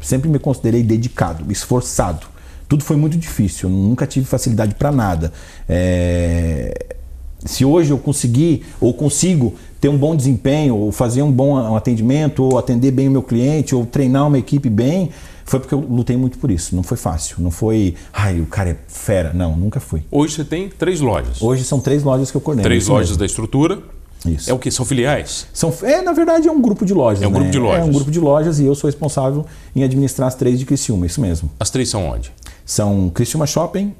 Sempre 0.00 0.28
me 0.28 0.38
considerei 0.38 0.84
dedicado, 0.84 1.50
esforçado. 1.50 2.28
Tudo 2.68 2.84
foi 2.84 2.96
muito 2.96 3.18
difícil. 3.18 3.68
Eu 3.68 3.74
nunca 3.74 4.06
tive 4.06 4.24
facilidade 4.24 4.76
para 4.76 4.92
nada. 4.92 5.32
É, 5.68 6.98
Se 7.44 7.64
hoje 7.64 7.90
eu 7.90 7.98
conseguir 7.98 8.66
ou 8.80 8.92
consigo 8.92 9.54
ter 9.80 9.88
um 9.88 9.96
bom 9.96 10.14
desempenho, 10.14 10.76
ou 10.76 10.92
fazer 10.92 11.22
um 11.22 11.32
bom 11.32 11.74
atendimento, 11.74 12.44
ou 12.44 12.58
atender 12.58 12.90
bem 12.90 13.08
o 13.08 13.10
meu 13.10 13.22
cliente, 13.22 13.74
ou 13.74 13.86
treinar 13.86 14.26
uma 14.26 14.38
equipe 14.38 14.68
bem, 14.68 15.10
foi 15.44 15.58
porque 15.58 15.74
eu 15.74 15.80
lutei 15.80 16.16
muito 16.16 16.38
por 16.38 16.50
isso. 16.50 16.76
Não 16.76 16.82
foi 16.82 16.98
fácil. 16.98 17.36
Não 17.38 17.50
foi, 17.50 17.94
ai, 18.12 18.40
o 18.40 18.46
cara 18.46 18.70
é 18.70 18.76
fera. 18.86 19.32
Não, 19.32 19.56
nunca 19.56 19.80
fui. 19.80 20.02
Hoje 20.10 20.34
você 20.34 20.44
tem 20.44 20.68
três 20.68 21.00
lojas. 21.00 21.40
Hoje 21.40 21.64
são 21.64 21.80
três 21.80 22.02
lojas 22.02 22.30
que 22.30 22.36
eu 22.36 22.40
coordeno. 22.40 22.62
três 22.62 22.86
lojas 22.88 23.08
mesmo. 23.08 23.20
da 23.20 23.26
estrutura. 23.26 23.78
Isso. 24.26 24.50
É 24.50 24.52
o 24.52 24.58
que? 24.58 24.70
São 24.70 24.84
filiais? 24.84 25.46
São, 25.54 25.72
é, 25.82 26.02
na 26.02 26.12
verdade, 26.12 26.46
é 26.46 26.52
um 26.52 26.60
grupo 26.60 26.84
de 26.84 26.92
lojas. 26.92 27.22
É 27.22 27.26
um 27.26 27.30
né? 27.30 27.38
grupo 27.38 27.50
de 27.50 27.58
lojas. 27.58 27.80
É 27.80 27.84
um 27.84 27.92
grupo 27.92 28.10
de 28.10 28.20
lojas 28.20 28.60
e 28.60 28.66
eu 28.66 28.74
sou 28.74 28.86
responsável 28.86 29.46
em 29.74 29.82
administrar 29.82 30.28
as 30.28 30.34
três 30.34 30.58
de 30.58 30.66
Criciúma, 30.66 31.06
isso 31.06 31.22
mesmo. 31.22 31.50
As 31.58 31.70
três 31.70 31.88
são 31.88 32.06
onde? 32.06 32.30
São 32.66 33.08
Criciúma 33.08 33.46
Shopping, 33.46 33.94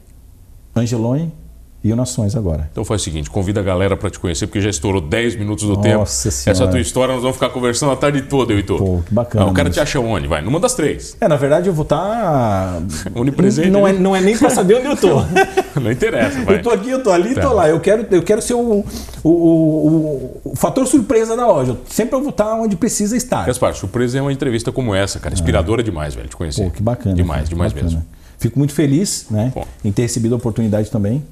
Angelone 0.76 1.33
e 1.82 1.92
o 1.92 1.96
Nações 1.96 2.36
agora. 2.36 2.68
Então 2.70 2.84
faz 2.84 3.00
o 3.00 3.04
seguinte, 3.04 3.30
convida 3.30 3.60
a 3.60 3.62
galera 3.62 3.96
para 3.96 4.10
te 4.10 4.18
conhecer, 4.18 4.46
porque 4.46 4.60
já 4.60 4.68
estourou 4.68 5.00
10 5.00 5.36
minutos 5.36 5.64
do 5.64 5.70
Nossa 5.74 5.82
tempo. 5.82 6.06
Senhora. 6.06 6.50
Essa 6.50 6.68
tua 6.68 6.80
história 6.80 7.14
nós 7.14 7.22
vamos 7.22 7.36
ficar 7.36 7.48
conversando 7.48 7.92
a 7.92 7.96
tarde 7.96 8.22
toda, 8.22 8.52
eu 8.52 8.58
e 8.58 8.62
tu. 8.62 8.76
Pô, 8.76 9.00
que 9.06 9.14
bacana, 9.14 9.44
Ah, 9.46 9.48
o 9.48 9.52
cara 9.54 9.70
te 9.70 9.80
acha 9.80 9.98
onde? 9.98 10.26
Vai, 10.26 10.42
numa 10.42 10.60
das 10.60 10.74
três. 10.74 11.16
É, 11.20 11.26
na 11.26 11.36
verdade 11.36 11.68
eu 11.68 11.72
vou 11.72 11.84
estar. 11.84 12.82
Onipresente, 13.14 13.70
Não 13.70 13.88
é, 13.88 13.92
né? 13.92 13.98
não 13.98 14.14
é 14.14 14.20
nem 14.20 14.36
pra 14.36 14.50
saber 14.50 14.76
onde 14.76 14.86
eu 14.86 14.96
tô. 14.96 15.20
Não 15.80 15.90
interessa, 15.90 16.42
vai. 16.44 16.56
Eu 16.56 16.62
tô 16.62 16.70
aqui, 16.70 16.90
eu 16.90 17.02
tô 17.02 17.10
ali, 17.12 17.32
Tá. 17.34 17.42
tô 17.42 17.54
lá. 17.54 17.68
Eu 17.68 17.78
quero, 17.80 18.04
eu 18.10 18.22
quero 18.22 18.42
ser 18.42 18.54
o, 18.54 18.84
o, 19.22 19.30
o, 19.30 20.40
o- 20.44 20.56
fator 20.56 20.86
surpresa 20.86 21.36
da 21.36 21.46
loja. 21.46 21.76
Sempre 21.88 22.16
eu 22.16 22.20
vou 22.20 22.30
estar 22.30 22.54
onde 22.56 22.76
precisa 22.76 23.16
estar. 23.16 23.46
Gaspar, 23.46 23.74
surpresa 23.74 24.18
é 24.18 24.20
uma 24.20 24.32
entrevista 24.32 24.72
como 24.72 24.94
essa, 24.94 25.18
cara. 25.20 25.32
Inspiradora 25.32 25.82
demais, 25.82 26.14
velho, 26.14 26.28
te 26.28 26.36
conhecer. 26.36 26.64
Pô, 26.64 26.70
que 26.70 26.82
bacana. 26.82 27.14
Demais, 27.14 27.42
cara, 27.42 27.48
demais 27.50 27.72
bacana. 27.72 27.90
mesmo. 27.92 28.06
Fico 28.38 28.58
muito 28.58 28.72
feliz 28.74 29.26
né, 29.30 29.52
Bom. 29.54 29.64
em 29.84 29.92
ter 29.92 30.02
recebido 30.02 30.34
a 30.34 30.38
oportunidade 30.38 30.90
também. 30.90 31.22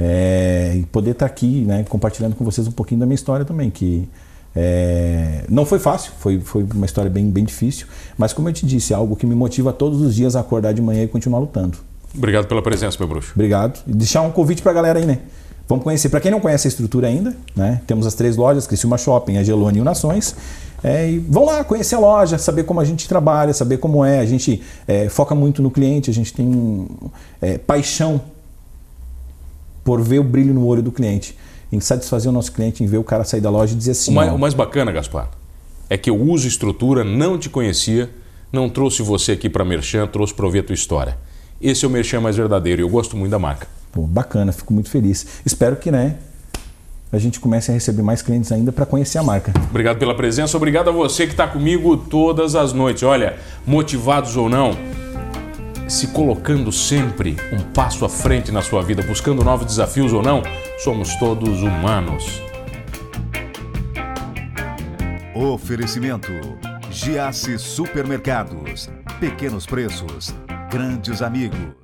É, 0.00 0.72
e 0.76 0.82
poder 0.86 1.10
estar 1.10 1.26
aqui 1.26 1.62
né, 1.62 1.84
compartilhando 1.88 2.34
com 2.34 2.44
vocês 2.44 2.66
um 2.66 2.72
pouquinho 2.72 3.00
da 3.00 3.06
minha 3.06 3.14
história 3.14 3.44
também. 3.44 3.70
Que 3.70 4.08
é, 4.56 5.44
não 5.48 5.66
foi 5.66 5.78
fácil, 5.78 6.12
foi, 6.18 6.40
foi 6.40 6.64
uma 6.74 6.86
história 6.86 7.10
bem, 7.10 7.30
bem 7.30 7.44
difícil. 7.44 7.86
Mas 8.16 8.32
como 8.32 8.48
eu 8.48 8.52
te 8.52 8.64
disse, 8.64 8.94
é 8.94 8.96
algo 8.96 9.14
que 9.14 9.26
me 9.26 9.34
motiva 9.34 9.72
todos 9.72 10.00
os 10.00 10.14
dias 10.14 10.34
a 10.34 10.40
acordar 10.40 10.72
de 10.72 10.80
manhã 10.80 11.04
e 11.04 11.08
continuar 11.08 11.38
lutando. 11.38 11.78
Obrigado 12.16 12.46
pela 12.46 12.62
presença, 12.62 12.96
meu 12.98 13.06
bruxo. 13.06 13.32
Obrigado. 13.34 13.78
E 13.86 13.92
deixar 13.92 14.22
um 14.22 14.30
convite 14.30 14.62
para 14.62 14.72
a 14.72 14.74
galera 14.74 14.98
aí, 14.98 15.06
né? 15.06 15.18
Vamos 15.68 15.84
conhecer. 15.84 16.08
Para 16.08 16.20
quem 16.20 16.30
não 16.30 16.40
conhece 16.40 16.66
a 16.66 16.70
estrutura 16.70 17.06
ainda, 17.06 17.36
né? 17.54 17.80
Temos 17.86 18.04
as 18.04 18.14
três 18.14 18.36
lojas, 18.36 18.66
Criciúma 18.66 18.98
Shopping, 18.98 19.36
Angelone 19.36 19.78
e 19.78 19.80
o 19.80 19.84
Nações. 19.84 20.34
É, 20.82 21.08
e 21.08 21.18
vão 21.18 21.44
lá 21.44 21.62
conhecer 21.62 21.94
a 21.94 21.98
loja, 21.98 22.38
saber 22.38 22.64
como 22.64 22.80
a 22.80 22.84
gente 22.84 23.06
trabalha, 23.06 23.52
saber 23.52 23.76
como 23.76 24.04
é. 24.04 24.18
A 24.18 24.26
gente 24.26 24.60
é, 24.88 25.08
foca 25.08 25.34
muito 25.34 25.62
no 25.62 25.70
cliente, 25.70 26.10
a 26.10 26.12
gente 26.14 26.32
tem 26.32 26.88
é, 27.40 27.58
paixão 27.58 28.20
por 29.90 30.00
ver 30.00 30.20
o 30.20 30.22
brilho 30.22 30.54
no 30.54 30.64
olho 30.66 30.80
do 30.80 30.92
cliente, 30.92 31.36
em 31.72 31.80
satisfazer 31.80 32.30
o 32.30 32.32
nosso 32.32 32.52
cliente, 32.52 32.84
em 32.84 32.86
ver 32.86 32.98
o 32.98 33.02
cara 33.02 33.24
sair 33.24 33.40
da 33.40 33.50
loja 33.50 33.74
e 33.74 33.76
dizer 33.76 33.90
assim: 33.90 34.12
O 34.12 34.14
mais, 34.14 34.32
o 34.32 34.38
mais 34.38 34.54
bacana, 34.54 34.92
Gaspar, 34.92 35.28
é 35.88 35.98
que 35.98 36.08
eu 36.08 36.16
uso 36.16 36.46
estrutura, 36.46 37.02
não 37.02 37.36
te 37.36 37.48
conhecia, 37.48 38.08
não 38.52 38.68
trouxe 38.68 39.02
você 39.02 39.32
aqui 39.32 39.48
para 39.48 39.64
Merchan, 39.64 40.06
trouxe 40.06 40.32
para 40.32 40.46
ouvir 40.46 40.60
a 40.60 40.62
tua 40.62 40.74
história. 40.74 41.18
Esse 41.60 41.84
é 41.84 41.88
o 41.88 41.90
Merchan 41.90 42.20
mais 42.20 42.36
verdadeiro 42.36 42.80
e 42.80 42.84
eu 42.84 42.88
gosto 42.88 43.16
muito 43.16 43.32
da 43.32 43.38
marca. 43.40 43.66
pô, 43.90 44.02
bacana, 44.02 44.52
fico 44.52 44.72
muito 44.72 44.88
feliz. 44.88 45.26
Espero 45.44 45.74
que, 45.74 45.90
né? 45.90 46.18
A 47.12 47.18
gente 47.18 47.40
comece 47.40 47.72
a 47.72 47.74
receber 47.74 48.02
mais 48.02 48.22
clientes 48.22 48.52
ainda 48.52 48.70
para 48.70 48.86
conhecer 48.86 49.18
a 49.18 49.24
marca. 49.24 49.52
Obrigado 49.70 49.98
pela 49.98 50.14
presença, 50.16 50.56
obrigado 50.56 50.90
a 50.90 50.92
você 50.92 51.26
que 51.26 51.32
está 51.32 51.48
comigo 51.48 51.96
todas 51.96 52.54
as 52.54 52.72
noites. 52.72 53.02
Olha, 53.02 53.36
motivados 53.66 54.36
ou 54.36 54.48
não, 54.48 54.70
se 55.90 56.08
colocando 56.08 56.70
sempre 56.70 57.36
um 57.52 57.72
passo 57.72 58.04
à 58.04 58.08
frente 58.08 58.52
na 58.52 58.62
sua 58.62 58.82
vida, 58.82 59.02
buscando 59.02 59.42
novos 59.42 59.66
desafios 59.66 60.12
ou 60.12 60.22
não, 60.22 60.42
somos 60.78 61.16
todos 61.16 61.62
humanos. 61.62 62.40
Oferecimento: 65.34 66.30
Giasse 66.90 67.58
Supermercados. 67.58 68.88
Pequenos 69.18 69.66
preços, 69.66 70.34
grandes 70.70 71.22
amigos. 71.22 71.79